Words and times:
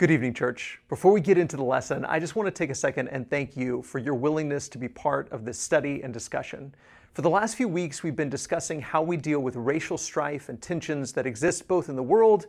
Good 0.00 0.10
evening, 0.10 0.32
church. 0.32 0.80
Before 0.88 1.12
we 1.12 1.20
get 1.20 1.36
into 1.36 1.58
the 1.58 1.62
lesson, 1.62 2.06
I 2.06 2.20
just 2.20 2.34
want 2.34 2.46
to 2.46 2.50
take 2.50 2.70
a 2.70 2.74
second 2.74 3.08
and 3.08 3.28
thank 3.28 3.54
you 3.54 3.82
for 3.82 3.98
your 3.98 4.14
willingness 4.14 4.66
to 4.70 4.78
be 4.78 4.88
part 4.88 5.30
of 5.30 5.44
this 5.44 5.58
study 5.58 6.00
and 6.02 6.10
discussion. 6.10 6.74
For 7.12 7.20
the 7.20 7.28
last 7.28 7.54
few 7.54 7.68
weeks, 7.68 8.02
we've 8.02 8.16
been 8.16 8.30
discussing 8.30 8.80
how 8.80 9.02
we 9.02 9.18
deal 9.18 9.40
with 9.40 9.56
racial 9.56 9.98
strife 9.98 10.48
and 10.48 10.58
tensions 10.58 11.12
that 11.12 11.26
exist 11.26 11.68
both 11.68 11.90
in 11.90 11.96
the 11.96 12.02
world 12.02 12.46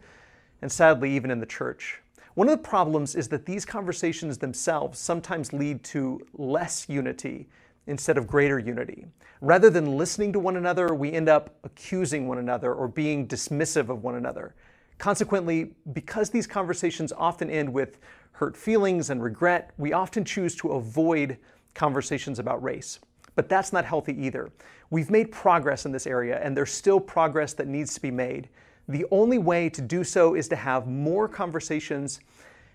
and 0.61 0.71
sadly 0.71 1.11
even 1.11 1.29
in 1.29 1.41
the 1.41 1.45
church. 1.45 1.99
One 2.35 2.47
of 2.47 2.53
the 2.53 2.69
problems 2.69 3.15
is 3.15 3.27
that 3.27 3.45
these 3.45 3.65
conversations 3.65 4.37
themselves 4.37 4.97
sometimes 4.97 5.51
lead 5.51 5.83
to 5.83 6.25
less 6.37 6.87
unity 6.87 7.49
instead 7.85 8.17
of 8.17 8.27
greater 8.27 8.59
unity. 8.59 9.07
Rather 9.41 9.69
than 9.69 9.97
listening 9.97 10.31
to 10.31 10.39
one 10.39 10.55
another, 10.55 10.93
we 10.93 11.11
end 11.11 11.27
up 11.27 11.53
accusing 11.65 12.29
one 12.29 12.37
another 12.37 12.73
or 12.73 12.87
being 12.87 13.27
dismissive 13.27 13.89
of 13.89 14.03
one 14.03 14.15
another. 14.15 14.55
Consequently, 15.01 15.73
because 15.93 16.29
these 16.29 16.45
conversations 16.45 17.11
often 17.11 17.49
end 17.49 17.73
with 17.73 17.97
hurt 18.33 18.55
feelings 18.55 19.09
and 19.09 19.23
regret, 19.23 19.71
we 19.79 19.93
often 19.93 20.23
choose 20.23 20.55
to 20.57 20.73
avoid 20.73 21.39
conversations 21.73 22.37
about 22.37 22.61
race. 22.61 22.99
But 23.35 23.49
that's 23.49 23.73
not 23.73 23.83
healthy 23.83 24.13
either. 24.23 24.51
We've 24.91 25.09
made 25.09 25.31
progress 25.31 25.87
in 25.87 25.91
this 25.91 26.05
area, 26.05 26.39
and 26.43 26.55
there's 26.55 26.69
still 26.69 26.99
progress 26.99 27.53
that 27.53 27.67
needs 27.67 27.95
to 27.95 27.99
be 27.99 28.11
made. 28.11 28.49
The 28.89 29.07
only 29.09 29.39
way 29.39 29.69
to 29.69 29.81
do 29.81 30.03
so 30.03 30.35
is 30.35 30.47
to 30.49 30.55
have 30.55 30.85
more 30.85 31.27
conversations 31.27 32.19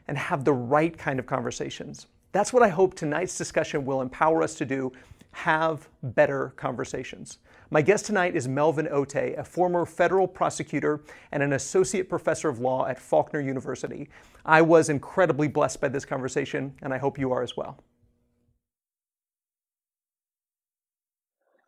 and 0.08 0.18
have 0.18 0.44
the 0.44 0.52
right 0.52 0.98
kind 0.98 1.20
of 1.20 1.26
conversations. 1.26 2.08
That's 2.32 2.52
what 2.52 2.64
I 2.64 2.68
hope 2.70 2.94
tonight's 2.94 3.38
discussion 3.38 3.84
will 3.84 4.00
empower 4.00 4.42
us 4.42 4.56
to 4.56 4.64
do 4.64 4.90
have 5.30 5.88
better 6.02 6.54
conversations. 6.56 7.38
My 7.70 7.82
guest 7.82 8.06
tonight 8.06 8.36
is 8.36 8.46
Melvin 8.46 8.86
Otey, 8.86 9.36
a 9.36 9.42
former 9.42 9.84
federal 9.84 10.28
prosecutor 10.28 11.02
and 11.32 11.42
an 11.42 11.54
associate 11.54 12.08
professor 12.08 12.48
of 12.48 12.60
law 12.60 12.86
at 12.86 12.96
Faulkner 12.96 13.40
University. 13.40 14.08
I 14.44 14.62
was 14.62 14.88
incredibly 14.88 15.48
blessed 15.48 15.80
by 15.80 15.88
this 15.88 16.04
conversation, 16.04 16.74
and 16.82 16.94
I 16.94 16.98
hope 16.98 17.18
you 17.18 17.32
are 17.32 17.42
as 17.42 17.56
well. 17.56 17.82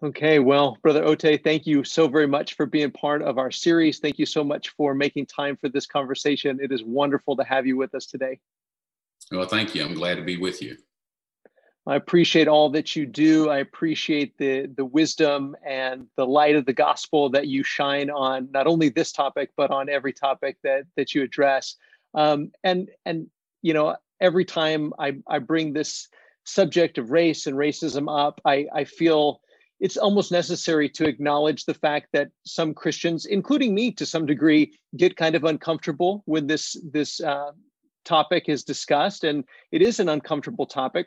Okay, 0.01 0.39
well, 0.39 0.79
Brother 0.83 1.03
Otey, 1.03 1.43
thank 1.43 1.67
you 1.67 1.83
so 1.83 2.07
very 2.07 2.29
much 2.29 2.55
for 2.55 2.67
being 2.67 2.93
part 2.93 3.21
of 3.21 3.37
our 3.37 3.51
series. 3.51 3.99
Thank 3.99 4.21
you 4.21 4.27
so 4.27 4.45
much 4.45 4.69
for 4.69 4.95
making 4.95 5.27
time 5.27 5.57
for 5.57 5.69
this 5.69 5.87
conversation. 5.87 6.61
It 6.63 6.71
is 6.71 6.85
wonderful 6.85 7.35
to 7.35 7.43
have 7.43 7.67
you 7.67 7.77
with 7.77 7.93
us 7.97 8.07
today. 8.07 8.39
Well, 9.33 9.49
thank 9.49 9.75
you. 9.75 9.85
I'm 9.85 9.95
glad 9.95 10.15
to 10.15 10.23
be 10.23 10.37
with 10.37 10.63
you. 10.63 10.77
I 11.89 11.97
appreciate 11.97 12.49
all 12.49 12.69
that 12.71 12.95
you 12.95 13.07
do. 13.07 13.49
I 13.49 13.59
appreciate 13.59 14.37
the 14.37 14.67
the 14.67 14.85
wisdom 14.85 15.57
and 15.67 16.07
the 16.17 16.27
light 16.27 16.55
of 16.55 16.67
the 16.67 16.75
gospel 16.75 17.31
that 17.31 17.47
you 17.47 17.65
shine 17.65 18.11
on 18.11 18.51
not 18.53 18.67
only 18.67 18.91
this 18.91 19.11
topic 19.11 19.51
but 19.57 19.71
on 19.71 19.89
every 19.89 20.13
topic 20.13 20.59
that 20.63 20.85
that 20.97 21.15
you 21.15 21.23
address. 21.23 21.77
Um, 22.13 22.53
and 22.63 22.91
and 23.07 23.29
you 23.63 23.73
know 23.73 23.97
every 24.21 24.45
time 24.45 24.93
I 24.99 25.17
I 25.27 25.39
bring 25.39 25.73
this 25.73 26.09
subject 26.45 26.99
of 26.99 27.11
race 27.11 27.47
and 27.47 27.57
racism 27.57 28.07
up, 28.07 28.39
I 28.45 28.67
I 28.75 28.85
feel 28.85 29.41
it's 29.81 29.97
almost 29.97 30.31
necessary 30.31 30.91
to 30.91 31.09
acknowledge 31.09 31.65
the 31.65 31.73
fact 31.73 32.09
that 32.13 32.29
some 32.45 32.75
Christians, 32.75 33.25
including 33.25 33.75
me 33.75 33.93
to 33.93 34.05
some 34.05 34.27
degree, 34.27 34.75
get 34.99 35.17
kind 35.17 35.35
of 35.35 35.45
uncomfortable 35.45 36.23
when 36.27 36.49
this 36.49 36.77
this 36.93 37.23
uh, 37.23 37.53
topic 38.05 38.45
is 38.51 38.63
discussed, 38.63 39.25
and 39.25 39.45
it 39.73 39.81
is 39.81 40.01
an 40.01 40.11
uncomfortable 40.11 40.67
topic 40.67 41.07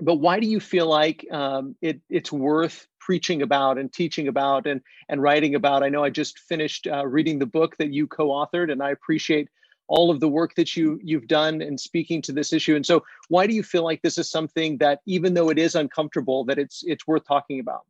but 0.00 0.16
why 0.16 0.40
do 0.40 0.46
you 0.46 0.60
feel 0.60 0.86
like 0.86 1.26
um, 1.30 1.76
it, 1.80 2.00
it's 2.08 2.32
worth 2.32 2.86
preaching 2.98 3.42
about 3.42 3.78
and 3.78 3.92
teaching 3.92 4.28
about 4.28 4.66
and, 4.66 4.80
and 5.08 5.22
writing 5.22 5.54
about? 5.54 5.82
I 5.82 5.88
know 5.88 6.04
I 6.04 6.10
just 6.10 6.38
finished 6.38 6.86
uh, 6.86 7.06
reading 7.06 7.38
the 7.38 7.46
book 7.46 7.76
that 7.78 7.92
you 7.92 8.06
co-authored, 8.06 8.72
and 8.72 8.82
I 8.82 8.90
appreciate 8.90 9.48
all 9.88 10.10
of 10.10 10.20
the 10.20 10.28
work 10.28 10.54
that 10.54 10.76
you 10.76 11.00
you've 11.02 11.26
done 11.26 11.60
in 11.60 11.76
speaking 11.76 12.22
to 12.22 12.32
this 12.32 12.52
issue. 12.52 12.76
And 12.76 12.86
so, 12.86 13.04
why 13.28 13.46
do 13.46 13.54
you 13.54 13.62
feel 13.62 13.84
like 13.84 14.02
this 14.02 14.18
is 14.18 14.30
something 14.30 14.78
that, 14.78 15.00
even 15.06 15.34
though 15.34 15.50
it 15.50 15.58
is 15.58 15.74
uncomfortable, 15.74 16.44
that 16.44 16.58
it's 16.58 16.82
it's 16.86 17.06
worth 17.06 17.26
talking 17.26 17.60
about? 17.60 17.82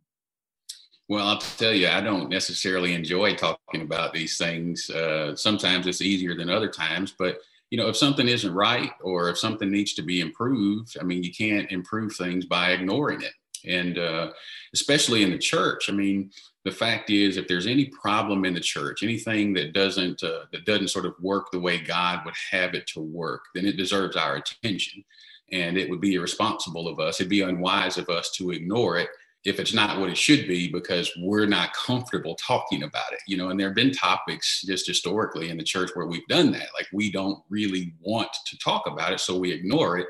Well, 1.09 1.27
I'll 1.27 1.39
tell 1.39 1.75
you, 1.75 1.89
I 1.89 2.01
don't 2.01 2.29
necessarily 2.29 2.95
enjoy 2.95 3.35
talking 3.35 3.83
about 3.83 4.13
these 4.13 4.39
things. 4.39 4.89
Uh, 4.89 5.35
sometimes 5.35 5.89
it's 5.89 6.01
easier 6.01 6.37
than 6.37 6.49
other 6.49 6.69
times, 6.69 7.13
but 7.19 7.41
you 7.71 7.79
know, 7.79 7.89
if 7.89 7.97
something 7.97 8.29
isn't 8.29 8.53
right 8.53 8.93
or 9.01 9.29
if 9.31 9.39
something 9.39 9.71
needs 9.71 9.95
to 9.95 10.03
be 10.03 10.21
improved, 10.21 10.97
I 11.01 11.05
mean, 11.05 11.23
you 11.23 11.33
can't 11.33 11.71
improve 11.71 12.15
things 12.15 12.45
by 12.45 12.73
ignoring 12.73 13.23
it. 13.23 13.33
And 13.67 13.99
uh, 13.99 14.33
especially 14.75 15.23
in 15.23 15.31
the 15.31 15.39
church, 15.39 15.89
I 15.89 15.93
mean, 15.93 16.31
the 16.65 16.71
fact 16.73 17.11
is, 17.11 17.37
if 17.37 17.47
there's 17.47 17.67
any 17.67 17.87
problem 17.87 18.45
in 18.45 18.55
the 18.55 18.61
church, 18.61 19.03
anything 19.03 19.55
that 19.55 19.73
doesn't 19.73 20.23
uh, 20.23 20.45
that 20.53 20.65
doesn't 20.67 20.89
sort 20.89 21.07
of 21.07 21.15
work 21.21 21.51
the 21.51 21.61
way 21.61 21.79
God 21.79 22.21
would 22.25 22.35
have 22.51 22.75
it 22.75 22.87
to 22.89 23.01
work, 23.01 23.43
then 23.55 23.67
it 23.67 23.77
deserves 23.77 24.17
our 24.17 24.37
attention. 24.37 25.05
And 25.53 25.77
it 25.77 25.91
would 25.91 26.01
be 26.01 26.15
irresponsible 26.15 26.87
of 26.87 27.01
us. 27.01 27.21
It'd 27.21 27.31
be 27.31 27.41
unwise 27.43 27.99
of 27.99 28.09
us 28.09 28.31
to 28.33 28.51
ignore 28.51 28.99
it 28.99 29.09
if 29.45 29.59
it's 29.59 29.73
not 29.73 29.99
what 29.99 30.11
it 30.11 30.19
should 30.19 30.47
be 30.47 30.71
because 30.71 31.11
we're 31.19 31.47
not 31.47 31.73
comfortable 31.73 32.35
talking 32.35 32.83
about 32.83 33.13
it 33.13 33.21
you 33.27 33.37
know 33.37 33.49
and 33.49 33.59
there 33.59 33.69
have 33.69 33.77
been 33.77 33.93
topics 33.93 34.63
just 34.63 34.87
historically 34.87 35.51
in 35.51 35.57
the 35.57 35.65
church 35.65 35.91
where 35.95 36.07
we've 36.07 36.27
done 36.29 36.51
that. 36.53 36.69
Like 36.75 36.89
we 36.93 37.11
don't 37.11 37.43
really 37.49 37.95
want 38.01 38.31
to 38.47 38.59
talk 38.59 38.87
about 38.87 39.13
it 39.13 39.21
so 39.21 39.39
we 39.39 39.53
ignore 39.53 39.99
it. 39.99 40.09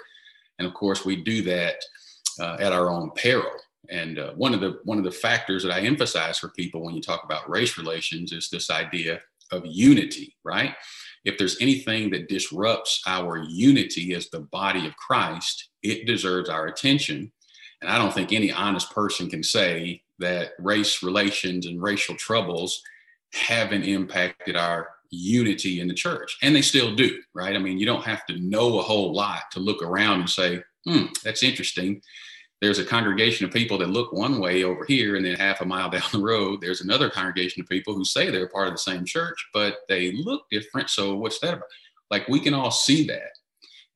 And 0.58 0.66
of 0.66 0.74
course 0.74 1.04
we 1.04 1.22
do 1.22 1.42
that 1.42 1.76
uh, 2.38 2.56
at 2.60 2.72
our 2.72 2.90
own 2.90 3.10
peril. 3.16 3.50
And 3.88 4.18
uh, 4.18 4.32
one 4.34 4.54
of 4.54 4.60
the 4.60 4.80
one 4.84 4.98
of 4.98 5.04
the 5.04 5.10
factors 5.10 5.62
that 5.64 5.72
i 5.72 5.80
emphasize 5.80 6.38
for 6.38 6.50
people 6.50 6.84
when 6.84 6.94
you 6.94 7.02
talk 7.02 7.24
about 7.24 7.48
race 7.50 7.76
relations 7.76 8.32
is 8.32 8.48
this 8.48 8.70
idea 8.70 9.20
of 9.52 9.62
unity 9.66 10.36
right? 10.44 10.74
If 11.24 11.36
there's 11.36 11.60
anything 11.60 12.10
that 12.10 12.28
disrupts 12.28 13.02
our 13.06 13.36
unity 13.36 14.14
as 14.14 14.30
the 14.30 14.40
body 14.40 14.86
of 14.86 14.96
christ 14.96 15.70
it 15.82 16.06
deserves 16.06 16.48
our 16.48 16.66
attention 16.66 17.32
and 17.80 17.90
I 17.90 17.98
don't 17.98 18.12
think 18.12 18.32
any 18.32 18.52
honest 18.52 18.92
person 18.92 19.30
can 19.30 19.42
say 19.42 20.02
that 20.18 20.52
race 20.58 21.02
relations 21.02 21.66
and 21.66 21.82
racial 21.82 22.14
troubles 22.14 22.82
haven't 23.32 23.84
impacted 23.84 24.56
our 24.56 24.88
unity 25.10 25.80
in 25.80 25.88
the 25.88 25.94
church. 25.94 26.36
And 26.42 26.54
they 26.54 26.62
still 26.62 26.94
do, 26.94 27.20
right? 27.34 27.56
I 27.56 27.58
mean, 27.58 27.78
you 27.78 27.86
don't 27.86 28.04
have 28.04 28.24
to 28.26 28.38
know 28.38 28.78
a 28.78 28.82
whole 28.82 29.12
lot 29.12 29.50
to 29.52 29.60
look 29.60 29.82
around 29.82 30.20
and 30.20 30.30
say, 30.30 30.62
hmm, 30.84 31.06
that's 31.24 31.42
interesting. 31.42 32.00
There's 32.60 32.78
a 32.78 32.84
congregation 32.84 33.46
of 33.46 33.52
people 33.52 33.78
that 33.78 33.88
look 33.88 34.12
one 34.12 34.38
way 34.38 34.64
over 34.64 34.84
here, 34.84 35.16
and 35.16 35.24
then 35.24 35.36
half 35.36 35.62
a 35.62 35.64
mile 35.64 35.90
down 35.90 36.02
the 36.12 36.20
road, 36.20 36.60
there's 36.60 36.82
another 36.82 37.10
congregation 37.10 37.62
of 37.62 37.68
people 37.68 37.94
who 37.94 38.04
say 38.04 38.30
they're 38.30 38.48
part 38.48 38.68
of 38.68 38.74
the 38.74 38.78
same 38.78 39.04
church, 39.04 39.48
but 39.52 39.78
they 39.88 40.12
look 40.12 40.42
different. 40.50 40.90
So, 40.90 41.14
what's 41.14 41.40
that 41.40 41.54
about? 41.54 41.68
Like, 42.10 42.28
we 42.28 42.40
can 42.40 42.54
all 42.54 42.70
see 42.70 43.06
that. 43.06 43.30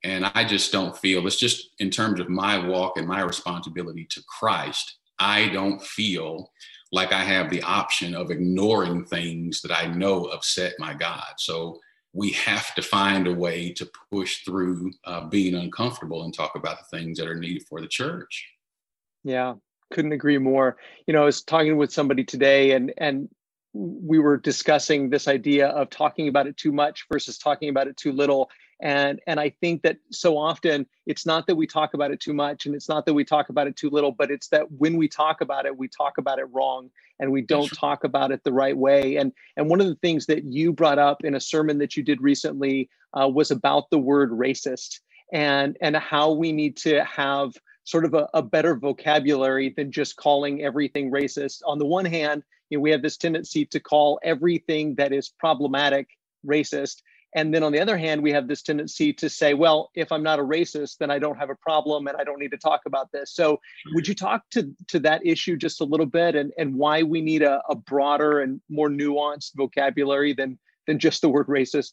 And 0.04 0.30
I 0.34 0.44
just 0.44 0.70
don't 0.70 0.96
feel 0.96 1.26
it's 1.26 1.36
just 1.36 1.70
in 1.78 1.90
terms 1.90 2.20
of 2.20 2.28
my 2.28 2.58
walk 2.58 2.98
and 2.98 3.08
my 3.08 3.22
responsibility 3.22 4.06
to 4.10 4.22
Christ, 4.28 4.98
I 5.18 5.48
don't 5.48 5.82
feel 5.82 6.52
like 6.92 7.12
I 7.12 7.24
have 7.24 7.50
the 7.50 7.62
option 7.62 8.14
of 8.14 8.30
ignoring 8.30 9.06
things 9.06 9.62
that 9.62 9.72
I 9.72 9.86
know 9.86 10.26
upset 10.26 10.74
my 10.78 10.92
God. 10.92 11.34
So 11.38 11.80
we 12.12 12.30
have 12.30 12.74
to 12.74 12.82
find 12.82 13.26
a 13.26 13.34
way 13.34 13.72
to 13.72 13.90
push 14.12 14.44
through 14.44 14.92
uh, 15.04 15.26
being 15.28 15.54
uncomfortable 15.54 16.22
and 16.22 16.32
talk 16.32 16.54
about 16.54 16.78
the 16.78 16.96
things 16.96 17.18
that 17.18 17.26
are 17.26 17.34
needed 17.34 17.66
for 17.66 17.80
the 17.80 17.88
church. 17.88 18.46
Yeah, 19.24 19.54
couldn't 19.90 20.12
agree 20.12 20.38
more. 20.38 20.76
You 21.06 21.14
know, 21.14 21.22
I 21.22 21.24
was 21.24 21.42
talking 21.42 21.76
with 21.76 21.92
somebody 21.92 22.24
today, 22.24 22.72
and 22.72 22.92
and 22.98 23.28
we 23.72 24.20
were 24.20 24.36
discussing 24.36 25.10
this 25.10 25.26
idea 25.26 25.68
of 25.68 25.90
talking 25.90 26.28
about 26.28 26.46
it 26.46 26.56
too 26.56 26.70
much 26.70 27.06
versus 27.10 27.38
talking 27.38 27.70
about 27.70 27.88
it 27.88 27.96
too 27.96 28.12
little 28.12 28.48
and 28.84 29.20
and 29.26 29.40
i 29.40 29.48
think 29.48 29.82
that 29.82 29.96
so 30.12 30.38
often 30.38 30.86
it's 31.06 31.26
not 31.26 31.48
that 31.48 31.56
we 31.56 31.66
talk 31.66 31.94
about 31.94 32.12
it 32.12 32.20
too 32.20 32.32
much 32.32 32.66
and 32.66 32.74
it's 32.74 32.88
not 32.88 33.04
that 33.06 33.14
we 33.14 33.24
talk 33.24 33.48
about 33.48 33.66
it 33.66 33.74
too 33.74 33.90
little 33.90 34.12
but 34.12 34.30
it's 34.30 34.48
that 34.48 34.70
when 34.70 34.96
we 34.96 35.08
talk 35.08 35.40
about 35.40 35.66
it 35.66 35.76
we 35.76 35.88
talk 35.88 36.18
about 36.18 36.38
it 36.38 36.44
wrong 36.52 36.90
and 37.18 37.30
we 37.30 37.42
don't 37.42 37.72
talk 37.72 38.04
about 38.04 38.32
it 38.32 38.42
the 38.44 38.52
right 38.52 38.76
way. 38.76 39.16
And 39.16 39.32
and 39.56 39.68
one 39.68 39.80
of 39.80 39.86
the 39.86 39.94
things 39.96 40.26
that 40.26 40.44
you 40.44 40.72
brought 40.72 40.98
up 40.98 41.24
in 41.24 41.34
a 41.34 41.40
sermon 41.40 41.78
that 41.78 41.96
you 41.96 42.02
did 42.02 42.20
recently 42.20 42.90
uh, 43.18 43.28
was 43.28 43.50
about 43.50 43.90
the 43.90 43.98
word 43.98 44.30
racist 44.30 45.00
and 45.32 45.76
and 45.80 45.96
how 45.96 46.32
we 46.32 46.52
need 46.52 46.76
to 46.78 47.04
have 47.04 47.54
sort 47.84 48.04
of 48.04 48.14
a, 48.14 48.28
a 48.34 48.42
better 48.42 48.74
vocabulary 48.74 49.72
than 49.76 49.92
just 49.92 50.16
calling 50.16 50.62
everything 50.62 51.10
racist. 51.10 51.60
On 51.66 51.78
the 51.78 51.86
one 51.86 52.04
hand 52.04 52.42
you 52.70 52.78
know, 52.78 52.82
we 52.82 52.90
have 52.90 53.02
this 53.02 53.16
tendency 53.16 53.66
to 53.66 53.78
call 53.78 54.18
everything 54.22 54.94
that 54.96 55.12
is 55.12 55.28
problematic 55.28 56.08
racist 56.46 57.02
and 57.34 57.52
then 57.52 57.62
on 57.64 57.72
the 57.72 57.80
other 57.80 57.98
hand, 57.98 58.22
we 58.22 58.32
have 58.32 58.46
this 58.46 58.62
tendency 58.62 59.12
to 59.14 59.28
say, 59.28 59.54
well, 59.54 59.90
if 59.94 60.12
I'm 60.12 60.22
not 60.22 60.38
a 60.38 60.42
racist, 60.42 60.98
then 60.98 61.10
I 61.10 61.18
don't 61.18 61.36
have 61.36 61.50
a 61.50 61.56
problem 61.56 62.06
and 62.06 62.16
I 62.16 62.22
don't 62.22 62.38
need 62.38 62.52
to 62.52 62.56
talk 62.56 62.82
about 62.86 63.10
this. 63.12 63.34
So 63.34 63.60
would 63.94 64.06
you 64.06 64.14
talk 64.14 64.42
to, 64.52 64.72
to 64.88 65.00
that 65.00 65.26
issue 65.26 65.56
just 65.56 65.80
a 65.80 65.84
little 65.84 66.06
bit 66.06 66.36
and, 66.36 66.52
and 66.58 66.76
why 66.76 67.02
we 67.02 67.20
need 67.20 67.42
a, 67.42 67.60
a 67.68 67.74
broader 67.74 68.40
and 68.40 68.60
more 68.68 68.88
nuanced 68.88 69.50
vocabulary 69.56 70.32
than, 70.32 70.58
than 70.86 71.00
just 71.00 71.22
the 71.22 71.28
word 71.28 71.48
racist? 71.48 71.92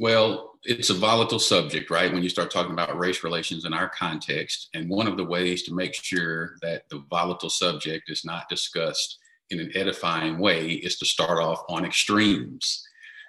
Well, 0.00 0.52
it's 0.62 0.90
a 0.90 0.94
volatile 0.94 1.40
subject, 1.40 1.90
right? 1.90 2.12
When 2.12 2.22
you 2.22 2.28
start 2.28 2.52
talking 2.52 2.72
about 2.72 2.96
race 2.96 3.24
relations 3.24 3.64
in 3.64 3.72
our 3.72 3.88
context. 3.88 4.68
And 4.72 4.88
one 4.88 5.08
of 5.08 5.16
the 5.16 5.24
ways 5.24 5.64
to 5.64 5.74
make 5.74 5.94
sure 5.94 6.54
that 6.62 6.82
the 6.90 7.02
volatile 7.10 7.50
subject 7.50 8.08
is 8.08 8.24
not 8.24 8.48
discussed 8.48 9.18
in 9.50 9.58
an 9.58 9.72
edifying 9.74 10.38
way 10.38 10.68
is 10.68 10.96
to 10.98 11.06
start 11.06 11.42
off 11.42 11.62
on 11.68 11.84
extremes 11.84 12.84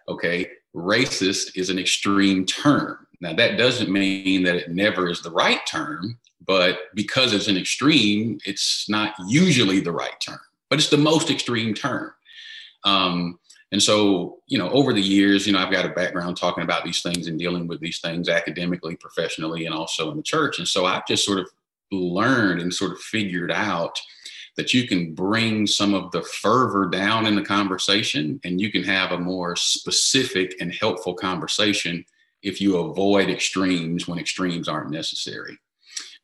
okay 0.09 0.49
racist 0.75 1.57
is 1.57 1.69
an 1.69 1.79
extreme 1.79 2.45
term. 2.45 3.07
Now, 3.21 3.33
that 3.33 3.57
doesn't 3.57 3.91
mean 3.91 4.43
that 4.43 4.55
it 4.55 4.69
never 4.69 5.09
is 5.09 5.21
the 5.21 5.31
right 5.31 5.59
term, 5.67 6.17
but 6.45 6.79
because 6.95 7.33
it's 7.33 7.47
an 7.47 7.57
extreme, 7.57 8.39
it's 8.45 8.89
not 8.89 9.13
usually 9.27 9.81
the 9.81 9.91
right 9.91 10.19
term, 10.21 10.39
but 10.69 10.79
it's 10.79 10.89
the 10.89 10.97
most 10.97 11.29
extreme 11.29 11.73
term. 11.73 12.13
Um, 12.85 13.39
and 13.71 13.83
so, 13.83 14.39
you 14.47 14.57
know, 14.57 14.69
over 14.71 14.93
the 14.93 15.01
years, 15.01 15.45
you 15.45 15.53
know, 15.53 15.59
I've 15.59 15.71
got 15.71 15.85
a 15.85 15.89
background 15.89 16.37
talking 16.37 16.63
about 16.63 16.83
these 16.83 17.01
things 17.01 17.27
and 17.27 17.37
dealing 17.37 17.67
with 17.67 17.79
these 17.79 17.99
things 17.99 18.29
academically, 18.29 18.95
professionally, 18.95 19.65
and 19.65 19.75
also 19.75 20.09
in 20.09 20.17
the 20.17 20.23
church. 20.23 20.57
And 20.57 20.67
so 20.67 20.85
I've 20.85 21.05
just 21.05 21.25
sort 21.25 21.39
of 21.39 21.49
learned 21.91 22.61
and 22.61 22.73
sort 22.73 22.93
of 22.93 22.99
figured 22.99 23.51
out 23.51 23.99
that 24.59 24.73
you 24.73 24.85
can 24.85 25.13
bring 25.13 25.65
some 25.65 25.93
of 25.93 26.11
the 26.11 26.21
fervor 26.21 26.89
down 26.89 27.25
in 27.25 27.33
the 27.33 27.41
conversation 27.41 28.37
and 28.43 28.59
you 28.59 28.69
can 28.69 28.83
have 28.83 29.13
a 29.13 29.17
more 29.17 29.55
specific 29.55 30.53
and 30.59 30.73
helpful 30.73 31.13
conversation 31.13 32.03
if 32.43 32.59
you 32.59 32.75
avoid 32.75 33.29
extremes 33.29 34.05
when 34.05 34.19
extremes 34.19 34.67
aren't 34.67 34.91
necessary. 34.91 35.57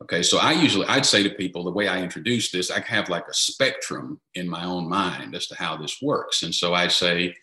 Okay, 0.03 0.21
so 0.21 0.37
I 0.37 0.51
usually 0.51 0.85
I'd 0.87 1.05
say 1.05 1.23
to 1.23 1.29
people 1.29 1.63
the 1.63 1.71
way 1.71 1.87
I 1.87 2.01
introduce 2.03 2.51
this, 2.51 2.69
I 2.69 2.81
have 2.81 3.07
like 3.07 3.25
a 3.29 3.33
spectrum 3.33 4.19
in 4.33 4.49
my 4.49 4.65
own 4.65 4.89
mind 4.89 5.33
as 5.33 5.47
to 5.47 5.55
how 5.55 5.77
this 5.77 6.01
works. 6.01 6.43
And 6.43 6.53
so 6.53 6.73
I 6.73 6.89
say 6.89 7.33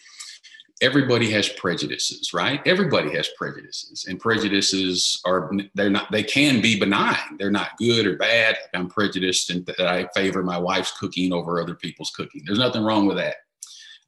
everybody 0.82 1.30
has 1.30 1.48
prejudices, 1.48 2.34
right? 2.34 2.60
Everybody 2.66 3.14
has 3.14 3.28
prejudices. 3.38 4.04
And 4.06 4.20
prejudices 4.20 5.20
are 5.24 5.50
they're 5.74 5.88
not 5.88 6.10
they 6.10 6.24
can 6.24 6.60
be 6.60 6.78
benign. 6.78 7.16
They're 7.38 7.50
not 7.50 7.78
good 7.78 8.06
or 8.06 8.16
bad. 8.16 8.56
I'm 8.74 8.88
prejudiced 8.88 9.50
and 9.50 9.64
that 9.66 9.80
I 9.80 10.08
favor 10.14 10.42
my 10.42 10.58
wife's 10.58 10.98
cooking 10.98 11.32
over 11.32 11.60
other 11.60 11.76
people's 11.76 12.10
cooking. 12.10 12.42
There's 12.44 12.58
nothing 12.58 12.82
wrong 12.82 13.06
with 13.06 13.16
that. 13.16 13.36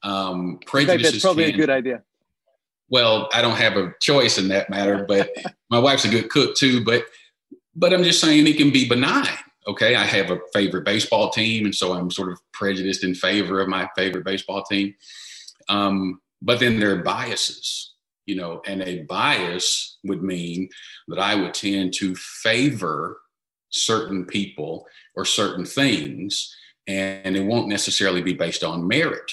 Um, 0.03 0.59
prejudices 0.67 1.13
that's 1.13 1.25
probably 1.25 1.47
can, 1.47 1.55
a 1.55 1.59
good 1.59 1.71
idea. 1.71 2.03
Well, 2.91 3.31
I 3.33 3.41
don't 3.41 3.57
have 3.57 3.77
a 3.77 3.95
choice 4.01 4.37
in 4.37 4.49
that 4.49 4.69
matter, 4.69 5.07
but 5.09 5.31
my 5.71 5.79
wife's 5.79 6.05
a 6.05 6.11
good 6.11 6.29
cook 6.29 6.57
too. 6.57 6.85
But 6.85 7.05
but 7.77 7.95
I'm 7.95 8.05
just 8.05 8.21
saying 8.21 8.47
it 8.47 8.57
can 8.57 8.71
be 8.71 8.89
benign. 8.89 9.29
Okay. 9.67 9.95
I 9.95 10.05
have 10.05 10.31
a 10.31 10.41
favorite 10.53 10.85
baseball 10.85 11.31
team. 11.31 11.65
And 11.65 11.75
so 11.75 11.95
I'm 11.95 12.11
sort 12.11 12.31
of 12.31 12.39
prejudiced 12.53 13.03
in 13.03 13.15
favor 13.15 13.61
of 13.61 13.69
my 13.69 13.89
favorite 13.97 14.25
baseball 14.25 14.63
team. 14.65 14.95
Um, 15.71 16.21
but 16.45 16.61
then 16.61 16.79
there 16.79 16.93
are 16.93 17.03
biases, 17.03 17.95
you 18.27 18.37
know, 18.37 18.61
and 18.67 18.83
a 18.83 19.03
bias 19.05 19.99
would 20.05 20.23
mean 20.23 20.69
that 21.09 21.19
I 21.19 21.35
would 21.35 21.55
tend 21.55 21.95
to 21.95 22.15
favor 22.15 23.19
certain 23.71 24.27
people 24.27 24.87
or 25.17 25.25
certain 25.25 25.65
things, 25.65 26.55
and 26.87 27.37
it 27.37 27.45
won't 27.45 27.69
necessarily 27.69 28.21
be 28.21 28.35
based 28.35 28.63
on 28.63 28.87
merit. 28.87 29.33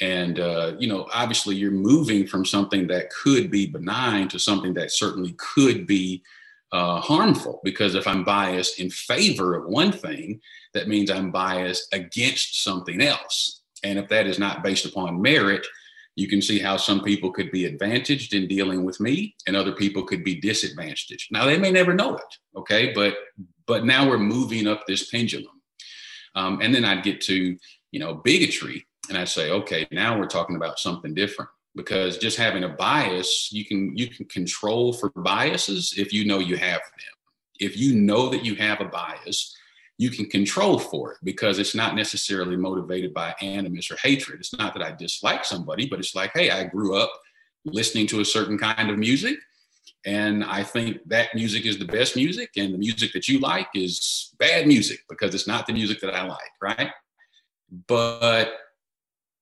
And, 0.00 0.38
uh, 0.38 0.74
you 0.78 0.86
know, 0.86 1.08
obviously 1.12 1.56
you're 1.56 1.70
moving 1.70 2.26
from 2.26 2.44
something 2.44 2.86
that 2.88 3.10
could 3.10 3.50
be 3.50 3.66
benign 3.66 4.28
to 4.28 4.38
something 4.38 4.74
that 4.74 4.92
certainly 4.92 5.34
could 5.38 5.86
be 5.86 6.22
uh, 6.72 7.00
harmful 7.00 7.60
because 7.64 7.94
if 7.94 8.06
I'm 8.06 8.24
biased 8.24 8.80
in 8.80 8.90
favor 8.90 9.56
of 9.56 9.68
one 9.68 9.92
thing, 9.92 10.40
that 10.74 10.88
means 10.88 11.10
I'm 11.10 11.30
biased 11.30 11.92
against 11.92 12.62
something 12.62 13.00
else. 13.00 13.62
And 13.82 13.98
if 13.98 14.08
that 14.08 14.26
is 14.26 14.38
not 14.38 14.62
based 14.62 14.84
upon 14.84 15.20
merit, 15.20 15.66
you 16.16 16.28
can 16.28 16.42
see 16.42 16.58
how 16.58 16.76
some 16.76 17.02
people 17.02 17.32
could 17.32 17.50
be 17.50 17.66
advantaged 17.66 18.34
in 18.34 18.48
dealing 18.48 18.84
with 18.84 19.00
me 19.00 19.34
and 19.46 19.56
other 19.56 19.72
people 19.72 20.02
could 20.02 20.24
be 20.24 20.40
disadvantaged. 20.40 21.28
Now 21.30 21.46
they 21.46 21.58
may 21.58 21.70
never 21.70 21.94
know 21.94 22.16
it, 22.16 22.34
okay? 22.56 22.92
But 22.92 23.16
but 23.66 23.84
now 23.84 24.08
we're 24.08 24.18
moving 24.18 24.66
up 24.66 24.86
this 24.86 25.10
pendulum. 25.10 25.60
Um, 26.34 26.60
and 26.60 26.74
then 26.74 26.84
I'd 26.84 27.04
get 27.04 27.20
to, 27.22 27.56
you 27.92 28.00
know, 28.00 28.14
bigotry 28.14 28.84
and 29.08 29.16
I'd 29.16 29.28
say, 29.28 29.50
okay, 29.50 29.86
now 29.92 30.18
we're 30.18 30.26
talking 30.26 30.56
about 30.56 30.78
something 30.78 31.14
different 31.14 31.50
because 31.76 32.18
just 32.18 32.36
having 32.36 32.64
a 32.64 32.68
bias 32.68 33.50
you 33.52 33.64
can 33.64 33.96
you 33.96 34.08
can 34.08 34.26
control 34.26 34.92
for 34.92 35.10
biases 35.16 35.94
if 35.96 36.12
you 36.12 36.24
know 36.24 36.38
you 36.38 36.56
have 36.56 36.80
them 36.80 37.00
if 37.60 37.76
you 37.76 37.94
know 37.94 38.28
that 38.28 38.44
you 38.44 38.54
have 38.56 38.80
a 38.80 38.86
bias 38.86 39.54
you 40.00 40.10
can 40.10 40.26
control 40.26 40.78
for 40.78 41.12
it 41.12 41.18
because 41.22 41.58
it's 41.58 41.74
not 41.74 41.94
necessarily 41.94 42.56
motivated 42.56 43.12
by 43.12 43.34
animus 43.42 43.90
or 43.90 43.96
hatred 44.02 44.40
it's 44.40 44.56
not 44.56 44.72
that 44.72 44.82
i 44.82 44.90
dislike 44.92 45.44
somebody 45.44 45.86
but 45.88 45.98
it's 45.98 46.14
like 46.14 46.30
hey 46.34 46.50
i 46.50 46.64
grew 46.64 46.96
up 46.96 47.10
listening 47.64 48.06
to 48.06 48.20
a 48.20 48.24
certain 48.24 48.58
kind 48.58 48.90
of 48.90 48.98
music 48.98 49.36
and 50.06 50.44
i 50.44 50.62
think 50.62 50.98
that 51.06 51.34
music 51.34 51.66
is 51.66 51.78
the 51.78 51.84
best 51.84 52.16
music 52.16 52.50
and 52.56 52.72
the 52.72 52.78
music 52.78 53.12
that 53.12 53.28
you 53.28 53.38
like 53.40 53.68
is 53.74 54.34
bad 54.38 54.66
music 54.66 55.00
because 55.08 55.34
it's 55.34 55.46
not 55.46 55.66
the 55.66 55.72
music 55.72 56.00
that 56.00 56.14
i 56.14 56.26
like 56.26 56.52
right 56.62 56.90
but 57.86 58.52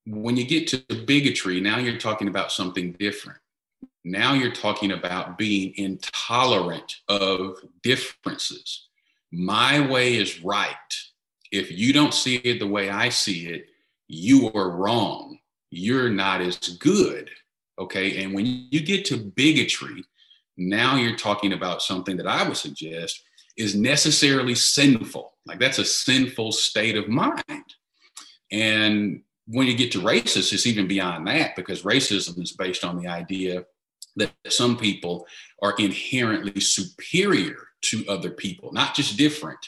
when 0.09 0.37
you 0.37 0.47
get 0.47 0.67
to 0.69 0.79
bigotry, 1.05 1.61
now 1.61 1.79
you're 1.79 1.99
talking 1.99 2.29
about 2.29 2.51
something 2.51 2.93
different. 2.93 3.39
Now 4.05 4.33
you're 4.33 4.53
talking 4.53 4.93
about 4.93 5.37
being 5.37 5.75
intolerant 5.77 6.97
of 7.09 7.59
differences. 7.83 8.88
My 9.31 9.87
way 9.87 10.17
is 10.17 10.43
right. 10.43 10.75
If 11.53 11.71
you 11.71 11.93
don't 11.93 12.15
see 12.15 12.37
it 12.37 12.59
the 12.59 12.67
way 12.67 12.91
I 12.91 13.09
see 13.09 13.47
it, 13.49 13.67
you 14.07 14.51
are 14.53 14.71
wrong. 14.71 15.39
You're 15.71 16.11
not 16.11 16.41
as 16.41 16.57
good. 16.59 17.31
Okay. 17.79 18.23
And 18.23 18.35
when 18.35 18.47
you 18.71 18.81
get 18.81 19.05
to 19.07 19.17
bigotry, 19.17 20.05
now 20.57 20.97
you're 20.97 21.17
talking 21.17 21.53
about 21.53 21.83
something 21.83 22.17
that 22.17 22.27
I 22.27 22.47
would 22.47 22.57
suggest 22.57 23.23
is 23.57 23.75
necessarily 23.75 24.55
sinful. 24.55 25.35
Like 25.47 25.61
that's 25.61 25.79
a 25.79 25.85
sinful 25.85 26.53
state 26.53 26.97
of 26.97 27.09
mind. 27.09 27.65
And 28.51 29.23
when 29.47 29.67
you 29.67 29.77
get 29.77 29.93
to 29.93 30.01
racist, 30.01 30.53
it's 30.53 30.67
even 30.67 30.89
beyond 30.89 31.27
that 31.27 31.57
because 31.57 31.83
racism 31.83 32.41
is 32.43 32.53
based 32.53 32.85
on 32.85 33.01
the 33.01 33.09
idea 33.09 33.65
that 34.17 34.33
some 34.49 34.77
people 34.77 35.27
are 35.63 35.75
inherently 35.79 36.61
superior 36.61 37.68
to 37.83 38.05
other 38.09 38.31
people, 38.31 38.73
not 38.73 38.95
just 38.95 39.17
different, 39.17 39.59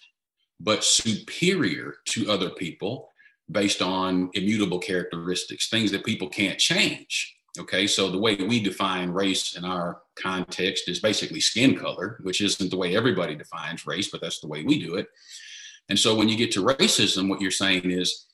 but 0.59 0.85
superior 0.85 1.95
to 2.07 2.31
other 2.31 2.51
people 2.51 3.09
based 3.51 3.83
on 3.83 4.31
immutable 4.35 4.79
characteristics, 4.79 5.69
things 5.69 5.91
that 5.91 6.05
people 6.05 6.29
can't 6.29 6.59
change. 6.59 7.37
Okay, 7.59 7.87
so 7.89 8.09
the 8.09 8.19
way 8.19 8.37
we 8.37 8.63
define 8.63 9.11
race 9.11 9.57
in 9.57 9.65
our 9.65 10.03
context 10.15 10.89
is 10.89 11.01
basically 11.01 11.41
skin 11.41 11.77
color, 11.77 12.19
which 12.23 12.41
isn't 12.41 12.71
the 12.71 12.77
way 12.77 12.95
everybody 12.95 13.35
defines 13.35 13.87
race, 13.87 14.09
but 14.09 14.21
that's 14.21 14.41
the 14.41 14.47
way 14.47 14.63
we 14.63 14.79
do 14.79 14.95
it. 14.95 15.09
And 15.89 15.99
so 15.99 16.15
when 16.15 16.29
you 16.29 16.37
get 16.37 16.53
to 16.53 16.65
racism, 16.65 17.29
what 17.29 17.41
you're 17.41 17.51
saying 17.51 17.91
is 17.91 18.27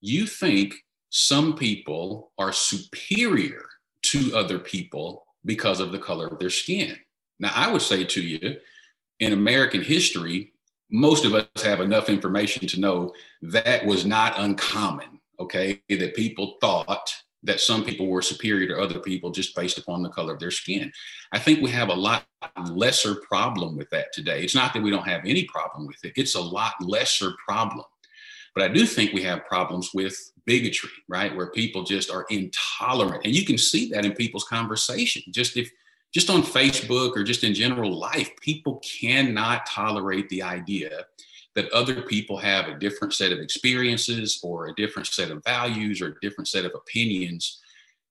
you 0.00 0.26
think 0.26 0.74
some 1.10 1.54
people 1.54 2.32
are 2.38 2.52
superior 2.52 3.66
to 4.02 4.34
other 4.34 4.58
people 4.58 5.26
because 5.44 5.80
of 5.80 5.92
the 5.92 5.98
color 5.98 6.26
of 6.26 6.38
their 6.38 6.50
skin. 6.50 6.96
Now, 7.38 7.52
I 7.54 7.70
would 7.70 7.82
say 7.82 8.04
to 8.04 8.22
you, 8.22 8.56
in 9.20 9.32
American 9.32 9.82
history, 9.82 10.52
most 10.90 11.24
of 11.24 11.34
us 11.34 11.46
have 11.62 11.80
enough 11.80 12.08
information 12.08 12.66
to 12.68 12.80
know 12.80 13.12
that 13.42 13.84
was 13.84 14.04
not 14.04 14.38
uncommon, 14.38 15.20
okay? 15.40 15.80
That 15.88 16.14
people 16.14 16.56
thought 16.60 17.12
that 17.42 17.60
some 17.60 17.84
people 17.84 18.06
were 18.06 18.22
superior 18.22 18.66
to 18.68 18.82
other 18.82 18.98
people 18.98 19.30
just 19.30 19.54
based 19.54 19.78
upon 19.78 20.02
the 20.02 20.08
color 20.08 20.32
of 20.32 20.40
their 20.40 20.50
skin. 20.50 20.90
I 21.32 21.38
think 21.38 21.60
we 21.60 21.70
have 21.70 21.90
a 21.90 21.94
lot 21.94 22.24
lesser 22.70 23.16
problem 23.16 23.76
with 23.76 23.90
that 23.90 24.12
today. 24.12 24.42
It's 24.42 24.54
not 24.54 24.72
that 24.72 24.82
we 24.82 24.90
don't 24.90 25.06
have 25.06 25.22
any 25.26 25.44
problem 25.44 25.86
with 25.86 26.02
it, 26.04 26.14
it's 26.16 26.34
a 26.34 26.40
lot 26.40 26.74
lesser 26.80 27.32
problem. 27.46 27.84
But 28.54 28.64
I 28.64 28.68
do 28.68 28.86
think 28.86 29.12
we 29.12 29.22
have 29.22 29.44
problems 29.46 29.90
with 29.92 30.16
bigotry, 30.46 30.90
right? 31.08 31.34
Where 31.34 31.50
people 31.50 31.82
just 31.82 32.10
are 32.10 32.24
intolerant. 32.30 33.24
And 33.24 33.34
you 33.34 33.44
can 33.44 33.58
see 33.58 33.90
that 33.90 34.04
in 34.04 34.12
people's 34.12 34.44
conversation. 34.44 35.24
Just 35.32 35.56
if 35.56 35.70
just 36.14 36.30
on 36.30 36.42
Facebook 36.42 37.16
or 37.16 37.24
just 37.24 37.42
in 37.42 37.54
general 37.54 37.92
life, 37.92 38.30
people 38.40 38.80
cannot 39.00 39.66
tolerate 39.66 40.28
the 40.28 40.42
idea 40.42 41.06
that 41.56 41.70
other 41.72 42.02
people 42.02 42.36
have 42.36 42.68
a 42.68 42.78
different 42.78 43.12
set 43.14 43.32
of 43.32 43.40
experiences 43.40 44.40
or 44.42 44.68
a 44.68 44.74
different 44.74 45.08
set 45.08 45.30
of 45.30 45.42
values 45.44 46.00
or 46.00 46.08
a 46.08 46.20
different 46.20 46.48
set 46.48 46.64
of 46.64 46.72
opinions. 46.74 47.60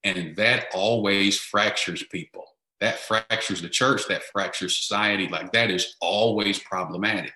And 0.04 0.36
that 0.36 0.68
always 0.74 1.40
fractures 1.40 2.04
people. 2.04 2.46
That 2.82 3.00
fractures 3.00 3.62
the 3.62 3.70
church, 3.70 4.08
that 4.10 4.24
fractures 4.24 4.76
society. 4.76 5.30
Like 5.30 5.54
that 5.54 5.72
is 5.72 5.96
always 6.02 6.60
problematic. 6.60 7.34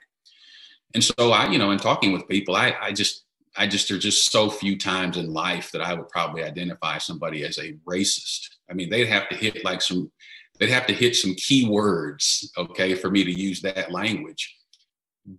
And 0.93 1.03
so 1.03 1.31
I, 1.31 1.49
you 1.49 1.57
know, 1.57 1.71
in 1.71 1.79
talking 1.79 2.11
with 2.11 2.27
people, 2.27 2.55
I, 2.55 2.75
I 2.81 2.91
just, 2.91 3.23
I 3.55 3.67
just, 3.67 3.87
there's 3.87 4.03
just 4.03 4.31
so 4.31 4.49
few 4.49 4.77
times 4.77 5.17
in 5.17 5.33
life 5.33 5.71
that 5.71 5.81
I 5.81 5.93
would 5.93 6.09
probably 6.09 6.43
identify 6.43 6.97
somebody 6.97 7.43
as 7.43 7.57
a 7.57 7.73
racist. 7.85 8.49
I 8.69 8.73
mean, 8.73 8.89
they'd 8.89 9.07
have 9.07 9.29
to 9.29 9.35
hit 9.35 9.63
like 9.63 9.81
some, 9.81 10.11
they'd 10.59 10.69
have 10.69 10.87
to 10.87 10.93
hit 10.93 11.15
some 11.15 11.35
key 11.35 11.67
words, 11.67 12.51
okay, 12.57 12.95
for 12.95 13.09
me 13.09 13.23
to 13.23 13.31
use 13.31 13.61
that 13.61 13.91
language. 13.91 14.55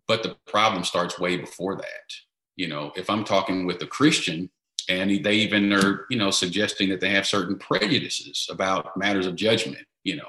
But 0.06 0.22
the 0.22 0.36
problem 0.46 0.84
starts 0.84 1.18
way 1.18 1.36
before 1.36 1.76
that. 1.76 2.12
You 2.56 2.68
know, 2.68 2.92
if 2.96 3.08
I'm 3.08 3.24
talking 3.24 3.66
with 3.66 3.80
a 3.82 3.86
Christian 3.86 4.50
and 4.88 5.24
they 5.24 5.34
even 5.34 5.72
are, 5.72 6.06
you 6.10 6.18
know, 6.18 6.30
suggesting 6.30 6.88
that 6.90 7.00
they 7.00 7.10
have 7.10 7.26
certain 7.26 7.58
prejudices 7.58 8.46
about 8.50 8.96
matters 8.96 9.26
of 9.26 9.36
judgment, 9.36 9.86
you 10.04 10.16
know, 10.16 10.28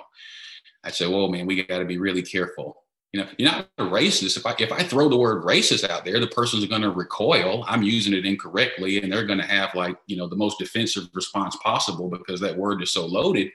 I 0.83 0.91
say, 0.91 1.07
well, 1.07 1.27
man, 1.27 1.45
we 1.45 1.63
got 1.63 1.79
to 1.79 1.85
be 1.85 1.97
really 1.97 2.21
careful 2.21 2.83
you 3.11 3.21
know, 3.21 3.27
you're 3.37 3.51
not 3.51 3.69
a 3.79 3.83
racist. 3.83 4.37
If 4.37 4.45
I 4.45 4.53
if 4.59 4.71
I 4.71 4.83
throw 4.83 5.09
the 5.09 5.17
word 5.17 5.43
racist 5.43 5.89
out 5.89 6.05
there, 6.05 6.19
the 6.19 6.27
person's 6.27 6.65
going 6.65 6.83
to 6.83 6.91
recoil. 6.91 7.65
I'm 7.67 7.81
using 7.81 8.13
it 8.13 8.25
incorrectly, 8.25 9.01
and 9.01 9.11
they're 9.11 9.25
going 9.25 9.39
to 9.39 9.47
have 9.47 9.73
like 9.73 9.97
you 10.05 10.15
know 10.15 10.27
the 10.27 10.35
most 10.35 10.59
defensive 10.59 11.05
response 11.13 11.55
possible 11.63 12.07
because 12.07 12.39
that 12.41 12.55
word 12.55 12.83
is 12.83 12.91
so 12.91 13.05
loaded. 13.05 13.49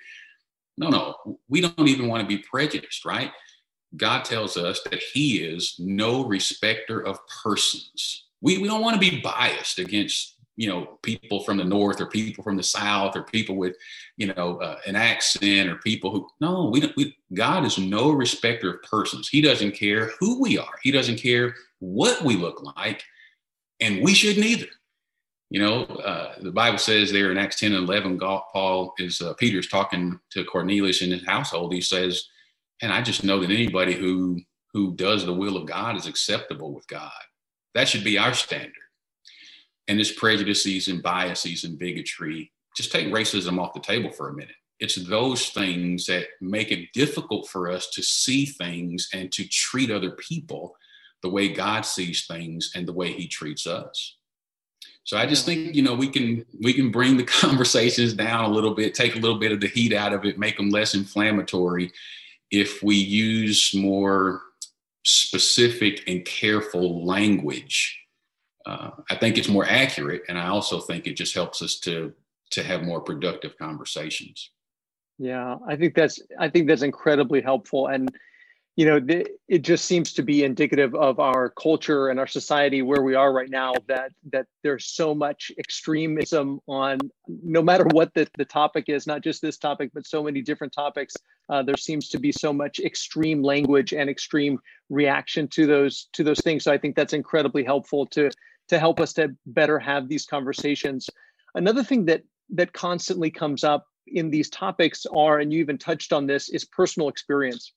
No, 0.77 0.89
no, 0.89 1.39
we 1.49 1.61
don't 1.61 1.89
even 1.89 2.09
want 2.09 2.23
to 2.23 2.27
be 2.27 2.43
prejudiced, 2.43 3.05
right? 3.05 3.31
God 3.97 4.25
tells 4.25 4.57
us 4.57 4.81
that 4.91 5.01
He 5.13 5.39
is 5.39 5.77
no 5.79 6.25
respecter 6.25 7.01
of 7.01 7.21
persons. 7.43 8.25
We, 8.41 8.59
we 8.59 8.69
don't 8.69 8.83
want 8.83 8.95
to 8.95 9.11
be 9.11 9.21
biased 9.21 9.79
against 9.79 10.35
you 10.57 10.69
know 10.69 10.99
people 11.03 11.43
from 11.43 11.57
the 11.57 11.65
north 11.65 12.01
or 12.01 12.07
people 12.07 12.45
from 12.45 12.57
the 12.57 12.63
south 12.63 13.17
or 13.17 13.23
people 13.23 13.57
with 13.57 13.77
you 14.17 14.33
know 14.33 14.59
uh, 14.59 14.79
an 14.87 14.97
accent 14.97 15.69
or 15.69 15.77
people 15.77 16.11
who 16.11 16.29
no 16.41 16.71
we 16.73 16.81
don't 16.81 16.97
we, 16.97 17.17
god 17.33 17.65
is 17.65 17.79
no 17.79 18.11
respecter 18.11 18.75
of 18.75 18.83
persons 18.83 19.29
he 19.29 19.41
doesn't 19.41 19.73
care 19.73 20.13
who 20.21 20.41
we 20.41 20.57
are 20.59 20.79
he 20.83 20.91
doesn't 20.91 21.17
care 21.17 21.55
what 21.81 22.23
we 22.23 22.37
look 22.37 22.63
like 22.77 23.03
and 23.81 24.03
we 24.03 24.15
shouldn't 24.15 24.47
either 24.47 24.69
you 25.55 25.61
know 25.61 25.85
uh, 25.85 26.35
the 26.41 26.51
bible 26.51 26.79
says 26.79 27.13
there 27.13 27.31
in 27.31 27.39
acts 27.39 27.61
10 27.61 27.73
and 27.73 27.89
11 27.89 28.19
paul 28.19 28.93
is 28.99 29.21
uh, 29.21 29.35
peter's 29.35 29.69
talking 29.69 30.19
to 30.31 30.45
cornelius 30.45 31.03
in 31.03 31.11
his 31.11 31.27
household 31.27 31.73
he 31.73 31.81
says 31.81 32.25
and 32.83 32.93
i 32.93 33.01
just 33.01 33.25
know 33.25 33.41
that 33.41 33.51
anybody 33.51 33.95
who 33.95 34.41
who 34.73 34.95
does 34.97 35.25
the 35.25 35.33
will 35.33 35.57
of 35.57 35.67
god 35.67 35.97
is 35.97 36.07
acceptable 36.07 36.73
with 36.75 36.87
god 36.89 37.11
that 37.75 37.89
should 37.89 38.05
be 38.05 38.19
our 38.19 38.35
standard 38.35 38.73
and 39.89 39.99
this 39.99 40.13
prejudices 40.13 40.89
and 40.89 41.03
biases 41.03 41.65
and 41.65 41.79
bigotry. 41.79 42.53
Just 42.77 42.93
take 42.93 43.09
racism 43.09 43.61
off 43.61 43.75
the 43.75 43.81
table 43.81 44.11
for 44.11 44.29
a 44.29 44.35
minute. 44.35 44.55
It's 44.81 44.97
those 44.97 45.51
things 45.51 46.07
that 46.07 46.27
make 46.41 46.73
it 46.73 46.93
difficult 46.93 47.49
for 47.49 47.71
us 47.71 47.91
to 47.91 48.03
see 48.03 48.47
things 48.47 49.09
and 49.13 49.31
to 49.33 49.47
treat 49.47 49.91
other 49.91 50.13
people 50.13 50.75
the 51.23 51.31
way 51.31 51.49
God 51.49 51.83
sees 51.83 52.27
things 52.27 52.73
and 52.75 52.87
the 52.87 52.93
way 52.93 53.13
He 53.13 53.29
treats 53.29 53.67
us. 53.67 54.17
So 55.05 55.17
I 55.17 55.27
just 55.27 55.47
think 55.47 55.75
you 55.75 55.83
know 55.83 55.95
we 55.95 56.09
can 56.09 56.45
we 56.63 56.73
can 56.73 56.91
bring 56.91 57.17
the 57.17 57.25
conversations 57.41 58.15
down 58.15 58.45
a 58.45 58.53
little 58.53 58.75
bit, 58.75 58.95
take 58.95 59.17
a 59.17 59.21
little 59.21 59.39
bit 59.39 59.53
of 59.53 59.61
the 59.61 59.69
heat 59.69 59.93
out 59.93 60.13
of 60.13 60.25
it, 60.25 60.39
make 60.39 60.57
them 60.57 60.71
less 60.71 60.95
inflammatory 60.95 61.93
if 62.51 62.83
we 62.83 62.97
use 62.97 63.75
more 63.75 64.43
specific 65.05 66.03
and 66.07 66.25
careful 66.25 67.05
language 67.05 68.05
uh, 68.67 68.91
I 69.11 69.17
think 69.17 69.37
it's 69.37 69.49
more 69.49 69.67
accurate, 69.67 70.23
and 70.29 70.39
I 70.39 70.49
also 70.49 70.81
think 70.81 71.07
it 71.07 71.17
just 71.17 71.35
helps 71.35 71.63
us 71.63 71.79
to 71.81 72.13
to 72.51 72.63
have 72.63 72.83
more 72.83 73.01
productive 73.01 73.59
conversations. 73.59 74.51
Yeah, 75.19 75.57
I 75.67 75.77
think 75.77 75.95
that's 75.95 76.21
I 76.39 76.49
think 76.49 76.69
that's 76.69 76.83
incredibly 76.83 77.43
helpful, 77.43 77.89
and 77.89 78.11
you 78.77 78.87
know, 78.87 79.01
it 79.49 79.63
just 79.63 79.85
seems 79.85 80.13
to 80.15 80.23
be 80.23 80.43
indicative 80.43 80.97
of 80.97 81.21
our 81.21 81.51
culture 81.51 82.09
and 82.09 82.19
our 82.19 82.27
society 82.27 82.83
where 82.83 83.03
we 83.03 83.15
are 83.15 83.33
right 83.33 83.49
now. 83.49 83.73
That 83.87 84.11
that 84.33 84.47
there's 84.65 84.87
so 84.87 85.15
much 85.15 85.53
extremism 85.59 86.59
on 86.67 86.99
no 87.29 87.63
matter 87.63 87.85
what 87.93 88.13
the, 88.15 88.27
the 88.37 88.45
topic 88.45 88.87
is, 88.89 89.07
not 89.07 89.23
just 89.23 89.41
this 89.41 89.59
topic, 89.59 89.93
but 89.95 90.07
so 90.07 90.25
many 90.25 90.43
different 90.43 90.73
topics. 90.73 91.15
Uh, 91.49 91.63
there 91.63 91.77
seems 91.77 92.09
to 92.09 92.19
be 92.19 92.33
so 92.33 92.53
much 92.53 92.81
extreme 92.81 93.43
language 93.43 93.93
and 93.93 94.11
extreme 94.11 94.59
reaction 94.91 95.47
to 95.49 95.67
those 95.67 96.09
to 96.13 96.25
those 96.25 96.41
things. 96.41 96.65
So 96.65 96.73
I 96.73 96.79
think 96.79 96.97
that's 96.97 97.13
incredibly 97.13 97.63
helpful 97.63 98.07
to 98.07 98.29
to 98.69 98.79
help 98.81 98.99
us 98.99 99.13
to 99.13 99.37
better 99.47 99.79
have 99.79 100.09
these 100.09 100.27
conversations. 100.27 101.09
Another 101.55 101.85
thing 101.85 102.07
that 102.07 102.25
that 102.51 102.73
constantly 102.73 103.31
comes 103.31 103.63
up 103.63 103.87
in 104.09 104.31
these 104.31 104.51
topics 104.51 105.07
are, 105.15 105.39
and 105.39 105.53
you 105.53 105.61
even 105.61 105.79
touched 105.79 106.13
on 106.13 106.27
this, 106.27 106.49
is 106.49 106.65
personal 106.65 107.09
experience. 107.09 107.73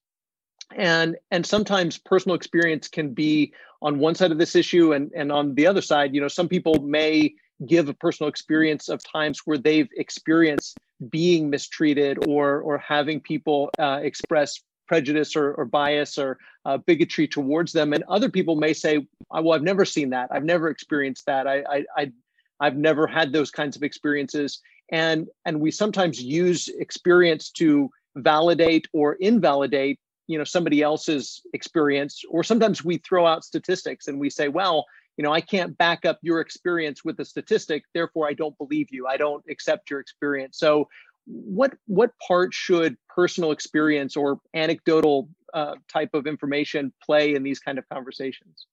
And 0.76 1.16
and 1.32 1.46
sometimes 1.46 1.98
personal 1.98 2.36
experience 2.36 2.88
can 2.88 3.14
be 3.14 3.54
on 3.82 4.00
one 4.00 4.16
side 4.16 4.32
of 4.32 4.38
this 4.38 4.56
issue, 4.56 4.94
and 4.94 5.12
and 5.16 5.32
on 5.32 5.56
the 5.56 5.68
other 5.68 5.82
side, 5.82 6.14
you 6.14 6.22
know, 6.22 6.28
some 6.28 6.48
people 6.48 6.82
may 6.82 7.34
give 7.66 7.90
a 7.90 7.94
personal 7.94 8.30
experience 8.30 8.88
of 8.88 9.02
times 9.04 9.42
where 9.46 9.58
they've 9.58 9.90
experienced 9.98 10.78
being 11.10 11.50
mistreated 11.50 12.28
or 12.28 12.62
or 12.62 12.78
having 12.78 13.20
people 13.20 13.70
uh, 13.80 14.00
express 14.02 14.60
prejudice 14.88 15.36
or, 15.36 15.54
or 15.54 15.66
bias 15.66 16.18
or 16.18 16.38
uh, 16.66 16.78
bigotry 16.78 17.28
towards 17.28 17.74
them. 17.74 17.94
And 17.94 18.04
other 18.08 18.30
people 18.30 18.56
may 18.56 18.74
say, 18.74 19.06
well, 19.30 19.52
I've 19.52 19.62
never 19.62 19.86
seen 19.86 20.10
that. 20.12 20.30
I've 20.32 20.46
never 20.46 20.70
experienced 20.70 21.26
that. 21.26 21.46
I, 21.46 21.64
I, 21.70 21.86
I, 21.98 22.12
I've 22.60 22.78
never 22.78 23.06
had 23.06 23.32
those 23.32 23.52
kinds 23.52 23.76
of 23.76 23.84
experiences. 23.84 24.62
And, 24.90 25.28
and 25.46 25.60
we 25.60 25.72
sometimes 25.72 26.22
use 26.22 26.70
experience 26.70 27.52
to 27.52 27.92
validate 28.16 28.88
or 28.94 29.14
invalidate 29.14 30.00
you 30.28 30.38
know 30.38 30.44
somebody 30.44 30.82
else's 30.82 31.42
experience 31.54 32.24
or 32.30 32.44
sometimes 32.44 32.84
we 32.84 32.98
throw 32.98 33.26
out 33.26 33.44
statistics 33.44 34.08
and 34.08 34.20
we 34.20 34.30
say 34.30 34.48
well 34.48 34.86
you 35.18 35.24
know 35.24 35.34
i 35.34 35.42
can't 35.42 35.78
back 35.78 36.06
up 36.06 36.20
your 36.22 36.40
experience 36.40 37.04
with 37.04 37.20
a 37.20 37.26
statistic 37.26 37.84
therefore 37.94 38.28
i 38.28 38.34
don't 38.34 38.58
believe 38.58 38.88
you 38.92 39.08
i 39.08 39.18
don't 39.18 39.44
accept 39.50 39.90
your 39.90 40.00
experience 40.00 40.58
so 40.58 40.88
what 41.28 41.74
what 41.88 42.12
part 42.26 42.54
should 42.54 42.98
personal 43.10 43.52
experience 43.52 44.16
or 44.16 44.40
anecdotal 44.54 45.30
uh, 45.54 45.76
type 45.92 46.14
of 46.14 46.28
information 46.28 46.94
play 47.04 47.36
in 47.36 47.44
these 47.44 47.60
kind 47.60 47.78
of 47.78 47.88
conversations? 47.90 48.68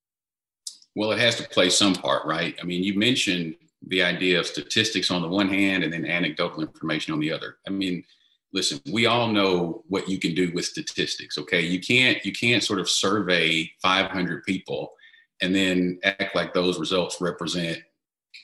Well, 0.94 1.10
it 1.12 1.18
has 1.18 1.36
to 1.36 1.48
play 1.48 1.70
some 1.70 1.94
part, 1.94 2.24
right? 2.24 2.56
I 2.60 2.64
mean, 2.64 2.84
you 2.84 2.96
mentioned 2.96 3.56
the 3.86 4.02
idea 4.02 4.38
of 4.38 4.46
statistics 4.46 5.10
on 5.10 5.22
the 5.22 5.28
one 5.28 5.48
hand 5.48 5.82
and 5.82 5.92
then 5.92 6.06
anecdotal 6.06 6.62
information 6.62 7.12
on 7.12 7.20
the 7.20 7.32
other. 7.32 7.56
I 7.66 7.70
mean, 7.70 8.04
listen, 8.54 8.80
we 8.90 9.04
all 9.04 9.28
know 9.28 9.84
what 9.88 10.08
you 10.08 10.18
can 10.18 10.34
do 10.34 10.50
with 10.54 10.64
statistics, 10.64 11.36
okay? 11.36 11.60
You 11.60 11.80
can't 11.80 12.24
you 12.24 12.32
can't 12.32 12.62
sort 12.62 12.78
of 12.78 12.88
survey 12.88 13.70
500 13.82 14.44
people 14.44 14.92
and 15.42 15.54
then 15.54 15.98
act 16.04 16.34
like 16.34 16.54
those 16.54 16.78
results 16.78 17.20
represent 17.20 17.78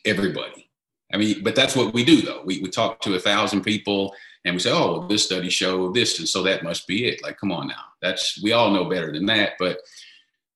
everybody 0.04 0.70
I 1.12 1.16
mean, 1.16 1.42
but 1.42 1.54
that's 1.54 1.74
what 1.74 1.92
we 1.92 2.04
do 2.04 2.22
though. 2.22 2.42
We, 2.44 2.60
we 2.60 2.70
talk 2.70 3.00
to 3.00 3.14
a 3.14 3.20
thousand 3.20 3.62
people 3.62 4.14
and 4.44 4.54
we 4.54 4.60
say, 4.60 4.70
oh, 4.70 4.98
well, 4.98 5.08
this 5.08 5.24
study 5.24 5.50
showed 5.50 5.94
this. 5.94 6.18
And 6.18 6.28
so 6.28 6.42
that 6.44 6.62
must 6.62 6.86
be 6.86 7.06
it. 7.08 7.22
Like, 7.22 7.38
come 7.38 7.52
on 7.52 7.68
now. 7.68 7.84
That's, 8.00 8.40
we 8.42 8.52
all 8.52 8.70
know 8.70 8.88
better 8.88 9.12
than 9.12 9.26
that. 9.26 9.52
But 9.58 9.78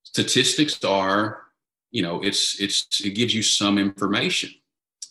statistics 0.04 0.82
are, 0.84 1.42
you 1.90 2.02
know, 2.02 2.22
it's, 2.22 2.60
it's, 2.60 3.00
it 3.04 3.10
gives 3.10 3.34
you 3.34 3.42
some 3.42 3.78
information. 3.78 4.50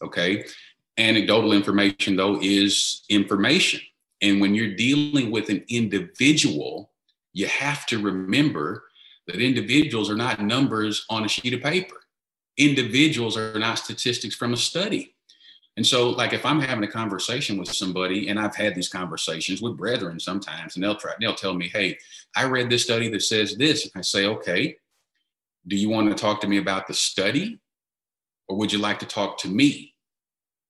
Okay. 0.02 0.46
Anecdotal 0.98 1.54
information 1.54 2.16
though 2.16 2.40
is 2.42 3.04
information. 3.10 3.82
And 4.24 4.42
when 4.42 4.56
you're 4.56 4.76
dealing 4.76 5.30
with 5.30 5.50
an 5.50 5.64
individual, 5.70 6.92
you 7.34 7.46
have 7.46 7.86
to 7.88 8.02
remember 8.02 8.86
that 9.28 9.40
individuals 9.40 10.10
are 10.10 10.16
not 10.16 10.42
numbers 10.42 11.06
on 11.12 11.26
a 11.26 11.30
sheet 11.30 11.54
of 11.54 11.62
paper. 11.62 11.98
Individuals 12.58 13.38
are 13.38 13.60
not 13.60 13.78
statistics 13.78 14.36
from 14.36 14.54
a 14.54 14.58
study 14.58 15.14
and 15.76 15.86
so, 15.86 16.12
like, 16.12 16.34
if 16.34 16.46
I'm 16.46 16.60
having 16.60 16.84
a 16.84 16.92
conversation 16.92 17.58
with 17.58 17.74
somebody, 17.74 18.28
and 18.28 18.40
I've 18.40 18.56
had 18.56 18.76
these 18.76 18.90
conversations 18.90 19.62
with 19.62 19.78
brethren 19.78 20.20
sometimes, 20.20 20.76
and 20.76 20.84
they'll 20.84 20.96
try, 20.96 21.14
they'll 21.20 21.34
tell 21.34 21.56
me, 21.56 21.68
"Hey, 21.68 21.98
I 22.36 22.46
read 22.46 22.70
this 22.70 22.84
study 22.84 23.10
that 23.10 23.22
says 23.22 23.56
this." 23.58 23.84
And 23.84 23.92
I 23.96 24.02
say, 24.02 24.26
"Okay, 24.26 24.78
do 25.66 25.76
you 25.76 25.90
want 25.90 26.10
to 26.10 26.16
talk 26.16 26.42
to 26.42 26.48
me 26.48 26.58
about 26.58 26.88
the 26.88 26.94
study, 26.94 27.60
or 28.48 28.58
would 28.58 28.72
you 28.72 28.78
like 28.78 29.00
to 29.00 29.08
talk 29.08 29.40
to 29.40 29.48
me?" 29.48 29.96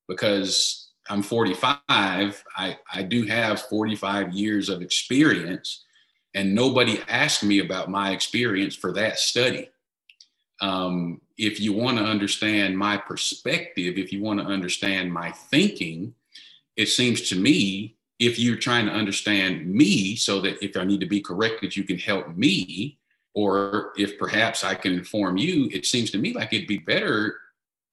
Because 0.07 0.82
I'm 1.13 1.21
45, 1.21 1.77
I 1.87 2.77
I 2.91 3.03
do 3.03 3.27
have 3.27 3.61
45 3.61 4.33
years 4.33 4.67
of 4.67 4.81
experience, 4.81 5.85
and 6.33 6.55
nobody 6.55 7.01
asked 7.07 7.43
me 7.43 7.59
about 7.59 7.87
my 7.87 8.13
experience 8.13 8.75
for 8.75 8.91
that 8.93 9.19
study. 9.19 9.69
Um, 10.59 11.21
if 11.37 11.59
you 11.59 11.71
want 11.71 11.99
to 11.99 12.03
understand 12.03 12.75
my 12.75 12.97
perspective, 12.97 13.99
if 13.99 14.11
you 14.11 14.23
want 14.23 14.39
to 14.39 14.45
understand 14.47 15.13
my 15.13 15.29
thinking, 15.29 16.15
it 16.77 16.87
seems 16.87 17.29
to 17.29 17.35
me 17.35 17.95
if 18.17 18.39
you're 18.39 18.55
trying 18.55 18.87
to 18.87 18.91
understand 18.91 19.67
me 19.71 20.15
so 20.15 20.41
that 20.41 20.65
if 20.65 20.75
I 20.75 20.83
need 20.83 21.01
to 21.01 21.05
be 21.05 21.21
corrected, 21.21 21.77
you 21.77 21.83
can 21.83 21.99
help 21.99 22.35
me, 22.35 22.97
or 23.35 23.93
if 23.97 24.17
perhaps 24.17 24.63
I 24.63 24.73
can 24.73 24.93
inform 24.93 25.37
you, 25.37 25.69
it 25.71 25.85
seems 25.85 26.09
to 26.09 26.17
me 26.17 26.33
like 26.33 26.53
it'd 26.53 26.67
be 26.67 26.79
better 26.79 27.35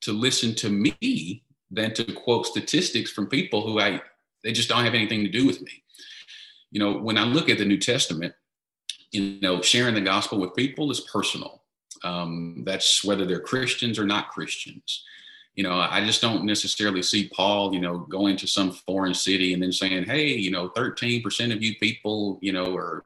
to 0.01 0.15
listen 0.15 0.55
to 0.55 0.71
me 0.71 1.43
than 1.71 1.95
to 1.95 2.05
quote 2.05 2.47
statistics 2.47 3.11
from 3.11 3.27
people 3.27 3.63
who 3.63 3.81
I 3.81 4.01
they 4.43 4.53
just 4.53 4.69
don't 4.69 4.85
have 4.85 4.95
anything 4.95 5.23
to 5.23 5.29
do 5.29 5.47
with 5.47 5.61
me. 5.63 5.83
You 6.71 6.81
know, 6.81 6.99
when 6.99 7.19
I 7.19 7.25
look 7.25 7.49
at 7.49 7.59
the 7.59 7.65
New 7.65 7.79
Testament, 7.79 8.35
you 9.13 9.39
know, 9.43 9.61
sharing 9.61 9.95
the 9.95 10.01
gospel 10.01 10.39
with 10.39 10.55
people 10.55 10.91
is 10.91 11.01
personal 11.01 11.61
um, 12.05 12.63
that's 12.65 13.05
whether 13.05 13.25
they're 13.25 13.41
Christians 13.41 13.99
or 13.99 14.07
not 14.07 14.31
Christians. 14.31 15.05
You 15.55 15.65
know, 15.65 15.75
I 15.75 16.05
just 16.05 16.23
don't 16.23 16.45
necessarily 16.45 17.03
see 17.03 17.29
Paul, 17.29 17.75
you 17.75 17.81
know, 17.81 17.99
going 17.99 18.37
to 18.39 18.47
some 18.47 18.73
foreign 18.73 19.15
city 19.15 19.53
and 19.53 19.63
then 19.63 19.73
saying, 19.73 20.05
hey, 20.05 20.29
you 20.29 20.51
know, 20.51 20.71
13% 20.71 21.53
of 21.53 21.63
you 21.63 21.75
people, 21.77 22.39
you 22.41 22.53
know, 22.53 22.75
are 22.77 23.03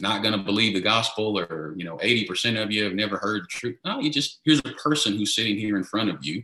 not 0.00 0.22
going 0.22 0.36
to 0.36 0.42
believe 0.42 0.74
the 0.74 0.80
gospel 0.80 1.38
or, 1.38 1.74
you 1.76 1.84
know, 1.84 1.96
80% 1.98 2.60
of 2.60 2.72
you 2.72 2.84
have 2.84 2.94
never 2.94 3.18
heard 3.18 3.44
the 3.44 3.48
truth. 3.48 3.76
No, 3.84 4.00
you 4.00 4.10
just, 4.10 4.40
here's 4.44 4.58
a 4.60 4.72
person 4.72 5.16
who's 5.16 5.36
sitting 5.36 5.56
here 5.56 5.76
in 5.76 5.84
front 5.84 6.10
of 6.10 6.24
you 6.24 6.42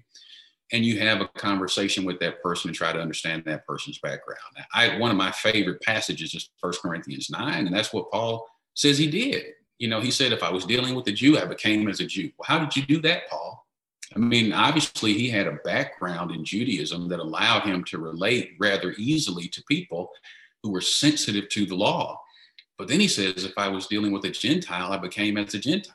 and 0.73 0.85
you 0.85 0.99
have 1.00 1.21
a 1.21 1.29
conversation 1.29 2.05
with 2.05 2.21
that 2.21 2.43
person 2.43 2.69
and 2.69 2.77
try 2.77 2.93
to 2.93 3.00
understand 3.00 3.43
that 3.45 3.67
person's 3.67 3.99
background. 3.99 4.41
I, 4.73 4.99
one 4.99 5.11
of 5.11 5.17
my 5.17 5.33
favorite 5.33 5.83
passages 5.83 6.35
is 6.35 6.50
First 6.61 6.83
Corinthians 6.83 7.29
9, 7.31 7.67
and 7.67 7.75
that's 7.75 7.93
what 7.93 8.11
Paul 8.11 8.47
says 8.75 8.99
he 8.99 9.11
did 9.11 9.45
you 9.81 9.89
know, 9.89 10.00
he 10.00 10.11
said, 10.11 10.33
if 10.33 10.43
I 10.43 10.50
was 10.50 10.67
dealing 10.67 10.95
with 10.95 11.07
a 11.09 11.12
Jew, 11.12 11.39
I 11.39 11.47
became 11.47 11.89
as 11.89 12.00
a 12.00 12.07
Jew. 12.07 12.31
Well, 12.39 12.47
how 12.47 12.59
did 12.59 12.77
you 12.77 12.83
do 12.83 13.00
that, 13.00 13.29
Paul? 13.31 13.67
I 14.15 14.19
mean, 14.19 14.53
obviously, 14.53 15.15
he 15.15 15.31
had 15.31 15.47
a 15.47 15.59
background 15.65 16.33
in 16.33 16.45
Judaism 16.45 17.09
that 17.09 17.19
allowed 17.19 17.62
him 17.62 17.83
to 17.85 17.99
relate 17.99 18.53
rather 18.61 18.93
easily 18.99 19.49
to 19.49 19.65
people 19.65 20.11
who 20.62 20.71
were 20.71 20.83
sensitive 20.83 21.49
to 21.49 21.65
the 21.65 21.75
law. 21.75 22.21
But 22.77 22.89
then 22.89 23.00
he 23.00 23.09
says, 23.09 23.45
if 23.45 23.57
I 23.57 23.69
was 23.69 23.87
dealing 23.87 24.12
with 24.12 24.25
a 24.27 24.31
Gentile, 24.31 24.93
I 24.93 24.99
became 24.99 25.39
as 25.39 25.55
a 25.55 25.59
Gentile. 25.59 25.95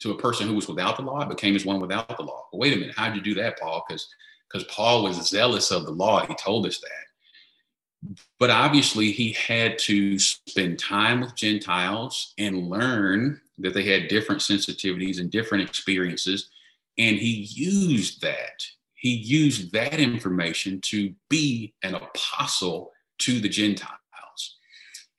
To 0.00 0.12
a 0.12 0.18
person 0.18 0.48
who 0.48 0.54
was 0.54 0.66
without 0.66 0.96
the 0.96 1.02
law, 1.02 1.24
became 1.26 1.54
as 1.54 1.66
one 1.66 1.80
without 1.80 2.16
the 2.16 2.22
law. 2.22 2.46
But 2.50 2.58
wait 2.58 2.72
a 2.72 2.76
minute, 2.76 2.94
how'd 2.96 3.14
you 3.14 3.20
do 3.20 3.34
that, 3.34 3.58
Paul? 3.60 3.84
Because 3.86 4.08
because 4.50 4.66
Paul 4.66 5.04
was 5.04 5.28
zealous 5.28 5.70
of 5.70 5.84
the 5.84 5.92
law. 5.92 6.26
He 6.26 6.34
told 6.34 6.66
us 6.66 6.80
that. 6.80 8.16
But 8.38 8.50
obviously, 8.50 9.12
he 9.12 9.32
had 9.32 9.78
to 9.80 10.18
spend 10.18 10.78
time 10.78 11.20
with 11.20 11.36
Gentiles 11.36 12.32
and 12.38 12.68
learn 12.68 13.40
that 13.58 13.74
they 13.74 13.84
had 13.84 14.08
different 14.08 14.40
sensitivities 14.40 15.20
and 15.20 15.30
different 15.30 15.68
experiences. 15.68 16.50
And 16.98 17.16
he 17.16 17.48
used 17.52 18.22
that. 18.22 18.64
He 18.94 19.10
used 19.10 19.72
that 19.72 20.00
information 20.00 20.80
to 20.86 21.14
be 21.28 21.74
an 21.82 21.94
apostle 21.94 22.90
to 23.18 23.38
the 23.38 23.48
Gentiles. 23.48 24.00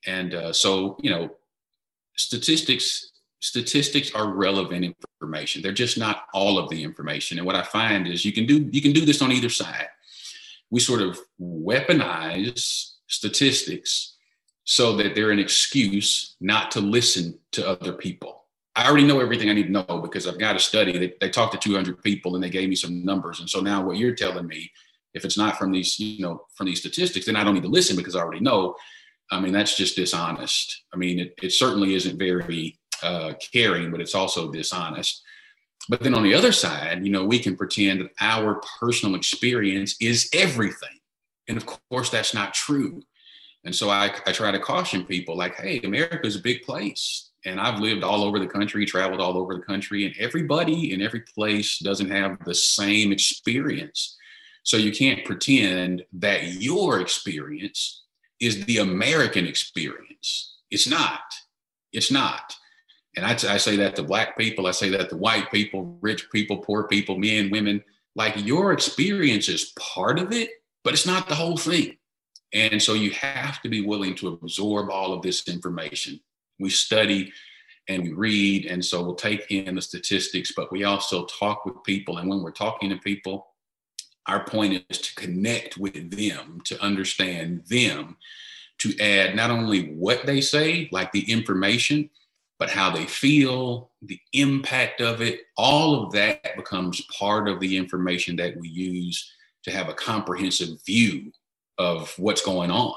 And 0.05 0.33
uh, 0.33 0.53
so, 0.53 0.97
you 1.01 1.11
know, 1.11 1.29
statistics 2.17 3.11
statistics 3.41 4.13
are 4.13 4.33
relevant 4.33 4.95
information. 5.19 5.61
They're 5.61 5.73
just 5.73 5.97
not 5.97 6.23
all 6.33 6.57
of 6.57 6.69
the 6.69 6.83
information. 6.83 7.37
And 7.37 7.45
what 7.45 7.55
I 7.55 7.63
find 7.63 8.07
is 8.07 8.23
you 8.23 8.31
can 8.31 8.45
do 8.45 8.69
you 8.71 8.81
can 8.81 8.93
do 8.93 9.03
this 9.03 9.21
on 9.21 9.31
either 9.31 9.49
side. 9.49 9.87
We 10.69 10.79
sort 10.79 11.01
of 11.01 11.19
weaponize 11.41 12.91
statistics 13.07 14.15
so 14.63 14.95
that 14.95 15.15
they're 15.15 15.31
an 15.31 15.39
excuse 15.39 16.37
not 16.39 16.71
to 16.71 16.79
listen 16.79 17.37
to 17.51 17.67
other 17.67 17.93
people. 17.93 18.45
I 18.75 18.87
already 18.87 19.05
know 19.05 19.19
everything 19.19 19.49
I 19.49 19.53
need 19.53 19.65
to 19.65 19.71
know 19.71 19.99
because 20.01 20.27
I've 20.27 20.39
got 20.39 20.55
a 20.55 20.59
study. 20.59 20.97
They, 20.97 21.13
they 21.19 21.29
talked 21.29 21.51
to 21.53 21.59
200 21.59 22.01
people 22.01 22.35
and 22.35 22.43
they 22.43 22.49
gave 22.49 22.69
me 22.69 22.75
some 22.75 23.03
numbers. 23.03 23.41
And 23.41 23.49
so 23.49 23.59
now 23.59 23.83
what 23.83 23.97
you're 23.97 24.15
telling 24.15 24.47
me, 24.47 24.71
if 25.13 25.25
it's 25.25 25.37
not 25.37 25.57
from 25.57 25.73
these, 25.73 25.99
you 25.99 26.21
know, 26.21 26.45
from 26.55 26.67
these 26.67 26.79
statistics, 26.79 27.25
then 27.25 27.35
I 27.35 27.43
don't 27.43 27.55
need 27.55 27.63
to 27.63 27.69
listen 27.69 27.97
because 27.97 28.15
I 28.15 28.21
already 28.21 28.39
know. 28.39 28.75
I 29.29 29.41
mean, 29.41 29.51
that's 29.51 29.75
just 29.75 29.97
dishonest. 29.97 30.83
I 30.93 30.97
mean, 30.97 31.19
it, 31.19 31.33
it 31.41 31.51
certainly 31.51 31.95
isn't 31.95 32.17
very 32.17 32.79
uh, 33.03 33.33
caring, 33.53 33.91
but 33.91 34.01
it's 34.01 34.15
also 34.15 34.51
dishonest. 34.51 35.21
But 35.89 36.01
then 36.01 36.13
on 36.13 36.23
the 36.23 36.33
other 36.33 36.51
side, 36.51 37.03
you 37.03 37.11
know, 37.11 37.25
we 37.25 37.39
can 37.39 37.55
pretend 37.55 38.01
that 38.01 38.11
our 38.19 38.61
personal 38.79 39.15
experience 39.15 39.95
is 39.99 40.29
everything. 40.33 40.99
And 41.47 41.57
of 41.57 41.65
course, 41.65 42.09
that's 42.09 42.33
not 42.33 42.53
true. 42.53 43.01
And 43.63 43.75
so 43.75 43.89
I, 43.89 44.11
I 44.25 44.31
try 44.31 44.51
to 44.51 44.59
caution 44.59 45.05
people 45.05 45.35
like, 45.35 45.55
hey, 45.55 45.81
America 45.83 46.25
is 46.25 46.35
a 46.35 46.41
big 46.41 46.61
place. 46.63 47.31
And 47.45 47.59
I've 47.59 47.79
lived 47.79 48.03
all 48.03 48.23
over 48.23 48.39
the 48.39 48.47
country, 48.47 48.85
traveled 48.85 49.21
all 49.21 49.37
over 49.37 49.55
the 49.55 49.61
country, 49.61 50.05
and 50.05 50.15
everybody 50.19 50.93
in 50.93 51.01
every 51.01 51.21
place 51.21 51.79
doesn't 51.79 52.09
have 52.11 52.37
the 52.45 52.53
same 52.53 53.11
experience. 53.11 54.17
So 54.63 54.77
you 54.77 54.91
can't 54.91 55.25
pretend 55.25 56.03
that 56.13 56.53
your 56.53 57.01
experience 57.01 58.03
is 58.39 58.63
the 58.65 58.77
American 58.77 59.47
experience. 59.47 60.57
It's 60.69 60.87
not. 60.87 61.21
It's 61.91 62.11
not. 62.11 62.55
And 63.15 63.25
I, 63.25 63.31
I 63.31 63.57
say 63.57 63.75
that 63.77 63.95
to 63.97 64.03
black 64.03 64.37
people, 64.37 64.67
I 64.67 64.71
say 64.71 64.89
that 64.89 65.09
to 65.09 65.17
white 65.17 65.51
people, 65.51 65.97
rich 66.01 66.29
people, 66.31 66.57
poor 66.57 66.87
people, 66.87 67.17
men, 67.17 67.49
women. 67.49 67.83
Like 68.15 68.45
your 68.45 68.71
experience 68.71 69.49
is 69.49 69.73
part 69.77 70.19
of 70.19 70.31
it, 70.31 70.49
but 70.83 70.93
it's 70.93 71.05
not 71.05 71.27
the 71.27 71.35
whole 71.35 71.57
thing. 71.57 71.97
And 72.53 72.81
so 72.81 72.93
you 72.93 73.11
have 73.11 73.61
to 73.61 73.69
be 73.69 73.85
willing 73.85 74.15
to 74.15 74.27
absorb 74.29 74.89
all 74.89 75.13
of 75.13 75.21
this 75.21 75.47
information. 75.47 76.19
We 76.59 76.69
study 76.69 77.31
and 77.87 78.03
we 78.03 78.13
read, 78.13 78.65
and 78.65 78.83
so 78.83 79.01
we'll 79.01 79.15
take 79.15 79.49
in 79.49 79.75
the 79.75 79.81
statistics, 79.81 80.53
but 80.55 80.71
we 80.71 80.83
also 80.83 81.25
talk 81.25 81.65
with 81.65 81.83
people. 81.83 82.17
And 82.17 82.29
when 82.29 82.41
we're 82.41 82.51
talking 82.51 82.89
to 82.89 82.97
people, 82.97 83.47
our 84.27 84.45
point 84.45 84.85
is 84.89 84.99
to 84.99 85.15
connect 85.15 85.77
with 85.77 86.11
them, 86.15 86.61
to 86.65 86.81
understand 86.81 87.63
them, 87.67 88.17
to 88.79 88.97
add 88.99 89.35
not 89.35 89.49
only 89.49 89.93
what 89.93 90.25
they 90.25 90.41
say, 90.41 90.89
like 90.91 91.11
the 91.11 91.29
information, 91.31 92.09
but 92.61 92.69
how 92.69 92.91
they 92.91 93.07
feel, 93.07 93.89
the 94.03 94.19
impact 94.33 95.01
of 95.01 95.19
it, 95.19 95.39
all 95.57 96.03
of 96.03 96.11
that 96.11 96.55
becomes 96.55 97.01
part 97.05 97.49
of 97.49 97.59
the 97.59 97.75
information 97.75 98.35
that 98.35 98.55
we 98.55 98.69
use 98.69 99.33
to 99.63 99.71
have 99.71 99.89
a 99.89 99.95
comprehensive 99.95 100.77
view 100.85 101.31
of 101.79 102.13
what's 102.19 102.45
going 102.45 102.69
on. 102.69 102.93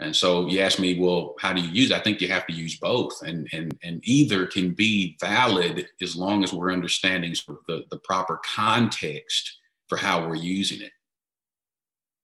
And 0.00 0.14
so 0.14 0.46
you 0.48 0.60
ask 0.60 0.78
me, 0.78 1.00
well, 1.00 1.34
how 1.40 1.54
do 1.54 1.62
you 1.62 1.70
use 1.70 1.90
it? 1.90 1.96
I 1.96 2.00
think 2.00 2.20
you 2.20 2.28
have 2.28 2.46
to 2.46 2.52
use 2.52 2.76
both. 2.78 3.22
And, 3.22 3.48
and, 3.54 3.72
and 3.82 4.02
either 4.04 4.44
can 4.44 4.74
be 4.74 5.16
valid 5.18 5.88
as 6.02 6.14
long 6.14 6.44
as 6.44 6.52
we're 6.52 6.70
understanding 6.70 7.34
the, 7.68 7.84
the 7.90 7.98
proper 8.00 8.38
context 8.44 9.60
for 9.86 9.96
how 9.96 10.28
we're 10.28 10.34
using 10.34 10.82
it. 10.82 10.92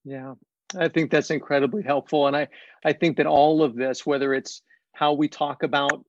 Yeah, 0.05 0.35
I 0.79 0.89
think 0.89 1.11
that's 1.11 1.31
incredibly 1.31 1.83
helpful. 1.83 2.27
And 2.27 2.37
I, 2.37 2.49
I 2.85 2.93
think 2.93 3.17
that 3.17 3.27
all 3.27 3.63
of 3.63 3.77
this, 3.77 4.05
whether 4.05 4.35
it's 4.35 4.61
how 4.93 5.15
we 5.15 5.27
talk 5.27 5.63
about 5.63 6.05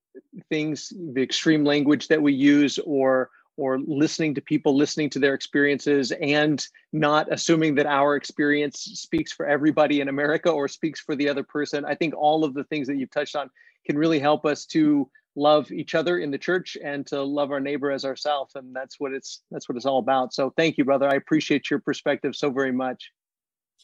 things, 0.50 0.94
the 1.14 1.22
extreme 1.22 1.64
language 1.64 2.08
that 2.08 2.22
we 2.22 2.34
use, 2.34 2.80
or 2.80 3.30
or 3.58 3.80
listening 3.80 4.36
to 4.36 4.42
people, 4.42 4.76
listening 4.76 5.10
to 5.10 5.20
their 5.20 5.34
experiences, 5.34 6.12
and 6.12 6.68
not 6.92 7.32
assuming 7.32 7.76
that 7.76 7.86
our 7.86 8.18
experience 8.18 8.80
speaks 8.80 9.32
for 9.32 9.46
everybody 9.46 10.02
in 10.02 10.10
America 10.10 10.50
or 10.50 10.68
speaks 10.68 11.00
for 11.00 11.16
the 11.16 11.30
other 11.30 11.44
person. 11.44 11.86
I 11.86 11.96
think 11.96 12.14
all 12.18 12.44
of 12.44 12.54
the 12.54 12.66
things 12.66 12.86
that 12.88 12.98
you've 12.98 13.12
touched 13.12 13.36
on 13.36 13.50
can 13.86 13.98
really 13.98 14.20
help 14.20 14.46
us 14.46 14.66
to 14.66 15.10
love 15.36 15.72
each 15.72 15.96
other 15.96 16.20
in 16.20 16.32
the 16.32 16.38
church 16.38 16.78
and 16.84 17.06
to 17.08 17.22
love 17.22 17.52
our 17.52 17.60
neighbor 17.60 17.92
as 17.92 18.06
ourselves 18.06 18.56
and 18.56 18.74
that's 18.74 19.00
what 19.00 19.12
it's 19.12 19.42
that's 19.52 19.68
what 19.68 19.76
it's 19.76 19.86
all 19.86 20.00
about. 20.00 20.34
So 20.34 20.54
thank 20.56 20.78
you 20.78 20.86
brother. 20.86 21.10
I 21.10 21.16
appreciate 21.16 21.70
your 21.70 21.80
perspective 21.80 22.36
so 22.36 22.50
very 22.50 22.72
much. 22.72 23.12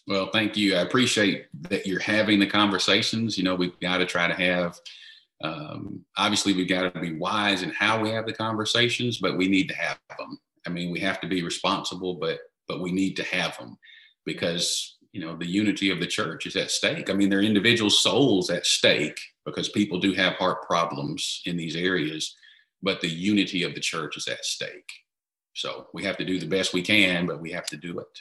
Well 0.07 0.29
thank 0.31 0.55
you. 0.55 0.75
I 0.75 0.81
appreciate 0.81 1.47
that 1.69 1.85
you're 1.85 1.99
having 1.99 2.39
the 2.39 2.47
conversations. 2.47 3.37
You 3.37 3.43
know 3.43 3.55
we've 3.55 3.77
got 3.81 3.97
to 3.97 4.05
try 4.05 4.27
to 4.27 4.33
have 4.33 4.79
um, 5.43 6.05
obviously, 6.17 6.53
we've 6.53 6.69
got 6.69 6.93
to 6.93 6.99
be 6.99 7.13
wise 7.13 7.63
in 7.63 7.71
how 7.71 8.01
we 8.01 8.09
have 8.09 8.25
the 8.25 8.33
conversations, 8.33 9.17
but 9.17 9.37
we 9.37 9.47
need 9.47 9.67
to 9.69 9.75
have 9.75 9.99
them. 10.17 10.39
I 10.65 10.69
mean, 10.69 10.91
we 10.91 10.99
have 10.99 11.19
to 11.21 11.27
be 11.27 11.43
responsible, 11.43 12.15
but 12.15 12.39
but 12.67 12.81
we 12.81 12.91
need 12.91 13.15
to 13.15 13.23
have 13.23 13.57
them 13.57 13.77
because 14.25 14.97
you 15.11 15.21
know 15.21 15.35
the 15.35 15.47
unity 15.47 15.89
of 15.89 15.99
the 15.99 16.07
church 16.07 16.45
is 16.45 16.55
at 16.55 16.71
stake. 16.71 17.09
I 17.09 17.13
mean, 17.13 17.29
there 17.29 17.39
are 17.39 17.43
individual 17.43 17.89
souls 17.89 18.49
at 18.49 18.65
stake 18.65 19.19
because 19.45 19.69
people 19.69 19.99
do 19.99 20.13
have 20.13 20.33
heart 20.33 20.61
problems 20.63 21.41
in 21.45 21.57
these 21.57 21.75
areas, 21.75 22.35
but 22.81 23.01
the 23.01 23.09
unity 23.09 23.63
of 23.63 23.73
the 23.73 23.79
church 23.79 24.17
is 24.17 24.27
at 24.27 24.45
stake. 24.45 24.91
So 25.53 25.87
we 25.93 26.03
have 26.03 26.17
to 26.17 26.25
do 26.25 26.39
the 26.39 26.47
best 26.47 26.73
we 26.73 26.81
can, 26.81 27.25
but 27.25 27.41
we 27.41 27.51
have 27.51 27.65
to 27.67 27.77
do 27.77 27.99
it. 27.99 28.19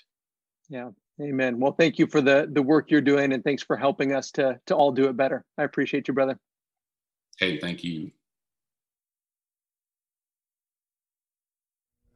Yeah. 0.69 0.91
Amen. 1.21 1.61
Well, 1.61 1.73
thank 1.73 1.99
you 1.99 2.07
for 2.07 2.23
the 2.23 2.49
the 2.51 2.63
work 2.63 2.91
you're 2.91 3.03
doing 3.03 3.35
and 3.35 3.45
thanks 3.45 3.63
for 3.63 3.77
helping 3.77 4.15
us 4.15 4.31
to 4.33 4.59
to 4.67 4.75
all 4.75 4.91
do 4.91 5.05
it 5.09 5.17
better. 5.17 5.45
I 5.59 5.65
appreciate 5.65 6.09
you, 6.09 6.15
brother. 6.15 6.39
Hey, 7.41 7.59
thank 7.59 7.83
you. 7.83 8.11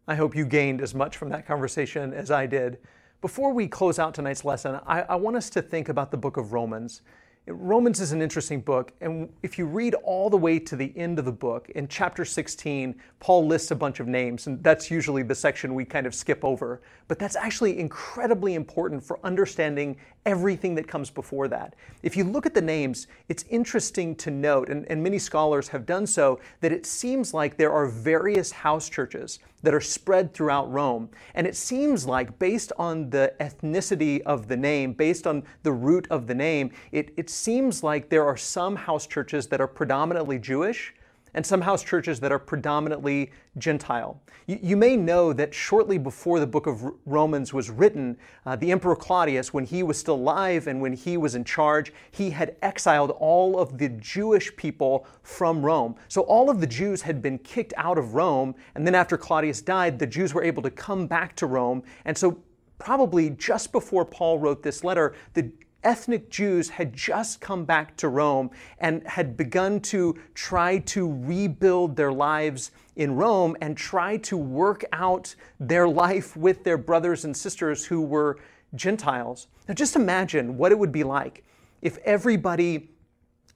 I 0.07 0.17
hope 0.17 0.37
you 0.37 0.45
gained 0.45 0.83
as 0.83 0.95
much 0.95 1.17
from 1.17 1.31
that 1.31 1.47
conversation 1.47 2.13
as 2.13 2.31
I 2.31 2.45
did. 2.45 2.77
Before 3.23 3.55
we 3.55 3.67
close 3.67 3.99
out 3.99 4.13
tonight's 4.13 4.45
lesson, 4.45 4.79
I, 4.87 5.01
I 5.01 5.15
want 5.15 5.37
us 5.37 5.49
to 5.51 5.63
think 5.63 5.89
about 5.89 6.11
the 6.11 6.19
book 6.19 6.37
of 6.37 6.53
Romans. 6.53 7.01
Romans 7.47 8.01
is 8.01 8.13
an 8.13 8.23
interesting 8.23 8.63
book, 8.63 8.93
and 9.03 9.29
if 9.43 9.59
you 9.59 9.67
read 9.67 9.93
all 9.97 10.31
the 10.31 10.37
way 10.37 10.59
to 10.59 10.77
the 10.77 10.97
end 10.97 11.19
of 11.19 11.27
the 11.27 11.33
book, 11.33 11.69
in 11.75 11.87
chapter 11.87 12.25
16, 12.25 12.95
Paul 13.21 13.47
lists 13.47 13.71
a 13.71 13.75
bunch 13.75 14.01
of 14.01 14.07
names, 14.07 14.47
and 14.47 14.65
that's 14.65 14.91
usually 14.91 15.23
the 15.23 15.35
section 15.35 15.75
we 15.75 15.85
kind 15.85 16.07
of 16.07 16.15
skip 16.15 16.43
over. 16.43 16.81
But 17.07 17.19
that's 17.19 17.37
actually 17.37 17.79
incredibly 17.79 18.55
important 18.55 19.05
for 19.05 19.19
understanding 19.25 19.99
everything 20.25 20.75
that 20.77 20.89
comes 20.89 21.11
before 21.11 21.47
that. 21.49 21.75
If 22.03 22.17
you 22.17 22.25
look 22.25 22.47
at 22.47 22.55
the 22.55 22.63
names, 22.63 23.09
it's 23.29 23.45
interesting 23.51 24.17
to 24.17 24.31
note, 24.31 24.71
and, 24.71 24.87
and 24.89 25.03
many 25.03 25.19
scholars 25.19 25.69
have 25.69 25.85
done 25.85 26.07
so, 26.07 26.41
that 26.63 26.73
it 26.73 26.87
seems 26.87 27.35
like 27.35 27.59
there 27.59 27.73
are 27.73 27.85
various 27.85 28.53
house 28.53 28.89
churches 28.89 29.39
that 29.65 29.75
are 29.75 29.81
spread 29.81 30.33
throughout 30.33 30.71
Rome. 30.71 31.11
And 31.35 31.47
it 31.47 31.57
seems 31.57 32.07
like, 32.07 32.39
based 32.39 32.73
on 32.79 33.11
the 33.11 33.35
ethnicity 33.41 34.21
of 34.23 34.49
the 34.49 34.57
name, 34.57 34.93
based 34.93 35.27
on 35.27 35.43
the 35.63 35.73
root 35.73 36.07
of 36.11 36.27
the 36.27 36.35
name, 36.35 36.71
it, 36.93 37.13
it 37.17 37.29
seems 37.29 37.83
like 37.83 38.09
there 38.09 38.25
are 38.25 38.37
some 38.37 38.77
house 38.77 39.07
churches 39.07 39.49
that 39.49 39.61
are 39.61 39.69
predominantly 39.69 40.39
Jewish 40.39 40.95
and 41.35 41.45
some 41.45 41.61
house 41.61 41.83
churches 41.83 42.21
that 42.21 42.33
are 42.33 42.39
predominantly 42.39 43.31
Gentile. 43.59 44.21
You, 44.47 44.59
you, 44.63 44.77
may 44.77 44.97
know 44.97 45.33
that 45.33 45.55
shortly 45.55 45.99
before 45.99 46.39
the 46.39 46.47
book 46.47 46.67
of 46.67 46.85
Romans 47.07 47.53
was 47.53 47.71
written, 47.71 48.17
uh, 48.47 48.57
the 48.57 48.71
Emperor 48.71 48.97
Claudius, 48.97 49.53
when 49.53 49.65
he 49.65 49.83
was 49.83 49.99
still 49.99 50.15
alive 50.15 50.67
and 50.67 50.81
when 50.81 50.93
he 50.93 51.17
was 51.17 51.35
in 51.35 51.45
charge, 51.45 51.93
he 52.11 52.31
had 52.31 52.57
exiled 52.63 53.11
all 53.13 53.59
of 53.59 53.79
the 53.79 53.89
Jewish 53.89 54.55
people 54.57 55.07
from 55.23 55.65
Rome. 55.65 55.97
So 56.09 56.23
all 56.23 56.51
of 56.51 56.61
the 56.61 56.67
Jews 56.67 57.03
had 57.03 57.23
been 57.23 57.39
kicked 57.39 57.75
out 57.77 57.99
of 57.99 58.15
Rome, 58.15 58.55
and 58.75 58.87
then 58.87 58.95
after 58.95 59.17
Claudius 59.17 59.61
died, 59.63 59.99
the 59.99 60.07
Jews 60.07 60.35
were 60.35 60.43
able 60.43 60.63
to 60.63 60.71
come 60.71 61.07
back 61.07 61.35
to 61.37 61.47
Rome. 61.47 61.83
And 62.05 62.17
so 62.17 62.39
probably 62.79 63.31
just 63.31 63.73
before 63.73 64.05
Paul 64.05 64.39
wrote 64.39 64.63
this 64.63 64.85
letter, 64.85 65.15
the 65.33 65.51
ethnic 65.85 66.31
Jews 66.31 66.69
had 66.71 66.95
just 66.95 67.41
come 67.41 67.65
back 67.65 67.97
to 67.99 68.09
Rome 68.09 68.51
and 68.79 69.07
had 69.07 69.37
begun 69.37 69.81
to 69.81 70.19
try 70.35 70.79
to 70.79 71.13
rebuild 71.25 71.97
their 71.97 72.13
lives 72.13 72.73
in 72.97 73.15
Rome 73.15 73.57
and 73.61 73.77
try 73.77 74.17
to 74.19 74.37
work 74.37 74.85
out 74.93 75.35
their 75.61 75.87
life 75.87 76.37
with 76.37 76.65
their 76.65 76.79
brothers 76.79 77.25
and 77.25 77.37
sisters 77.37 77.85
who 77.85 78.01
were 78.01 78.39
Gentiles. 78.75 79.47
Now, 79.69 79.75
just 79.75 79.97
imagine 79.97 80.57
what 80.57 80.73
it 80.73 80.79
would 80.79 80.93
be 80.93 81.05
like 81.05 81.45
if 81.83 81.99
everybody 81.99 82.91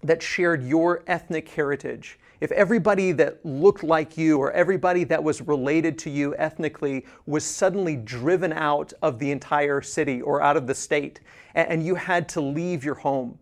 that 0.02 0.22
shared 0.22 0.62
your 0.62 1.02
ethnic 1.06 1.48
heritage, 1.48 2.18
if 2.40 2.52
everybody 2.52 3.10
that 3.12 3.44
looked 3.44 3.82
like 3.82 4.16
you 4.16 4.38
or 4.38 4.52
everybody 4.52 5.02
that 5.04 5.22
was 5.22 5.40
related 5.40 5.98
to 5.98 6.10
you 6.10 6.36
ethnically 6.36 7.04
was 7.26 7.44
suddenly 7.44 7.96
driven 7.96 8.52
out 8.52 8.92
of 9.02 9.18
the 9.18 9.30
entire 9.32 9.80
city 9.80 10.22
or 10.22 10.40
out 10.40 10.56
of 10.56 10.66
the 10.68 10.74
state, 10.74 11.20
and 11.66 11.84
you 11.84 11.94
had 11.94 12.28
to 12.30 12.40
leave 12.40 12.84
your 12.84 12.94
home, 12.94 13.38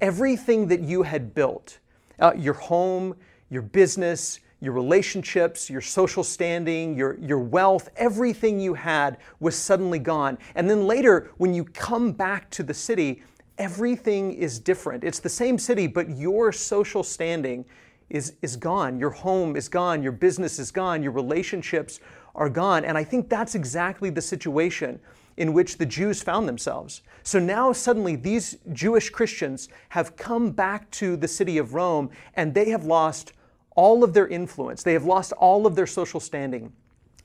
everything 0.00 0.66
that 0.68 0.80
you 0.80 1.02
had 1.02 1.34
built, 1.34 1.78
uh, 2.18 2.32
your 2.36 2.54
home, 2.54 3.14
your 3.48 3.62
business, 3.62 4.40
your 4.60 4.72
relationships, 4.72 5.70
your 5.70 5.80
social 5.80 6.22
standing, 6.22 6.96
your, 6.96 7.18
your 7.18 7.38
wealth, 7.38 7.88
everything 7.96 8.60
you 8.60 8.74
had 8.74 9.16
was 9.38 9.56
suddenly 9.56 9.98
gone. 9.98 10.36
And 10.54 10.68
then 10.68 10.86
later, 10.86 11.30
when 11.38 11.54
you 11.54 11.64
come 11.64 12.12
back 12.12 12.50
to 12.50 12.62
the 12.62 12.74
city, 12.74 13.22
everything 13.56 14.34
is 14.34 14.58
different. 14.58 15.02
It's 15.02 15.18
the 15.20 15.30
same 15.30 15.58
city, 15.58 15.86
but 15.86 16.10
your 16.10 16.52
social 16.52 17.02
standing 17.02 17.64
is, 18.10 18.34
is 18.42 18.56
gone. 18.56 18.98
Your 18.98 19.10
home 19.10 19.56
is 19.56 19.68
gone. 19.68 20.02
Your 20.02 20.12
business 20.12 20.58
is 20.58 20.70
gone. 20.70 21.02
Your 21.02 21.12
relationships 21.12 22.00
are 22.34 22.50
gone. 22.50 22.84
And 22.84 22.98
I 22.98 23.04
think 23.04 23.28
that's 23.28 23.54
exactly 23.54 24.10
the 24.10 24.20
situation 24.20 25.00
in 25.40 25.54
which 25.54 25.78
the 25.78 25.86
Jews 25.86 26.22
found 26.22 26.46
themselves. 26.46 27.00
So 27.22 27.38
now 27.38 27.72
suddenly 27.72 28.14
these 28.14 28.58
Jewish 28.74 29.08
Christians 29.08 29.70
have 29.88 30.14
come 30.14 30.50
back 30.50 30.90
to 30.92 31.16
the 31.16 31.26
city 31.26 31.56
of 31.56 31.72
Rome 31.72 32.10
and 32.34 32.52
they 32.52 32.68
have 32.68 32.84
lost 32.84 33.32
all 33.74 34.04
of 34.04 34.12
their 34.12 34.28
influence. 34.28 34.82
They 34.82 34.92
have 34.92 35.06
lost 35.06 35.32
all 35.32 35.66
of 35.66 35.76
their 35.76 35.86
social 35.86 36.20
standing. 36.20 36.74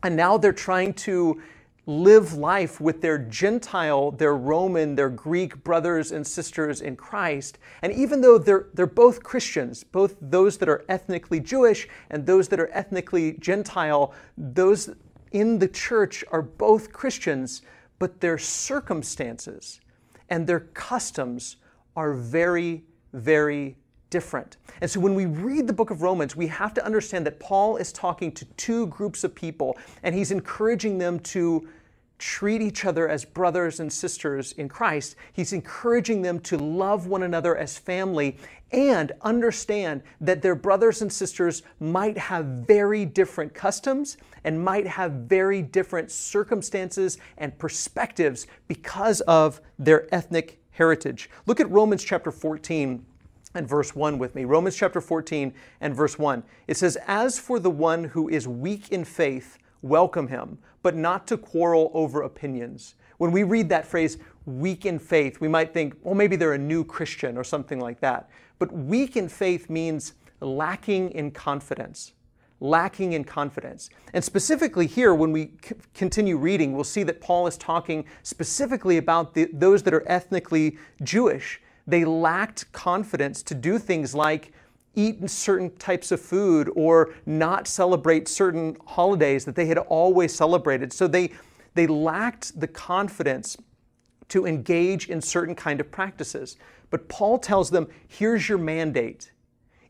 And 0.01 0.15
now 0.15 0.38
they're 0.38 0.54
trying 0.54 0.93
to 0.93 1.41
live 1.88 2.34
life 2.34 2.80
with 2.80 3.01
their 3.01 3.17
Gentile, 3.17 4.12
their 4.12 4.36
Roman, 4.38 4.95
their 4.95 5.10
Greek 5.10 5.62
brothers 5.65 6.13
and 6.13 6.25
sisters 6.25 6.80
in 6.80 6.95
Christ. 6.95 7.60
And 7.82 7.91
even 7.91 8.21
though 8.21 8.38
they're, 8.38 8.67
they're 8.73 8.88
both 8.88 9.23
Christians, 9.23 9.84
both 9.84 10.15
those 10.21 10.58
that 10.60 10.69
are 10.69 10.86
ethnically 10.88 11.41
Jewish 11.41 11.89
and 12.10 12.25
those 12.25 12.47
that 12.47 12.62
are 12.62 12.69
ethnically 12.71 13.34
Gentile, 13.34 14.13
those 14.38 14.89
in 15.34 15.60
the 15.60 15.67
church 15.67 16.23
are 16.32 16.41
both 16.41 16.93
Christians, 16.93 17.62
but 17.99 18.19
their 18.21 18.38
circumstances 18.38 19.79
and 20.29 20.47
their 20.47 20.62
customs 20.62 21.58
are 21.95 22.13
very, 22.13 22.84
very 23.13 23.77
different. 24.10 24.58
And 24.81 24.89
so 24.89 24.99
when 24.99 25.15
we 25.15 25.25
read 25.25 25.67
the 25.67 25.73
book 25.73 25.91
of 25.91 26.01
Romans, 26.01 26.36
we 26.36 26.47
have 26.47 26.73
to 26.75 26.86
understand 26.86 27.25
that 27.25 27.39
Paul 27.39 27.77
is 27.77 27.91
talking 27.91 28.31
to 28.34 28.45
two 28.55 28.88
groups 28.88 29.23
of 29.23 29.34
people 29.34 29.77
and 30.03 30.15
he's 30.15 30.31
encouraging 30.31 30.97
them 30.97 31.19
to 31.19 31.67
treat 32.17 32.62
each 32.62 32.86
other 32.86 33.08
as 33.08 33.25
brothers 33.25 33.80
and 33.80 33.91
sisters 33.91 34.54
in 34.54 34.69
Christ. 34.69 35.15
He's 35.34 35.54
encouraging 35.54 36.21
them 36.21 36.39
to 36.41 36.58
love 36.58 37.08
one 37.08 37.23
another 37.23 37.56
as 37.56 37.78
family 37.78 38.38
and 38.71 39.12
understand 39.21 40.01
that 40.21 40.41
their 40.41 40.56
brothers 40.56 41.01
and 41.01 41.12
sisters 41.12 41.63
might 41.80 42.17
have 42.17 42.45
very 42.45 43.06
different 43.06 43.54
customs 43.54 44.17
and 44.43 44.63
might 44.63 44.88
have 44.88 45.12
very 45.12 45.62
different 45.62 46.12
circumstances 46.12 47.17
and 47.38 47.58
perspectives 47.58 48.47
because 48.67 49.21
of 49.21 49.62
their 49.80 50.13
ethnic 50.13 50.60
heritage. 50.71 51.30
Look 51.45 51.60
at 51.60 51.69
Romans 51.71 52.04
chapter 52.04 52.32
14 52.32 53.06
and 53.54 53.67
verse 53.67 53.95
1 53.95 54.17
with 54.19 54.36
me. 54.36 54.45
Romans 54.45 54.75
chapter 54.75 55.01
14 55.01 55.54
and 55.82 55.95
verse 55.95 56.19
1. 56.19 56.43
It 56.67 56.78
says, 56.78 56.97
As 57.08 57.39
for 57.39 57.60
the 57.60 57.71
one 57.71 58.04
who 58.04 58.28
is 58.28 58.47
weak 58.47 58.89
in 58.89 59.06
faith, 59.06 59.58
welcome 59.82 60.28
him, 60.28 60.58
but 60.85 60.95
not 60.95 61.25
to 61.25 61.35
quarrel 61.35 61.89
over 61.95 62.21
opinions. 62.21 62.93
When 63.17 63.31
we 63.31 63.41
read 63.41 63.69
that 63.69 63.87
phrase, 63.87 64.19
weak 64.45 64.85
in 64.85 64.99
faith, 64.99 65.41
we 65.41 65.47
might 65.47 65.73
think, 65.73 65.95
well, 66.03 66.13
maybe 66.13 66.35
they're 66.35 66.53
a 66.53 66.59
new 66.59 66.83
Christian 66.83 67.39
or 67.39 67.43
something 67.43 67.79
like 67.79 67.99
that. 68.01 68.29
But 68.59 68.71
weak 68.71 69.17
in 69.17 69.27
faith 69.27 69.67
means 69.67 70.13
lacking 70.41 71.09
in 71.09 71.31
confidence. 71.31 72.13
Lacking 72.59 73.13
in 73.13 73.23
confidence. 73.23 73.89
And 74.13 74.23
specifically 74.23 74.85
here, 74.85 75.15
when 75.15 75.31
we 75.31 75.53
c- 75.67 75.73
continue 75.95 76.37
reading, 76.37 76.73
we'll 76.73 76.83
see 76.83 77.01
that 77.01 77.19
Paul 77.19 77.47
is 77.47 77.57
talking 77.57 78.05
specifically 78.21 78.97
about 78.97 79.33
the, 79.33 79.49
those 79.53 79.81
that 79.81 79.93
are 79.95 80.07
ethnically 80.07 80.77
Jewish. 81.01 81.59
They 81.87 82.05
lacked 82.05 82.71
confidence 82.73 83.41
to 83.41 83.55
do 83.55 83.79
things 83.79 84.13
like 84.13 84.51
eat 84.95 85.29
certain 85.29 85.75
types 85.77 86.12
of 86.12 86.21
food 86.21 86.71
or 86.75 87.13
not 87.25 87.67
celebrate 87.67 88.27
certain 88.27 88.77
holidays 88.86 89.45
that 89.45 89.55
they 89.55 89.65
had 89.65 89.77
always 89.77 90.34
celebrated. 90.34 90.91
So 90.91 91.08
they, 91.08 91.31
they 91.73 91.88
lacked 91.88 92.60
the 92.60 92.67
confidence 92.67 93.58
to 94.29 94.45
engage 94.45 95.10
in 95.10 95.21
certain 95.21 95.55
kind 95.55 95.79
of 95.79 95.91
practices. 95.91 96.58
But 96.89 97.08
Paul 97.10 97.38
tells 97.39 97.69
them, 97.69 97.88
here's 98.08 98.47
your 98.49 98.58
mandate. 98.58 99.31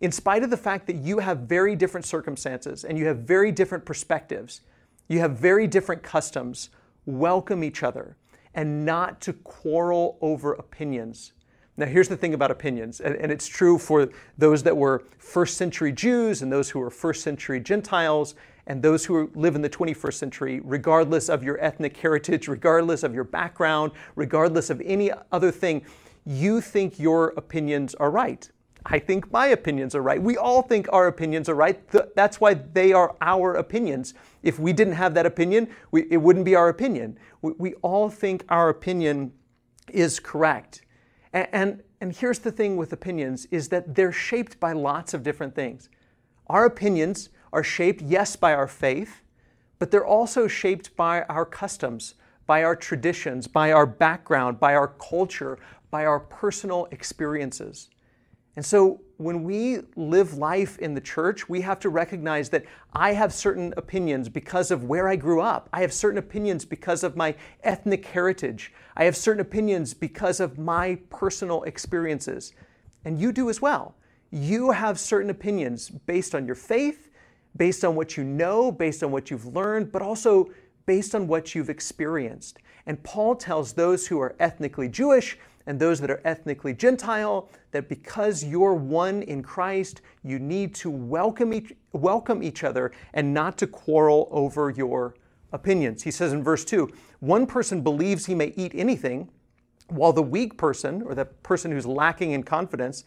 In 0.01 0.11
spite 0.11 0.43
of 0.43 0.49
the 0.49 0.57
fact 0.57 0.87
that 0.87 0.97
you 0.97 1.19
have 1.19 1.39
very 1.39 1.75
different 1.75 2.05
circumstances 2.05 2.83
and 2.83 2.97
you 2.97 3.05
have 3.05 3.19
very 3.19 3.51
different 3.51 3.85
perspectives, 3.85 4.61
you 5.07 5.19
have 5.19 5.37
very 5.37 5.67
different 5.67 6.03
customs, 6.03 6.69
welcome 7.05 7.63
each 7.63 7.83
other 7.83 8.17
and 8.55 8.85
not 8.85 9.21
to 9.21 9.33
quarrel 9.33 10.17
over 10.21 10.53
opinions. 10.53 11.33
Now, 11.77 11.87
here's 11.87 12.07
the 12.07 12.15
thing 12.15 12.33
about 12.33 12.51
opinions, 12.51 13.01
and, 13.01 13.15
and, 13.15 13.31
it's 13.31 13.47
true 13.47 13.77
for 13.77 14.07
those 14.37 14.63
that 14.63 14.77
were 14.77 15.03
first 15.17 15.57
century 15.57 15.91
Jews 15.91 16.41
and 16.41 16.49
those 16.49 16.69
who 16.69 16.79
were 16.79 16.89
first 16.89 17.21
century 17.21 17.59
Gentiles 17.59 18.35
and 18.67 18.81
those 18.81 19.05
who 19.05 19.29
live 19.35 19.55
in 19.55 19.61
the 19.61 19.69
21st 19.69 20.13
century, 20.13 20.61
regardless 20.63 21.27
of 21.27 21.43
your 21.43 21.59
ethnic 21.61 21.97
heritage, 21.97 22.47
regardless 22.47 23.03
of 23.03 23.13
your 23.13 23.25
background, 23.25 23.91
regardless 24.15 24.69
of 24.69 24.81
any 24.85 25.11
other 25.33 25.51
thing. 25.51 25.81
You 26.25 26.61
think 26.61 26.97
your 26.97 27.29
opinions 27.35 27.93
are 27.95 28.09
right. 28.09 28.49
I 28.85 28.99
think 28.99 29.31
my 29.31 29.47
opinions 29.47 29.95
are 29.95 30.01
right. 30.01 30.21
We 30.21 30.37
all 30.37 30.61
think 30.61 30.87
our 30.93 31.07
opinions 31.07 31.49
are 31.49 31.55
right. 31.55 31.79
That's 32.15 32.39
why 32.39 32.53
they 32.53 32.93
are 32.93 33.15
our 33.19 33.55
opinions. 33.55 34.13
If 34.43 34.59
we 34.59 34.73
didn't 34.73 34.93
have 34.93 35.13
that 35.15 35.25
opinion, 35.25 35.67
we, 35.91 36.03
it 36.09 36.17
wouldn't 36.17 36.45
be 36.45 36.55
our 36.55 36.69
opinion. 36.69 37.17
We, 37.41 37.53
we 37.57 37.73
all 37.75 38.09
think 38.09 38.45
our 38.47 38.69
opinion 38.69 39.33
is 39.91 40.19
correct. 40.19 40.84
And, 41.35 41.83
and, 41.99 42.15
here's 42.15 42.39
the 42.39 42.51
thing 42.51 42.77
with 42.77 42.93
opinions 42.93 43.45
is 43.51 43.67
that 43.67 43.93
they're 43.93 44.13
shaped 44.13 44.57
by 44.57 44.71
lots 44.71 45.13
of 45.13 45.21
different 45.21 45.53
things. 45.53 45.89
Our 46.47 46.65
opinions 46.65 47.27
are 47.51 47.63
shaped, 47.63 48.01
yes, 48.01 48.37
by 48.37 48.53
our 48.53 48.69
faith, 48.69 49.21
but 49.77 49.91
they're 49.91 50.05
also 50.05 50.47
shaped 50.47 50.95
by 50.95 51.23
our 51.23 51.45
customs, 51.45 52.15
by 52.45 52.63
our 52.63 52.75
traditions, 52.75 53.47
by 53.47 53.73
our 53.73 53.85
background, 53.85 54.61
by 54.61 54.75
our 54.75 54.87
culture, 54.87 55.59
by 55.91 56.05
our 56.05 56.21
personal 56.21 56.87
experiences. 56.91 57.89
And 58.55 58.65
so 58.65 59.01
when 59.17 59.43
we 59.43 59.79
live 59.95 60.37
life 60.37 60.79
in 60.79 60.93
the 60.93 61.01
church, 61.01 61.49
we 61.49 61.61
have 61.61 61.79
to 61.79 61.89
recognize 61.89 62.49
that 62.49 62.65
I 62.93 63.13
have 63.13 63.33
certain 63.33 63.73
opinions 63.75 64.29
because 64.29 64.71
of 64.71 64.85
where 64.85 65.07
I 65.07 65.15
grew 65.17 65.41
up. 65.41 65.69
I 65.73 65.81
have 65.81 65.91
certain 65.91 66.17
opinions 66.17 66.63
because 66.63 67.03
of 67.03 67.15
my 67.15 67.35
ethnic 67.63 68.05
heritage. 68.05 68.73
I 68.95 69.03
have 69.03 69.17
certain 69.17 69.41
opinions 69.41 69.93
because 69.93 70.39
of 70.39 70.57
my 70.57 70.99
personal 71.09 71.63
experiences. 71.63 72.53
And 73.03 73.19
you 73.19 73.31
do 73.31 73.49
as 73.49 73.61
well. 73.61 73.95
You 74.31 74.71
have 74.71 74.99
certain 74.99 75.29
opinions 75.29 75.89
based 75.89 76.33
on 76.33 76.45
your 76.45 76.55
faith, 76.55 77.09
based 77.57 77.85
on 77.85 77.95
what 77.95 78.17
you 78.17 78.23
know, 78.23 78.71
based 78.71 79.03
on 79.03 79.11
what 79.11 79.29
you've 79.29 79.45
learned, 79.47 79.91
but 79.91 80.01
also 80.01 80.49
based 80.85 81.15
on 81.15 81.27
what 81.27 81.55
you've 81.55 81.69
experienced. 81.69 82.59
And 82.85 83.01
Paul 83.03 83.35
tells 83.35 83.73
those 83.73 84.07
who 84.07 84.19
are 84.19 84.35
ethnically 84.39 84.87
Jewish 84.87 85.37
and 85.67 85.79
those 85.79 85.99
that 85.99 86.11
are 86.11 86.21
ethnically 86.23 86.73
Gentile, 86.73 87.49
that 87.71 87.89
because 87.89 88.43
you're 88.43 88.75
one 88.75 89.23
in 89.23 89.41
Christ, 89.41 90.01
you 90.23 90.37
need 90.37 90.75
to 90.75 90.89
welcome 90.89 91.53
each, 91.53 91.73
welcome 91.91 92.43
each 92.43 92.63
other 92.63 92.91
and 93.13 93.33
not 93.33 93.57
to 93.57 93.67
quarrel 93.67 94.27
over 94.31 94.69
your 94.69 95.15
opinions. 95.51 96.03
He 96.03 96.11
says 96.11 96.33
in 96.33 96.43
verse 96.43 96.63
2 96.63 96.91
one 97.19 97.47
person 97.47 97.81
believes 97.81 98.27
he 98.27 98.35
may 98.35 98.53
eat 98.55 98.73
anything, 98.75 99.29
while 99.87 100.13
the 100.13 100.21
weak 100.21 100.57
person, 100.57 101.01
or 101.01 101.15
the 101.15 101.25
person 101.25 101.71
who's 101.71 101.85
lacking 101.85 102.31
in 102.31 102.43
confidence, 102.43 103.03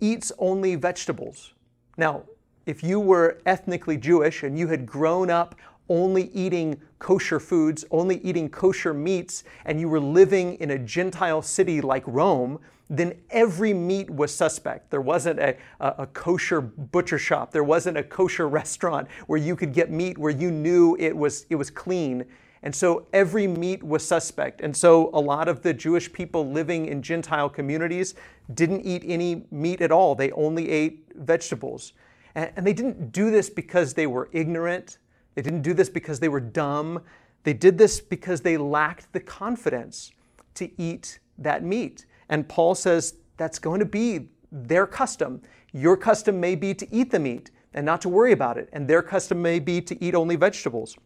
eats 0.00 0.32
only 0.38 0.74
vegetables. 0.74 1.54
Now, 1.96 2.24
if 2.66 2.82
you 2.82 2.98
were 2.98 3.40
ethnically 3.46 3.96
Jewish 3.96 4.42
and 4.42 4.58
you 4.58 4.68
had 4.68 4.86
grown 4.86 5.30
up 5.30 5.54
only 5.88 6.30
eating 6.32 6.80
kosher 6.98 7.40
foods, 7.40 7.84
only 7.90 8.18
eating 8.18 8.48
kosher 8.48 8.94
meats, 8.94 9.44
and 9.64 9.78
you 9.78 9.88
were 9.88 10.00
living 10.00 10.54
in 10.54 10.70
a 10.70 10.78
Gentile 10.78 11.42
city 11.42 11.80
like 11.80 12.02
Rome, 12.06 12.58
then 12.90 13.14
every 13.30 13.72
meat 13.72 14.10
was 14.10 14.34
suspect. 14.34 14.90
There 14.90 15.00
wasn't 15.00 15.38
a, 15.38 15.56
a, 15.80 15.94
a, 15.98 16.06
kosher 16.06 16.60
butcher 16.60 17.18
shop. 17.18 17.50
There 17.50 17.64
wasn't 17.64 17.96
a 17.96 18.02
kosher 18.02 18.48
restaurant 18.60 19.08
where 19.26 19.38
you 19.38 19.56
could 19.56 19.72
get 19.72 19.90
meat 19.90 20.18
where 20.18 20.32
you 20.32 20.50
knew 20.50 20.96
it 20.98 21.16
was, 21.16 21.46
it 21.50 21.56
was 21.56 21.70
clean. 21.70 22.24
And 22.62 22.74
so 22.74 23.06
every 23.12 23.46
meat 23.46 23.82
was 23.82 24.06
suspect. 24.06 24.62
And 24.62 24.74
so 24.74 25.10
a 25.12 25.20
lot 25.20 25.48
of 25.48 25.62
the 25.62 25.74
Jewish 25.74 26.10
people 26.12 26.50
living 26.50 26.86
in 26.86 27.02
Gentile 27.02 27.48
communities 27.48 28.14
didn't 28.54 28.86
eat 28.86 29.02
any 29.06 29.44
meat 29.50 29.82
at 29.82 29.92
all. 29.92 30.14
They 30.14 30.30
only 30.32 30.70
ate 30.70 31.06
vegetables. 31.14 31.92
And, 32.34 32.50
and 32.56 32.66
they 32.66 32.72
didn't 32.72 33.12
do 33.12 33.30
this 33.30 33.50
because 33.50 33.92
they 33.92 34.06
were 34.06 34.30
ignorant 34.32 34.98
they 35.34 35.42
didn't 35.42 35.62
do 35.62 35.74
this 35.74 35.88
because 35.88 36.20
they 36.20 36.28
were 36.28 36.40
dumb. 36.40 37.02
They 37.42 37.52
did 37.52 37.78
this 37.78 38.00
because 38.00 38.40
they 38.40 38.56
lacked 38.56 39.12
the 39.12 39.20
confidence 39.20 40.12
to 40.54 40.70
eat 40.80 41.18
that 41.38 41.64
meat. 41.64 42.06
And 42.28 42.48
Paul 42.48 42.74
says 42.74 43.14
that's 43.36 43.58
going 43.58 43.80
to 43.80 43.86
be 43.86 44.28
their 44.50 44.86
custom. 44.86 45.42
Your 45.72 45.96
custom 45.96 46.40
may 46.40 46.54
be 46.54 46.74
to 46.74 46.94
eat 46.94 47.10
the 47.10 47.18
meat 47.18 47.50
and 47.74 47.84
not 47.84 48.00
to 48.02 48.08
worry 48.08 48.32
about 48.32 48.56
it, 48.56 48.68
and 48.72 48.86
their 48.86 49.02
custom 49.02 49.42
may 49.42 49.58
be 49.58 49.80
to 49.80 50.02
eat 50.02 50.14
only 50.14 50.36
vegetables. 50.36 50.96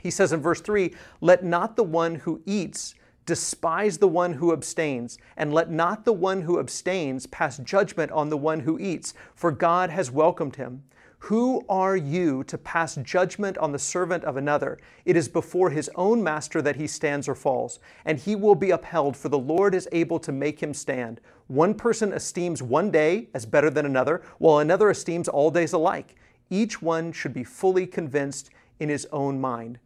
He 0.00 0.10
says 0.10 0.32
in 0.32 0.40
verse 0.40 0.60
3 0.60 0.92
Let 1.20 1.44
not 1.44 1.76
the 1.76 1.84
one 1.84 2.16
who 2.16 2.42
eats 2.44 2.94
despise 3.26 3.98
the 3.98 4.08
one 4.08 4.32
who 4.32 4.52
abstains, 4.52 5.18
and 5.36 5.54
let 5.54 5.70
not 5.70 6.04
the 6.04 6.12
one 6.12 6.42
who 6.42 6.58
abstains 6.58 7.26
pass 7.26 7.58
judgment 7.58 8.10
on 8.10 8.28
the 8.28 8.36
one 8.36 8.60
who 8.60 8.76
eats, 8.80 9.14
for 9.36 9.52
God 9.52 9.90
has 9.90 10.10
welcomed 10.10 10.56
him. 10.56 10.82
Who 11.24 11.64
are 11.68 11.96
you 11.96 12.44
to 12.44 12.56
pass 12.56 12.96
judgment 12.96 13.58
on 13.58 13.72
the 13.72 13.78
servant 13.78 14.24
of 14.24 14.36
another? 14.36 14.78
It 15.04 15.16
is 15.16 15.28
before 15.28 15.70
his 15.70 15.90
own 15.94 16.22
master 16.22 16.62
that 16.62 16.76
he 16.76 16.86
stands 16.86 17.28
or 17.28 17.34
falls, 17.34 17.78
and 18.06 18.18
he 18.18 18.34
will 18.34 18.54
be 18.54 18.70
upheld, 18.70 19.16
for 19.16 19.28
the 19.28 19.38
Lord 19.38 19.74
is 19.74 19.88
able 19.92 20.18
to 20.18 20.32
make 20.32 20.60
him 20.60 20.72
stand. 20.72 21.20
One 21.46 21.74
person 21.74 22.12
esteems 22.12 22.62
one 22.62 22.90
day 22.90 23.28
as 23.34 23.44
better 23.44 23.68
than 23.68 23.84
another, 23.84 24.22
while 24.38 24.58
another 24.58 24.90
esteems 24.90 25.28
all 25.28 25.50
days 25.50 25.74
alike. 25.74 26.16
Each 26.48 26.80
one 26.80 27.12
should 27.12 27.34
be 27.34 27.44
fully 27.44 27.86
convinced 27.86 28.50
in 28.80 28.88
his 28.88 29.06
own 29.12 29.40
mind. 29.40 29.78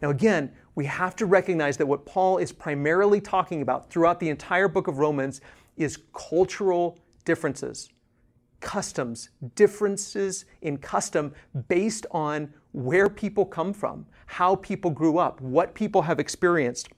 Now, 0.00 0.10
again, 0.10 0.52
we 0.76 0.84
have 0.86 1.16
to 1.16 1.26
recognize 1.26 1.76
that 1.78 1.86
what 1.86 2.06
Paul 2.06 2.38
is 2.38 2.52
primarily 2.52 3.20
talking 3.20 3.60
about 3.60 3.90
throughout 3.90 4.20
the 4.20 4.28
entire 4.28 4.68
book 4.68 4.86
of 4.86 4.98
Romans 4.98 5.40
is 5.76 5.98
cultural 6.14 6.98
differences, 7.24 7.90
customs, 8.66 9.28
differences 9.54 10.44
in 10.62 10.76
custom 10.76 11.32
based 11.68 12.04
on 12.10 12.52
where 12.72 13.08
people 13.08 13.46
come 13.46 13.72
from, 13.72 14.04
how 14.26 14.56
people 14.56 14.90
grew 14.90 15.18
up, 15.18 15.40
what 15.40 15.72
people 15.72 16.02
have 16.02 16.18
experienced. 16.18 16.88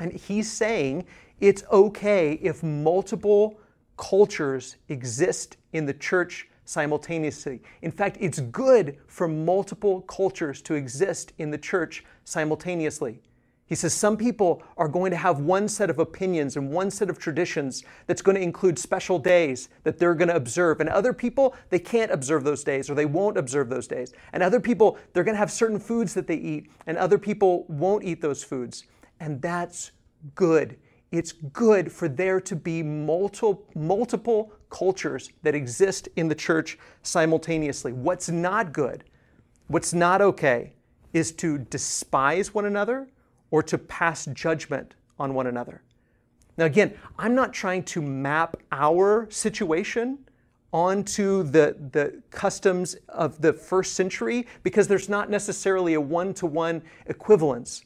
And 0.00 0.12
he's 0.12 0.52
saying 0.52 1.06
it's 1.40 1.64
okay 1.72 2.34
if 2.42 2.62
multiple 2.62 3.58
cultures 3.96 4.76
exist 4.90 5.56
in 5.72 5.86
the 5.86 5.94
church 5.94 6.46
simultaneously. 6.66 7.62
In 7.80 7.90
fact, 7.90 8.18
it's 8.20 8.40
good 8.40 8.98
for 9.06 9.26
multiple 9.26 10.02
cultures 10.02 10.60
to 10.60 10.74
exist 10.74 11.32
in 11.38 11.50
the 11.50 11.56
church 11.56 12.04
simultaneously. 12.26 13.22
He 13.68 13.74
says 13.74 13.92
some 13.92 14.16
people 14.16 14.62
are 14.76 14.88
going 14.88 15.10
to 15.10 15.16
have 15.16 15.40
one 15.40 15.68
set 15.68 15.90
of 15.90 15.98
opinions 15.98 16.56
and 16.56 16.70
one 16.70 16.90
set 16.90 17.10
of 17.10 17.18
traditions 17.18 17.84
that's 18.06 18.22
going 18.22 18.34
to 18.34 18.42
include 18.42 18.78
special 18.78 19.18
days 19.18 19.68
that 19.84 19.98
they're 19.98 20.14
going 20.14 20.28
to 20.28 20.36
observe. 20.36 20.80
And 20.80 20.88
other 20.88 21.12
people, 21.12 21.54
they 21.68 21.78
can't 21.78 22.10
observe 22.10 22.44
those 22.44 22.64
days 22.64 22.88
or 22.88 22.94
they 22.94 23.06
won't 23.06 23.36
observe 23.36 23.68
those 23.68 23.86
days. 23.86 24.12
And 24.32 24.42
other 24.42 24.60
people, 24.60 24.98
they're 25.12 25.24
going 25.24 25.34
to 25.34 25.38
have 25.38 25.52
certain 25.52 25.78
foods 25.78 26.14
that 26.14 26.26
they 26.26 26.36
eat 26.36 26.70
and 26.86 26.96
other 26.96 27.18
people 27.18 27.66
won't 27.68 28.04
eat 28.04 28.20
those 28.20 28.42
foods. 28.42 28.84
And 29.20 29.40
that's 29.42 29.92
good 30.34 30.78
it's 31.10 31.32
good 31.32 31.90
for 31.90 32.08
there 32.08 32.40
to 32.40 32.54
be 32.56 32.82
multiple, 32.82 33.64
multiple 33.74 34.52
cultures 34.68 35.30
that 35.42 35.54
exist 35.54 36.08
in 36.16 36.28
the 36.28 36.34
church 36.34 36.78
simultaneously. 37.02 37.92
What's 37.92 38.28
not 38.28 38.72
good, 38.72 39.04
what's 39.68 39.94
not 39.94 40.20
okay, 40.20 40.74
is 41.14 41.32
to 41.32 41.58
despise 41.58 42.52
one 42.52 42.66
another 42.66 43.08
or 43.50 43.62
to 43.62 43.78
pass 43.78 44.26
judgment 44.32 44.94
on 45.18 45.34
one 45.34 45.46
another. 45.46 45.82
Now, 46.56 46.64
again, 46.64 46.94
I'm 47.18 47.34
not 47.34 47.52
trying 47.52 47.84
to 47.84 48.02
map 48.02 48.56
our 48.72 49.28
situation 49.30 50.18
onto 50.72 51.44
the, 51.44 51.76
the 51.92 52.20
customs 52.30 52.96
of 53.08 53.40
the 53.40 53.52
first 53.52 53.94
century 53.94 54.46
because 54.62 54.88
there's 54.88 55.08
not 55.08 55.30
necessarily 55.30 55.94
a 55.94 56.00
one 56.00 56.34
to 56.34 56.46
one 56.46 56.82
equivalence, 57.06 57.84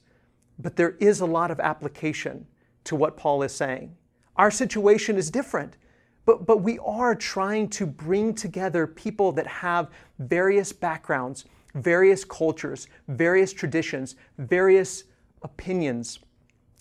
but 0.58 0.74
there 0.76 0.96
is 0.98 1.20
a 1.20 1.26
lot 1.26 1.50
of 1.50 1.60
application 1.60 2.46
to 2.84 2.96
what 2.96 3.16
Paul 3.16 3.42
is 3.42 3.54
saying. 3.54 3.94
Our 4.36 4.50
situation 4.50 5.16
is 5.16 5.30
different, 5.30 5.76
but, 6.24 6.46
but 6.46 6.62
we 6.62 6.78
are 6.80 7.14
trying 7.14 7.68
to 7.70 7.86
bring 7.86 8.34
together 8.34 8.86
people 8.86 9.32
that 9.32 9.46
have 9.46 9.90
various 10.18 10.72
backgrounds, 10.72 11.44
various 11.74 12.24
cultures, 12.24 12.88
various 13.08 13.52
traditions, 13.52 14.16
various 14.38 15.04
opinions. 15.42 16.18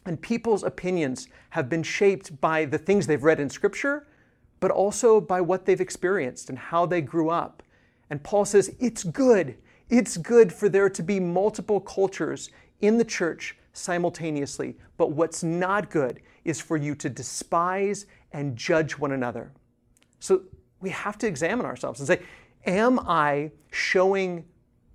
And 0.06 0.22
people's 0.22 0.64
opinions 0.64 1.28
have 1.52 1.70
been 1.70 1.84
shaped 1.84 2.40
by 2.42 2.66
the 2.66 2.78
things 2.78 3.06
they've 3.06 3.24
read 3.24 3.40
in 3.40 3.50
Scripture, 3.50 4.08
but 4.60 4.72
also 4.72 5.22
by 5.22 5.42
what 5.42 5.66
they've 5.66 5.82
experienced 5.82 6.50
and 6.50 6.58
how 6.58 6.86
they 6.86 7.02
grew 7.02 7.30
up. 7.30 7.64
And 8.10 8.22
Paul 8.24 8.46
says 8.46 8.76
it's 8.80 9.04
good. 9.04 9.58
It's 9.90 10.18
good 10.18 10.52
for 10.52 10.70
there 10.70 10.90
to 10.90 11.04
be 11.04 11.20
multiple 11.20 11.80
cultures 11.80 12.50
in 12.82 12.98
the 12.98 13.06
church 13.06 13.58
simultaneously. 13.74 14.78
But 14.98 15.12
what's 15.12 15.44
not 15.44 15.90
good 15.90 16.22
is 16.44 16.60
for 16.60 16.78
you 16.78 16.96
to 16.96 17.10
despise 17.10 18.06
and 18.34 18.56
judge 18.56 18.98
one 18.98 19.12
another. 19.12 19.52
So 20.20 20.44
we 20.80 20.90
have 20.90 21.18
to 21.20 21.28
examine 21.28 21.66
ourselves 21.66 22.00
and 22.00 22.08
say, 22.08 22.22
Am 22.66 23.00
I 23.00 23.52
showing 23.72 24.46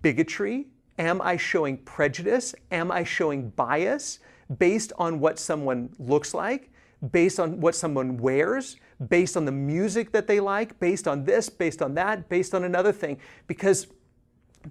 bigotry? 0.03 0.67
Am 0.99 1.21
I 1.21 1.37
showing 1.37 1.79
prejudice? 1.79 2.55
Am 2.71 2.91
I 2.91 3.05
showing 3.05 3.51
bias 3.51 4.19
based 4.59 4.93
on 4.99 5.21
what 5.21 5.39
someone 5.39 5.91
looks 5.99 6.33
like? 6.33 6.71
Based 7.13 7.39
on 7.39 7.61
what 7.61 7.75
someone 7.75 8.17
wears? 8.17 8.77
Based 9.09 9.37
on 9.37 9.45
the 9.45 9.53
music 9.53 10.13
that 10.13 10.27
they 10.27 10.41
like? 10.41 10.79
Based 10.81 11.07
on 11.07 11.25
this? 11.25 11.49
Based 11.49 11.83
on 11.83 11.95
that? 11.95 12.29
Based 12.29 12.55
on 12.55 12.65
another 12.65 12.93
thing? 12.93 13.19
Because 13.47 13.89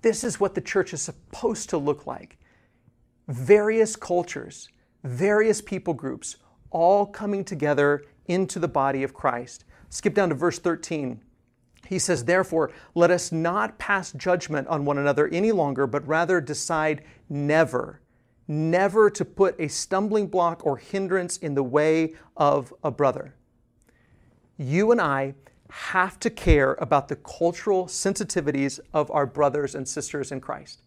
this 0.02 0.24
is 0.24 0.40
what 0.40 0.56
the 0.56 0.62
church 0.62 0.94
is 0.94 1.02
supposed 1.02 1.70
to 1.70 1.78
look 1.78 2.08
like 2.08 2.38
various 3.28 3.96
cultures, 3.96 4.70
various 5.04 5.62
people 5.62 5.94
groups, 5.94 6.38
all 6.70 7.06
coming 7.06 7.44
together 7.44 8.04
into 8.28 8.60
the 8.60 8.68
body 8.68 9.04
of 9.04 9.14
Christ. 9.14 9.66
Skip 9.90 10.14
down 10.14 10.30
to 10.30 10.36
verse 10.36 10.60
13. 10.60 11.22
He 11.88 12.00
says, 12.00 12.26
Therefore, 12.26 12.72
let 12.94 13.12
us 13.12 13.32
not 13.32 13.78
pass 13.78 14.12
judgment 14.12 14.68
on 14.68 14.86
one 14.86 14.98
another 14.98 15.28
any 15.28 15.52
longer, 15.52 15.88
but 15.88 16.08
rather 16.08 16.42
decide 16.42 17.04
never, 17.30 18.02
never 18.48 19.10
to 19.10 19.26
put 19.26 19.60
a 19.60 19.68
stumbling 19.68 20.28
block 20.28 20.66
or 20.66 20.78
hindrance 20.78 21.38
in 21.38 21.56
the 21.56 21.64
way 21.64 22.14
of 22.38 22.74
a 22.84 22.92
brother. 22.92 23.34
You 24.58 24.92
and 24.92 25.02
I 25.02 25.36
have 25.70 26.20
to 26.22 26.30
care 26.30 26.74
about 26.76 27.08
the 27.08 27.16
cultural 27.18 27.86
sensitivities 27.86 28.80
of 28.94 29.12
our 29.12 29.26
brothers 29.26 29.76
and 29.76 29.88
sisters 29.88 30.32
in 30.32 30.40
Christ 30.42 30.82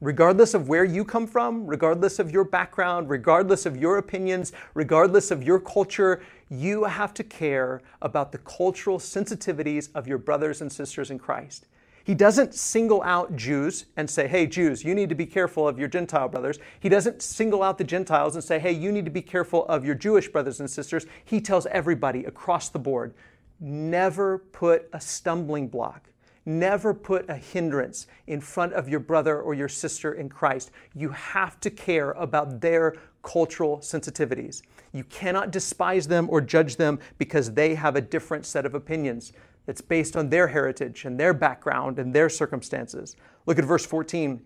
regardless 0.00 0.54
of 0.54 0.68
where 0.68 0.84
you 0.84 1.04
come 1.04 1.26
from, 1.26 1.66
regardless 1.66 2.18
of 2.18 2.30
your 2.30 2.44
background, 2.44 3.10
regardless 3.10 3.66
of 3.66 3.76
your 3.76 3.98
opinions, 3.98 4.52
regardless 4.74 5.30
of 5.30 5.42
your 5.42 5.60
culture, 5.60 6.22
you 6.50 6.84
have 6.84 7.14
to 7.14 7.24
care 7.24 7.80
about 8.02 8.32
the 8.32 8.38
cultural 8.38 8.98
sensitivities 8.98 9.88
of 9.94 10.06
your 10.06 10.18
brothers 10.18 10.60
and 10.60 10.70
sisters 10.70 11.10
in 11.10 11.18
Christ. 11.18 11.66
He 12.02 12.14
doesn't 12.14 12.54
single 12.54 13.02
out 13.02 13.36
Jews 13.36 13.86
and 13.96 14.10
say, 14.10 14.26
hey, 14.26 14.46
Jews, 14.46 14.82
you 14.82 14.94
need 14.94 15.10
to 15.10 15.14
be 15.14 15.26
careful 15.26 15.68
of 15.68 15.78
your 15.78 15.86
Gentile 15.86 16.28
brothers. 16.28 16.58
He 16.80 16.88
doesn't 16.88 17.22
single 17.22 17.62
out 17.62 17.78
the 17.78 17.84
Gentiles 17.84 18.34
and 18.34 18.42
say, 18.42 18.58
hey, 18.58 18.72
you 18.72 18.90
need 18.90 19.04
to 19.04 19.10
be 19.10 19.22
careful 19.22 19.64
of 19.66 19.84
your 19.84 19.94
Jewish 19.94 20.28
brothers 20.28 20.58
and 20.58 20.68
sisters. 20.68 21.06
He 21.24 21.40
tells 21.40 21.66
everybody 21.66 22.24
across 22.24 22.68
the 22.68 22.78
board 22.78 23.14
never 23.60 24.38
put 24.38 24.88
a 24.92 25.00
stumbling 25.00 25.68
block 25.68 26.09
Never 26.46 26.94
put 26.94 27.28
a 27.28 27.36
hindrance 27.36 28.06
in 28.26 28.40
front 28.40 28.72
of 28.72 28.88
your 28.88 29.00
brother 29.00 29.40
or 29.40 29.54
your 29.54 29.68
sister 29.68 30.14
in 30.14 30.28
Christ. 30.28 30.70
You 30.94 31.10
have 31.10 31.60
to 31.60 31.70
care 31.70 32.12
about 32.12 32.60
their 32.60 32.96
cultural 33.22 33.78
sensitivities. 33.78 34.62
You 34.92 35.04
cannot 35.04 35.50
despise 35.50 36.08
them 36.08 36.28
or 36.30 36.40
judge 36.40 36.76
them 36.76 36.98
because 37.18 37.52
they 37.52 37.74
have 37.74 37.96
a 37.96 38.00
different 38.00 38.46
set 38.46 38.64
of 38.64 38.74
opinions 38.74 39.32
that's 39.66 39.82
based 39.82 40.16
on 40.16 40.30
their 40.30 40.48
heritage 40.48 41.04
and 41.04 41.20
their 41.20 41.34
background 41.34 41.98
and 41.98 42.14
their 42.14 42.28
circumstances. 42.28 43.16
Look 43.46 43.58
at 43.58 43.64
verse 43.64 43.84
14. 43.84 44.40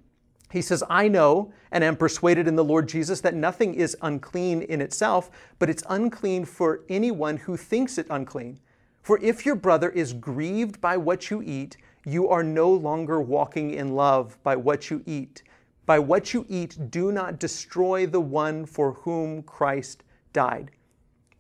He 0.51 0.63
says, 0.63 0.85
I 0.91 1.09
know 1.09 1.53
and 1.73 1.83
am 1.83 1.97
persuaded 1.97 2.47
in 2.47 2.57
the 2.57 2.65
Lord 2.65 2.89
Jesus 2.89 3.21
that 3.23 3.35
nothing 3.35 3.75
is 3.75 3.97
unclean 4.03 4.63
in 4.63 4.81
itself, 4.81 5.31
but 5.59 5.71
it's 5.71 5.83
unclean 5.89 6.45
for 6.45 6.83
anyone 6.89 7.39
who 7.39 7.57
thinks 7.57 7.99
it 7.99 8.07
unclean. 8.11 8.61
For 9.03 9.19
if 9.21 9.45
your 9.45 9.57
brother 9.57 9.91
is 9.91 10.13
grieved 10.13 10.81
by 10.81 10.97
what 10.97 11.31
you 11.31 11.43
eat, 11.43 11.77
you 12.05 12.29
are 12.29 12.43
no 12.43 12.71
longer 12.71 13.21
walking 13.21 13.71
in 13.73 13.95
love 13.95 14.37
by 14.43 14.57
what 14.57 14.91
you 14.91 15.03
eat. 15.07 15.43
By 15.87 15.99
what 15.99 16.33
you 16.33 16.47
eat, 16.49 16.91
do 16.91 17.13
not 17.13 17.39
destroy 17.39 18.07
the 18.07 18.21
one 18.21 18.67
for 18.67 18.93
whom 18.93 19.43
Christ 19.43 20.03
died. 20.33 20.71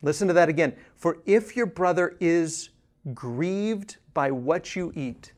Listen 0.02 0.28
to 0.28 0.34
that 0.34 0.48
again. 0.48 0.74
For 0.96 1.18
if 1.24 1.56
your 1.56 1.66
brother 1.66 2.16
is 2.20 2.70
grieved 3.14 3.96
by 4.12 4.30
what 4.30 4.76
you 4.76 4.92
eat, 4.94 5.32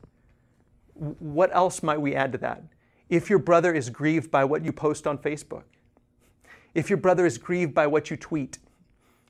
what 0.93 1.55
else 1.55 1.83
might 1.83 2.01
we 2.01 2.15
add 2.15 2.31
to 2.33 2.37
that? 2.39 2.63
If 3.09 3.29
your 3.29 3.39
brother 3.39 3.73
is 3.73 3.89
grieved 3.89 4.29
by 4.29 4.43
what 4.43 4.65
you 4.65 4.73
post 4.73 5.07
on 5.07 5.17
Facebook, 5.17 5.63
if 6.73 6.89
your 6.89 6.97
brother 6.97 7.25
is 7.25 7.37
grieved 7.37 7.73
by 7.73 7.87
what 7.87 8.09
you 8.09 8.17
tweet, 8.17 8.59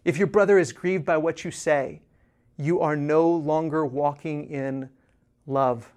if 0.04 0.18
your 0.18 0.28
brother 0.28 0.58
is 0.58 0.72
grieved 0.72 1.06
by 1.06 1.18
what 1.18 1.44
you 1.44 1.52
say, 1.52 2.02
you 2.58 2.80
are 2.82 2.96
no 2.96 3.30
longer 3.30 3.86
walking 3.86 4.50
in 4.50 4.90
love. 5.48 5.92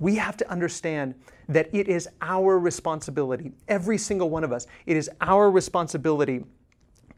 We 0.00 0.16
have 0.16 0.36
to 0.38 0.50
understand 0.50 1.14
that 1.48 1.68
it 1.72 1.88
is 1.88 2.08
our 2.20 2.58
responsibility, 2.58 3.52
every 3.68 3.98
single 3.98 4.30
one 4.30 4.42
of 4.44 4.52
us, 4.52 4.66
it 4.86 4.96
is 4.96 5.08
our 5.20 5.50
responsibility 5.50 6.44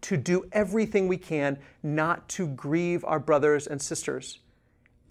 to 0.03 0.17
do 0.17 0.45
everything 0.53 1.09
we 1.09 1.17
can 1.17 1.59
not 1.83 2.29
to 2.29 2.49
grieve 2.49 3.05
our 3.05 3.19
brothers 3.19 3.67
and 3.67 3.81
sisters. 3.81 4.41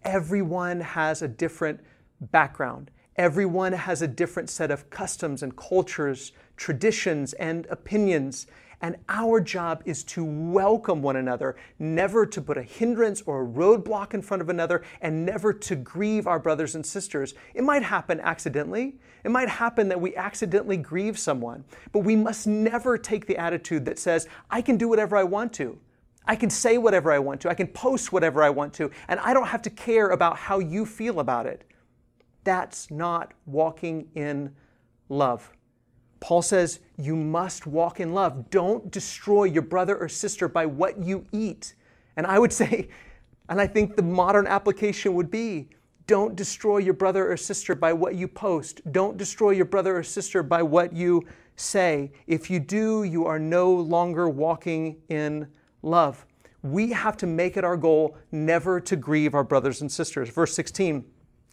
Everyone 0.04 0.80
has 0.80 1.21
a 1.21 1.28
different 1.28 1.80
background. 2.21 2.91
Everyone 3.15 3.71
has 3.71 4.02
a 4.02 4.08
different 4.08 4.50
set 4.50 4.71
of 4.71 4.89
customs 4.89 5.41
and 5.41 5.56
cultures, 5.56 6.34
traditions 6.58 7.34
and 7.34 7.65
opinions. 7.67 8.48
And 8.82 8.98
our 9.10 9.40
job 9.40 9.82
is 9.86 10.04
to 10.06 10.24
welcome 10.24 11.02
one 11.02 11.16
another, 11.16 11.56
never 11.80 12.26
to 12.26 12.42
put 12.42 12.58
a 12.58 12.64
hindrance 12.64 13.22
or 13.26 13.44
a 13.44 13.48
roadblock 13.48 14.14
in 14.14 14.22
front 14.22 14.42
of 14.42 14.50
another, 14.50 14.84
and 15.02 15.26
never 15.26 15.54
to 15.54 15.76
grieve 15.76 16.28
our 16.28 16.40
brothers 16.40 16.76
and 16.76 16.86
sisters. 16.86 17.34
It 17.54 17.64
might 17.64 17.84
happen 17.84 18.20
accidentally. 18.20 18.96
It 19.24 19.32
might 19.32 19.50
happen 19.50 19.90
that 19.90 20.00
we 20.00 20.16
accidentally 20.16 20.78
grieve 20.78 21.18
someone. 21.18 21.64
But 21.92 22.00
we 22.00 22.16
must 22.16 22.48
never 22.48 22.98
take 22.98 23.26
the 23.26 23.38
attitude 23.38 23.86
that 23.86 23.98
says, 23.98 24.28
I 24.50 24.62
can 24.62 24.78
do 24.78 24.88
whatever 24.88 25.18
I 25.18 25.24
want 25.24 25.54
to. 25.54 25.80
I 26.28 26.36
can 26.36 26.50
say 26.50 26.78
whatever 26.78 27.12
I 27.12 27.20
want 27.20 27.42
to. 27.42 27.50
I 27.50 27.54
can 27.54 27.68
post 27.68 28.12
whatever 28.12 28.44
I 28.44 28.50
want 28.50 28.74
to. 28.76 28.92
And 29.08 29.20
I 29.20 29.34
don't 29.34 29.48
have 29.48 29.62
to 29.64 29.70
care 29.70 30.10
about 30.10 30.38
how 30.38 30.60
you 30.60 30.86
feel 30.86 31.20
about 31.20 31.46
it. 31.46 31.64
That's 32.44 32.92
not 32.92 33.34
walking 33.46 34.10
in 34.16 34.56
love. 35.10 35.52
Paul 36.19 36.41
says 36.41 36.80
you 36.97 37.15
must 37.15 37.67
walk 37.67 37.99
in 37.99 38.13
love. 38.13 38.49
Don't 38.49 38.89
destroy 38.91 39.45
your 39.45 39.62
brother 39.62 39.97
or 39.97 40.10
sister 40.10 40.47
by 40.47 40.65
what 40.65 41.04
you 41.04 41.25
eat. 41.32 41.75
And 42.17 42.25
I 42.25 42.39
would 42.39 42.54
say, 42.62 42.89
and 43.49 43.62
I 43.62 43.67
think 43.67 43.95
the 43.95 44.04
modern 44.04 44.47
application 44.47 45.13
would 45.13 45.30
be 45.30 45.69
don't 46.08 46.36
destroy 46.36 46.78
your 46.78 46.93
brother 46.93 47.32
or 47.32 47.36
sister 47.36 47.73
by 47.73 47.91
what 47.91 48.13
you 48.13 48.28
post. 48.28 48.82
Don't 48.91 49.17
destroy 49.17 49.51
your 49.51 49.65
brother 49.65 49.97
or 49.97 50.04
sister 50.04 50.43
by 50.43 50.62
what 50.62 50.93
you 50.93 51.23
say. 51.56 52.12
If 52.28 52.49
you 52.49 52.60
do, 52.60 53.04
you 53.04 53.25
are 53.25 53.39
no 53.39 53.73
longer 53.73 54.30
walking 54.30 54.97
in 55.10 55.47
love. 55.82 56.25
We 56.62 56.91
have 56.91 57.17
to 57.17 57.28
make 57.28 57.58
it 57.58 57.63
our 57.63 57.78
goal 57.78 58.17
never 58.32 58.80
to 58.82 58.95
grieve 58.95 59.34
our 59.34 59.43
brothers 59.43 59.82
and 59.82 59.91
sisters. 59.91 60.30
Verse 60.30 60.54
16 60.54 61.04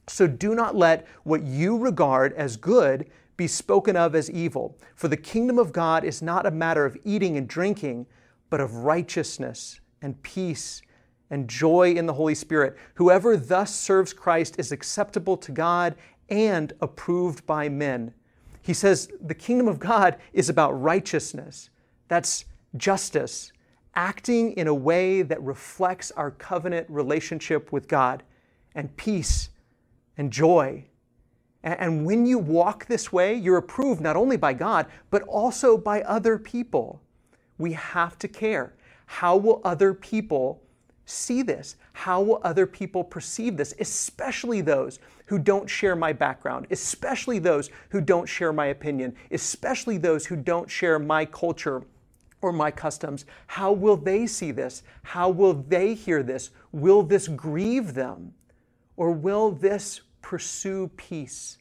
So 0.07 0.27
do 0.27 0.55
not 0.55 0.77
let 0.77 1.07
what 1.25 1.45
you 1.45 1.79
regard 1.79 2.35
as 2.35 2.57
good 2.59 3.11
be 3.37 3.47
spoken 3.47 3.97
of 3.97 4.15
as 4.15 4.31
evil. 4.31 4.79
For 4.95 5.09
the 5.09 5.17
kingdom 5.17 5.59
of 5.59 5.73
God 5.73 6.05
is 6.05 6.23
not 6.23 6.47
a 6.47 6.51
matter 6.51 6.85
of 6.85 6.97
eating 7.05 7.37
and 7.37 7.49
drinking, 7.49 8.07
but 8.51 8.61
of 8.61 8.77
righteousness 8.77 9.81
and 10.03 10.23
peace 10.23 10.83
and 11.31 11.49
joy 11.49 11.93
in 11.93 12.07
the 12.07 12.13
Holy 12.13 12.35
Spirit. 12.35 12.77
Whoever 12.95 13.37
thus 13.37 13.75
serves 13.75 14.13
Christ 14.13 14.57
is 14.59 14.71
acceptable 14.71 15.37
to 15.39 15.51
God 15.51 15.95
and 16.29 16.73
approved 16.81 17.47
by 17.47 17.69
men. 17.69 18.13
He 18.61 18.75
says 18.75 19.09
the 19.21 19.35
kingdom 19.35 19.67
of 19.67 19.79
God 19.79 20.19
is 20.33 20.49
about 20.49 20.81
righteousness. 20.81 21.71
That's 22.09 22.45
justice, 22.77 23.53
acting 23.95 24.53
in 24.53 24.67
a 24.67 24.75
way 24.75 25.23
that 25.23 25.43
reflects 25.43 26.11
our 26.13 26.31
covenant 26.31 26.87
relationship 26.89 27.73
with 27.73 27.89
God, 27.89 28.23
and 28.75 28.95
peace 28.97 29.51
and 30.17 30.33
joy 30.33 30.85
and 31.63 32.05
when 32.05 32.27
you 32.27 32.39
walk 32.39 32.87
this 32.87 33.13
way, 33.13 33.35
you're 33.35 33.57
approved 33.57 34.01
not 34.01 34.17
only 34.17 34.37
by 34.37 34.53
God, 34.53 34.87
but 35.11 35.23
also 35.23 35.77
by 35.79 36.03
other 36.03 36.39
people. 36.39 37.01
We 37.59 37.73
have 37.73 38.19
to 38.19 38.29
care. 38.29 38.75
How 39.07 39.37
will 39.37 39.61
other 39.65 39.95
people 39.95 40.63
see 41.05 41.43
this? 41.43 41.77
How 41.93 42.21
will 42.21 42.41
other 42.43 42.67
people 42.67 43.05
perceive 43.05 43.57
this? 43.57 43.75
Especially 43.79 44.61
those 44.61 44.99
who 45.27 45.39
don't 45.39 45.69
share 45.69 45.95
my 45.95 46.13
background, 46.13 46.67
especially 46.71 47.39
those 47.39 47.71
who 47.91 48.01
don't 48.01 48.27
share 48.27 48.53
my 48.53 48.67
opinion, 48.67 49.15
especially 49.31 49.99
those 49.99 50.27
who 50.27 50.37
don't 50.37 50.71
share 50.71 50.99
my 50.99 51.25
culture 51.25 51.83
or 52.41 52.53
my 52.53 52.71
customs. 52.71 53.25
How 53.47 53.73
will 53.73 53.97
they 53.97 54.27
see 54.27 54.51
this? 54.51 54.83
How 55.03 55.31
will 55.31 55.55
they 55.55 55.95
hear 55.95 56.23
this? 56.23 56.51
Will 56.73 57.03
this 57.03 57.29
grieve 57.29 57.95
them? 57.95 58.35
Or 58.97 59.13
will 59.13 59.53
this 59.53 60.01
pursue 60.23 60.89
peace. 60.97 61.59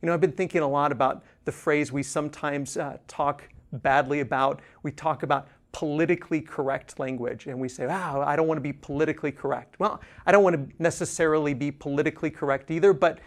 You 0.00 0.06
know, 0.06 0.14
I've 0.14 0.20
been 0.20 0.32
thinking 0.32 0.60
a 0.60 0.68
lot 0.68 0.92
about 0.92 1.24
the 1.44 1.52
phrase 1.52 1.90
we 1.90 2.02
sometimes 2.02 2.76
uh, 2.76 2.98
talk 3.08 3.42
badly 3.72 4.20
about. 4.20 4.60
We 4.82 4.92
talk 4.92 5.22
about 5.22 5.48
politically 5.72 6.40
correct 6.40 6.98
language 6.98 7.46
and 7.46 7.58
we 7.58 7.68
say, 7.68 7.86
wow, 7.86 8.22
I 8.26 8.36
don't 8.36 8.46
want 8.46 8.58
to 8.58 8.62
be 8.62 8.72
politically 8.72 9.32
correct. 9.32 9.78
Well, 9.78 10.00
I 10.24 10.32
don't 10.32 10.42
want 10.44 10.56
to 10.56 10.82
necessarily 10.82 11.54
be 11.54 11.70
politically 11.70 12.30
correct 12.30 12.70
either, 12.70 12.92
but 12.92 13.18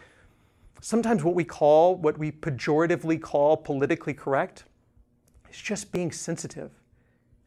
sometimes 0.82 1.24
what 1.24 1.36
we 1.36 1.44
call, 1.44 1.96
what 1.96 2.18
we 2.18 2.32
pejoratively 2.32 3.22
call 3.22 3.58
politically 3.58 4.14
correct, 4.14 4.64
is 5.52 5.58
just 5.58 5.92
being 5.92 6.12
sensitive 6.12 6.72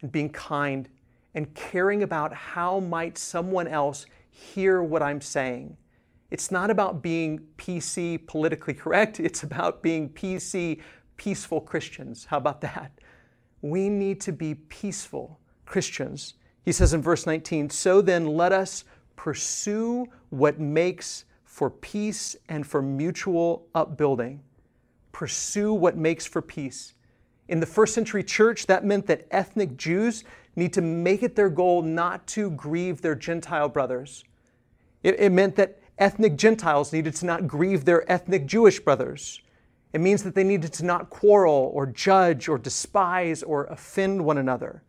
and 0.03 0.13
being 0.13 0.29
kind 0.29 0.89
and 1.35 1.53
caring 1.55 2.03
about 2.03 2.33
how 2.33 2.79
might 2.79 3.17
someone 3.17 3.67
else 3.67 4.07
hear 4.31 4.83
what 4.83 5.03
I'm 5.03 5.21
saying 5.21 5.77
it's 6.33 6.51
not 6.51 6.71
about 6.71 7.03
being 7.03 7.40
PC, 7.59 8.27
politically 8.27 8.73
correct. 8.73 9.21
It's 9.21 9.42
about 9.42 9.83
being 9.83 10.09
PC, 10.09 10.81
peaceful 11.18 11.61
Christians. 11.61 12.25
How 12.25 12.38
about 12.38 12.62
that? 12.62 12.90
We 13.61 13.90
need 13.90 14.18
to 14.23 14.33
be 14.33 14.55
peaceful 14.55 15.38
Christians. 15.66 16.35
He 16.64 16.73
says 16.73 16.95
in 16.95 17.03
verse 17.03 17.27
19, 17.27 17.68
So 17.68 18.01
then 18.01 18.27
let 18.27 18.51
us 18.51 18.85
pursue 19.14 20.07
what 20.31 20.59
makes 20.59 21.27
for 21.45 21.68
peace 21.68 22.35
and 22.49 22.66
for 22.66 22.81
mutual 22.81 23.66
upbuilding. 23.75 24.40
Pursue 25.12 25.75
what 25.75 25.99
makes 25.99 26.25
for 26.25 26.40
peace. 26.40 26.95
In 27.49 27.61
the 27.61 27.66
first 27.66 27.92
century 27.92 28.25
church, 28.25 28.64
that 28.68 28.87
meant 28.87 29.07
that 29.09 29.27
ethnic 29.31 29.77
Jews 29.77 30.25
need 30.57 30.73
to 30.73 30.81
make 30.81 31.23
it 31.23 31.37
their 31.37 31.51
goal 31.51 31.83
not 31.83 32.27
to 32.29 32.53
grieve 32.53 33.03
their 33.03 33.14
Gentile 33.14 33.68
brothers. 33.68 34.25
It, 35.03 35.21
it 35.21 35.31
meant 35.31 35.57
that 35.57 35.82
ethnic 36.03 36.35
Gentiles 36.37 36.93
needed 36.93 37.15
to 37.15 37.27
not 37.27 37.47
grieve 37.47 37.85
their 37.85 38.11
ethnic 38.11 38.45
Jewish 38.45 38.81
brothers. 38.81 39.41
It 39.93 40.01
means 40.01 40.25
that 40.25 40.35
they 40.35 40.43
needed 40.43 40.73
to 40.75 40.85
not 40.85 41.11
quarrel 41.11 41.71
or 41.73 41.87
judge 41.87 42.49
or 42.49 42.59
despise 42.59 43.45
or 43.45 43.67
offend 43.67 44.25
one 44.25 44.38
another. 44.38 44.83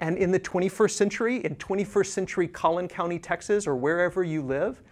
And 0.00 0.18
in 0.18 0.32
the 0.32 0.40
21st 0.40 0.90
century, 0.90 1.44
in 1.44 1.54
21st 1.56 2.06
century 2.06 2.48
Collin 2.48 2.88
County, 2.88 3.20
Texas, 3.20 3.68
or 3.68 3.76
wherever 3.76 4.24
you 4.24 4.42
live, 4.42 4.82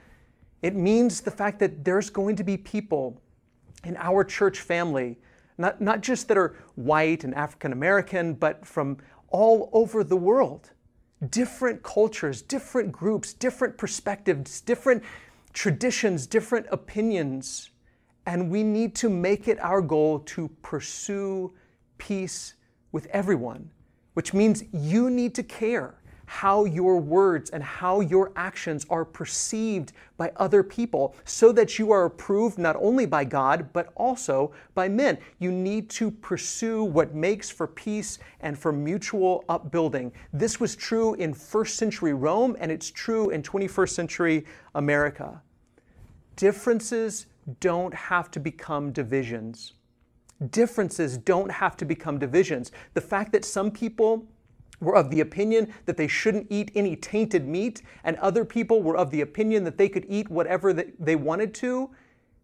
it 0.63 0.77
means 0.77 1.21
the 1.21 1.33
fact 1.33 1.59
that 1.59 1.85
there's 1.85 2.11
going 2.11 2.37
to 2.37 2.45
be 2.45 2.57
people 2.57 3.21
in 3.83 3.97
our 3.97 4.23
church 4.23 4.61
family, 4.61 5.19
not, 5.59 5.81
not 5.81 6.01
just 6.01 6.29
that 6.29 6.39
are 6.39 6.55
white 6.77 7.25
and 7.25 7.35
African 7.35 7.73
American, 7.73 8.35
but 8.35 8.65
from 8.65 8.99
all 9.31 9.69
over 9.73 10.05
the 10.05 10.17
world. 10.17 10.71
Different 11.29 11.83
cultures, 11.83 12.41
different 12.41 12.93
groups, 12.93 13.33
different 13.33 13.77
perspectives, 13.77 14.61
different 14.61 15.03
traditions, 15.53 16.27
different 16.27 16.67
opinions, 16.71 17.71
and 18.27 18.51
we 18.51 18.63
need 18.63 18.95
to 18.97 19.09
make 19.09 19.49
it 19.49 19.59
our 19.61 19.81
goal 19.81 20.21
to 20.21 20.49
pursue 20.63 21.53
peace 21.99 22.55
with 22.93 23.07
everyone, 23.07 23.71
which 24.15 24.35
means 24.35 24.65
you 24.73 25.11
need 25.11 25.35
to 25.35 25.43
care 25.43 26.00
how 26.31 26.65
your 26.65 26.97
words 26.97 27.51
and 27.51 27.61
how 27.61 27.99
your 27.99 28.31
actions 28.37 28.87
are 28.89 29.05
perceived 29.05 29.93
by 30.17 30.31
other 30.37 30.63
people 30.63 31.17
so 31.25 31.51
that 31.51 31.77
you 31.77 31.91
are 31.91 32.05
approved 32.05 32.57
not 32.57 32.77
only 32.77 33.05
by 33.05 33.25
God, 33.25 33.69
but 33.73 33.93
also 33.97 34.53
by 34.77 34.89
men. 34.89 35.19
You 35.41 35.51
need 35.51 35.91
to 35.91 36.09
pursue 36.09 36.85
what 36.85 37.17
makes 37.17 37.51
for 37.51 37.67
peace 37.67 38.21
and 38.39 38.57
for 38.57 38.71
mutual 38.73 39.45
upbuilding. 39.49 40.13
This 40.33 40.61
was 40.61 40.77
true 40.77 41.15
in 41.15 41.35
first 41.35 41.75
century 41.75 42.15
Rome, 42.15 42.57
and 42.61 42.71
it's 42.71 42.93
true 42.93 43.31
in 43.31 43.43
21st 43.43 43.91
century 43.91 44.45
America. 44.77 45.43
Differences 46.37 47.27
don't 47.59 47.93
have 47.93 48.31
to 48.31 48.39
become 48.39 48.93
divisions. 48.93 49.73
Differences 50.53 51.19
don't 51.19 51.51
have 51.51 51.77
to 51.79 51.85
become 51.85 52.21
divisions. 52.21 52.71
The 52.95 53.01
fact 53.01 53.33
that 53.33 53.45
some 53.45 53.73
people 53.73 54.29
were 54.81 54.97
of 54.97 55.11
the 55.11 55.21
opinion 55.21 55.73
that 55.85 55.97
they 55.97 56.09
shouldn't 56.09 56.47
eat 56.51 56.71
any 56.75 56.97
tainted 56.97 57.47
meat, 57.47 57.83
and 58.03 58.17
other 58.17 58.45
people 58.45 58.83
were 58.83 58.97
of 58.97 59.11
the 59.11 59.21
opinion 59.21 59.65
that 59.65 59.79
they 59.79 59.89
could 59.89 60.07
eat 60.09 60.31
whatever 60.31 60.73
they 60.73 61.17
wanted 61.17 61.55
to, 61.55 61.91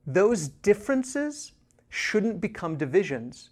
those 0.06 0.48
differences 0.48 1.52
shouldn't 1.88 2.40
become 2.40 2.76
divisions. 2.76 3.50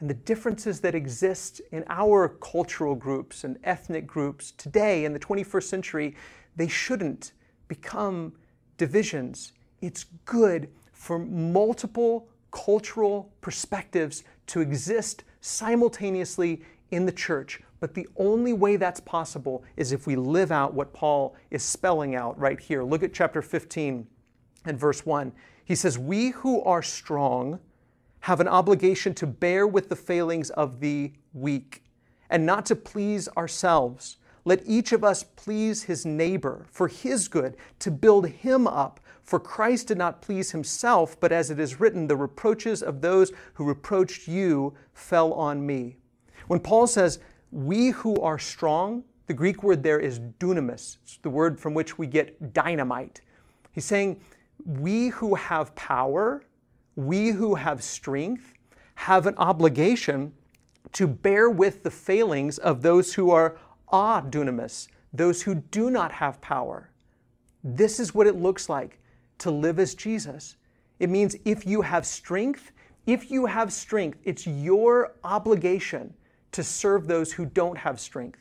And 0.00 0.10
the 0.10 0.14
differences 0.14 0.80
that 0.80 0.94
exist 0.94 1.60
in 1.72 1.84
our 1.88 2.28
cultural 2.28 2.94
groups 2.94 3.44
and 3.44 3.58
ethnic 3.64 4.06
groups 4.06 4.52
today 4.52 5.04
in 5.04 5.12
the 5.12 5.18
21st 5.18 5.62
century, 5.62 6.16
they 6.56 6.68
shouldn't 6.68 7.32
become 7.68 8.34
divisions. 8.76 9.52
It's 9.80 10.04
good 10.24 10.68
for 10.92 11.18
multiple 11.18 12.28
cultural 12.50 13.32
perspectives 13.40 14.24
to 14.48 14.60
exist 14.60 15.24
simultaneously 15.40 16.62
in 16.90 17.06
the 17.06 17.12
church. 17.12 17.60
But 17.80 17.94
the 17.94 18.08
only 18.16 18.52
way 18.52 18.76
that's 18.76 19.00
possible 19.00 19.64
is 19.76 19.92
if 19.92 20.06
we 20.06 20.16
live 20.16 20.50
out 20.50 20.74
what 20.74 20.92
Paul 20.92 21.36
is 21.50 21.62
spelling 21.62 22.14
out 22.14 22.38
right 22.38 22.58
here. 22.58 22.82
Look 22.82 23.02
at 23.02 23.12
chapter 23.12 23.42
15 23.42 24.06
and 24.64 24.78
verse 24.78 25.04
1. 25.04 25.32
He 25.64 25.74
says, 25.74 25.98
We 25.98 26.30
who 26.30 26.62
are 26.62 26.82
strong 26.82 27.60
have 28.20 28.40
an 28.40 28.48
obligation 28.48 29.14
to 29.14 29.26
bear 29.26 29.66
with 29.66 29.88
the 29.88 29.96
failings 29.96 30.50
of 30.50 30.80
the 30.80 31.12
weak 31.32 31.84
and 32.30 32.46
not 32.46 32.66
to 32.66 32.76
please 32.76 33.28
ourselves. 33.36 34.16
Let 34.44 34.62
each 34.64 34.92
of 34.92 35.04
us 35.04 35.22
please 35.22 35.82
his 35.84 36.06
neighbor 36.06 36.66
for 36.70 36.88
his 36.88 37.28
good, 37.28 37.56
to 37.80 37.90
build 37.90 38.28
him 38.28 38.66
up. 38.66 39.00
For 39.22 39.40
Christ 39.40 39.88
did 39.88 39.98
not 39.98 40.22
please 40.22 40.52
himself, 40.52 41.18
but 41.18 41.32
as 41.32 41.50
it 41.50 41.58
is 41.58 41.80
written, 41.80 42.06
the 42.06 42.16
reproaches 42.16 42.82
of 42.82 43.00
those 43.00 43.32
who 43.54 43.64
reproached 43.64 44.28
you 44.28 44.74
fell 44.94 45.32
on 45.32 45.66
me. 45.66 45.96
When 46.46 46.60
Paul 46.60 46.86
says, 46.86 47.18
we 47.50 47.90
who 47.90 48.20
are 48.20 48.38
strong, 48.38 49.04
the 49.26 49.34
Greek 49.34 49.62
word 49.62 49.82
there 49.82 49.98
is 49.98 50.20
dunamis, 50.20 50.98
it's 51.02 51.18
the 51.18 51.30
word 51.30 51.58
from 51.58 51.74
which 51.74 51.98
we 51.98 52.06
get 52.06 52.52
dynamite. 52.52 53.20
He's 53.72 53.84
saying, 53.84 54.20
we 54.64 55.08
who 55.08 55.34
have 55.34 55.74
power, 55.74 56.42
we 56.96 57.28
who 57.28 57.54
have 57.54 57.82
strength, 57.82 58.54
have 58.94 59.26
an 59.26 59.34
obligation 59.36 60.32
to 60.92 61.06
bear 61.06 61.50
with 61.50 61.82
the 61.82 61.90
failings 61.90 62.58
of 62.58 62.82
those 62.82 63.14
who 63.14 63.30
are 63.30 63.58
a 63.92 64.22
dunamis, 64.22 64.88
those 65.12 65.42
who 65.42 65.56
do 65.56 65.90
not 65.90 66.12
have 66.12 66.40
power. 66.40 66.90
This 67.62 68.00
is 68.00 68.14
what 68.14 68.26
it 68.26 68.36
looks 68.36 68.68
like 68.68 68.98
to 69.38 69.50
live 69.50 69.78
as 69.78 69.94
Jesus. 69.94 70.56
It 70.98 71.10
means 71.10 71.36
if 71.44 71.66
you 71.66 71.82
have 71.82 72.06
strength, 72.06 72.72
if 73.06 73.30
you 73.30 73.46
have 73.46 73.72
strength, 73.72 74.18
it's 74.24 74.46
your 74.46 75.12
obligation 75.22 76.14
to 76.56 76.64
serve 76.64 77.06
those 77.06 77.34
who 77.34 77.44
don't 77.44 77.76
have 77.76 78.00
strength. 78.00 78.40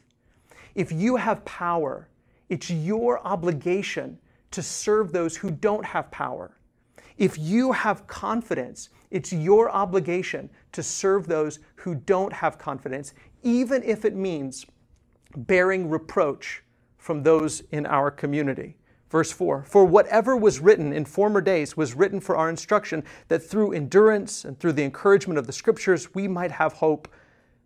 If 0.73 0.89
you 0.89 1.17
have 1.17 1.43
power, 1.43 2.07
it's 2.47 2.69
your 2.69 3.19
obligation 3.27 4.17
to 4.51 4.61
serve 4.61 5.11
those 5.11 5.35
who 5.35 5.51
don't 5.51 5.83
have 5.83 6.09
power. 6.11 6.57
If 7.17 7.37
you 7.37 7.73
have 7.73 8.07
confidence, 8.07 8.87
it's 9.11 9.33
your 9.33 9.69
obligation 9.69 10.49
to 10.71 10.81
serve 10.81 11.27
those 11.27 11.59
who 11.75 11.93
don't 11.93 12.31
have 12.31 12.57
confidence, 12.57 13.13
even 13.43 13.83
if 13.83 14.05
it 14.05 14.15
means 14.15 14.65
bearing 15.35 15.89
reproach 15.89 16.63
from 16.97 17.21
those 17.21 17.63
in 17.73 17.85
our 17.85 18.09
community. 18.09 18.77
Verse 19.09 19.33
4 19.33 19.63
For 19.63 19.83
whatever 19.83 20.37
was 20.37 20.61
written 20.61 20.93
in 20.93 21.03
former 21.03 21.41
days 21.41 21.75
was 21.75 21.95
written 21.95 22.21
for 22.21 22.37
our 22.37 22.49
instruction, 22.49 23.03
that 23.27 23.39
through 23.39 23.73
endurance 23.73 24.45
and 24.45 24.57
through 24.57 24.71
the 24.71 24.85
encouragement 24.85 25.37
of 25.37 25.47
the 25.47 25.53
Scriptures 25.53 26.15
we 26.15 26.29
might 26.29 26.51
have 26.51 26.71
hope. 26.71 27.09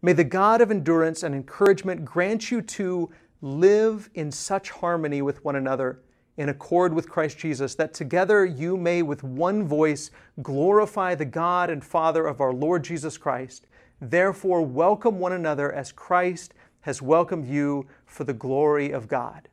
May 0.02 0.14
the 0.14 0.24
God 0.24 0.62
of 0.62 0.72
endurance 0.72 1.24
and 1.24 1.36
encouragement 1.36 2.06
grant 2.06 2.50
you 2.50 2.62
to 2.62 3.10
live 3.42 4.10
in 4.14 4.32
such 4.32 4.70
harmony 4.70 5.22
with 5.22 5.44
one 5.44 5.58
another, 5.58 6.00
in 6.38 6.48
accord 6.48 6.94
with 6.94 7.10
Christ 7.10 7.38
Jesus, 7.38 7.76
that 7.76 7.94
together 7.94 8.46
you 8.46 8.78
may 8.78 9.02
with 9.02 9.24
one 9.24 9.68
voice 9.68 10.10
glorify 10.42 11.16
the 11.16 11.26
God 11.26 11.70
and 11.70 11.84
Father 11.84 12.28
of 12.28 12.40
our 12.40 12.54
Lord 12.54 12.86
Jesus 12.86 13.18
Christ. 13.18 13.68
Therefore, 14.00 14.62
welcome 14.62 15.20
one 15.20 15.34
another 15.34 15.70
as 15.74 15.92
Christ 15.92 16.54
has 16.82 17.02
welcomed 17.02 17.46
you 17.46 17.86
for 18.06 18.24
the 18.24 18.34
glory 18.34 18.92
of 18.92 19.10
God. 19.10 19.50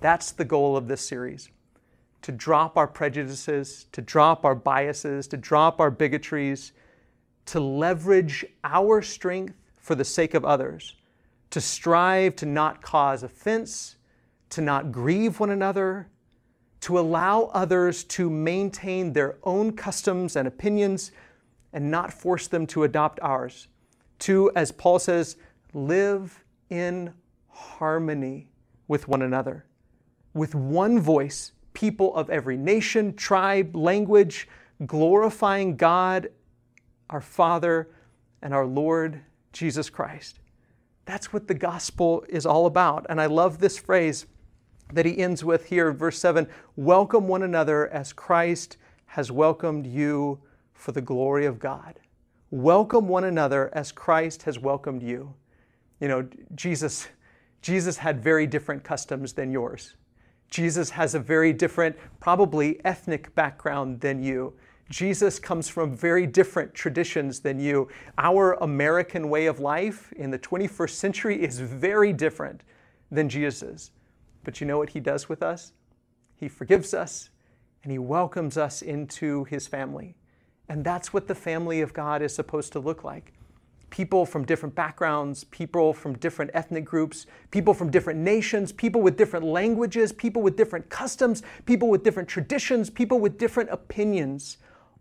That's 0.00 0.32
the 0.32 0.46
goal 0.46 0.78
of 0.78 0.88
this 0.88 1.06
series 1.06 1.50
to 2.22 2.32
drop 2.32 2.78
our 2.78 2.88
prejudices, 2.88 3.86
to 3.92 4.00
drop 4.00 4.46
our 4.46 4.54
biases, 4.54 5.28
to 5.28 5.36
drop 5.36 5.78
our 5.78 5.90
bigotries 5.90 6.72
to 7.48 7.60
leverage 7.60 8.44
our 8.62 9.00
strength 9.00 9.54
for 9.88 9.94
the 9.94 10.04
sake 10.04 10.34
of 10.34 10.44
others, 10.44 10.96
to 11.48 11.62
strive 11.62 12.36
to 12.36 12.44
not 12.44 12.82
cause 12.82 13.22
offense, 13.22 13.96
to 14.50 14.60
not 14.60 14.92
grieve 14.92 15.40
one 15.40 15.48
another, 15.48 16.10
to 16.80 16.98
allow 16.98 17.44
others 17.54 18.04
to 18.04 18.28
maintain 18.28 19.14
their 19.14 19.38
own 19.44 19.72
customs 19.72 20.36
and 20.36 20.46
opinions 20.46 21.10
and 21.72 21.90
not 21.90 22.12
force 22.12 22.48
them 22.48 22.66
to 22.66 22.84
adopt 22.84 23.18
ours. 23.20 23.68
To, 24.18 24.52
as 24.54 24.70
Paul 24.70 24.98
says, 24.98 25.38
live 25.72 26.44
in 26.68 27.14
harmony 27.48 28.50
with 28.88 29.08
one 29.08 29.22
another. 29.22 29.64
With 30.34 30.54
one 30.54 31.00
voice, 31.00 31.52
people 31.72 32.14
of 32.14 32.28
every 32.28 32.58
nation, 32.58 33.14
tribe, 33.14 33.74
language, 33.74 34.48
glorifying 34.84 35.78
God 35.78 36.28
our 37.08 37.22
Father, 37.22 37.88
and 38.42 38.52
our 38.52 38.66
Lord 38.66 39.22
Jesus 39.52 39.90
Christ. 39.90 40.40
That's 41.04 41.32
what 41.32 41.48
the 41.48 41.54
gospel 41.54 42.24
is 42.28 42.44
all 42.44 42.66
about. 42.66 43.06
And 43.08 43.20
I 43.20 43.26
love 43.26 43.58
this 43.58 43.78
phrase 43.78 44.26
that 44.92 45.06
he 45.06 45.18
ends 45.18 45.44
with 45.44 45.66
here, 45.66 45.92
verse 45.92 46.18
7 46.18 46.46
Welcome 46.76 47.28
one 47.28 47.42
another 47.42 47.88
as 47.88 48.12
Christ 48.12 48.76
has 49.06 49.32
welcomed 49.32 49.86
you 49.86 50.38
for 50.74 50.92
the 50.92 51.00
glory 51.00 51.46
of 51.46 51.58
God. 51.58 51.98
Welcome 52.50 53.08
one 53.08 53.24
another 53.24 53.70
as 53.74 53.92
Christ 53.92 54.42
has 54.44 54.58
welcomed 54.58 55.02
you. 55.02 55.34
You 56.00 56.08
know, 56.08 56.28
Jesus, 56.54 57.08
Jesus 57.62 57.98
had 57.98 58.22
very 58.22 58.46
different 58.46 58.84
customs 58.84 59.32
than 59.32 59.50
yours. 59.50 59.96
Jesus 60.50 60.90
has 60.90 61.14
a 61.14 61.18
very 61.18 61.52
different, 61.52 61.96
probably 62.20 62.82
ethnic 62.84 63.34
background 63.34 64.00
than 64.00 64.22
you. 64.22 64.54
Jesus 64.88 65.38
comes 65.38 65.68
from 65.68 65.94
very 65.94 66.26
different 66.26 66.72
traditions 66.72 67.40
than 67.40 67.60
you. 67.60 67.88
Our 68.16 68.54
American 68.54 69.28
way 69.28 69.46
of 69.46 69.60
life 69.60 70.12
in 70.14 70.30
the 70.30 70.38
21st 70.38 70.90
century 70.90 71.42
is 71.42 71.60
very 71.60 72.12
different 72.12 72.62
than 73.10 73.28
Jesus. 73.28 73.90
But 74.44 74.60
you 74.60 74.66
know 74.66 74.78
what 74.78 74.90
he 74.90 75.00
does 75.00 75.28
with 75.28 75.42
us? 75.42 75.72
He 76.36 76.48
forgives 76.48 76.94
us 76.94 77.28
and 77.82 77.92
he 77.92 77.98
welcomes 77.98 78.56
us 78.56 78.80
into 78.80 79.44
his 79.44 79.66
family. 79.66 80.16
And 80.70 80.84
that's 80.84 81.12
what 81.12 81.26
the 81.26 81.34
family 81.34 81.82
of 81.82 81.92
God 81.92 82.22
is 82.22 82.34
supposed 82.34 82.72
to 82.72 82.78
look 82.80 83.04
like. 83.04 83.34
People 83.90 84.24
from 84.24 84.44
different 84.44 84.74
backgrounds, 84.74 85.44
people 85.44 85.92
from 85.92 86.16
different 86.18 86.50
ethnic 86.54 86.84
groups, 86.84 87.26
people 87.50 87.72
from 87.72 87.90
different 87.90 88.20
nations, 88.20 88.72
people 88.72 89.00
with 89.00 89.16
different 89.16 89.44
languages, 89.44 90.12
people 90.12 90.42
with 90.42 90.56
different 90.56 90.88
customs, 90.88 91.42
people 91.66 91.88
with 91.88 92.02
different 92.02 92.28
traditions, 92.28 92.90
people 92.90 93.18
with 93.18 93.38
different 93.38 93.70
opinions 93.70 94.58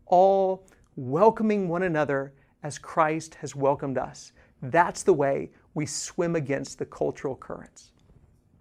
all 0.07 0.65
welcoming 0.95 1.67
one 1.67 1.83
another 1.83 2.33
as 2.63 2.77
Christ 2.77 3.35
has 3.35 3.55
welcomed 3.55 3.97
us. 3.97 4.31
That's 4.61 5.03
the 5.03 5.13
way 5.13 5.51
we 5.73 5.85
swim 5.85 6.35
against 6.35 6.79
the 6.79 6.85
cultural 6.85 7.35
currents. 7.35 7.91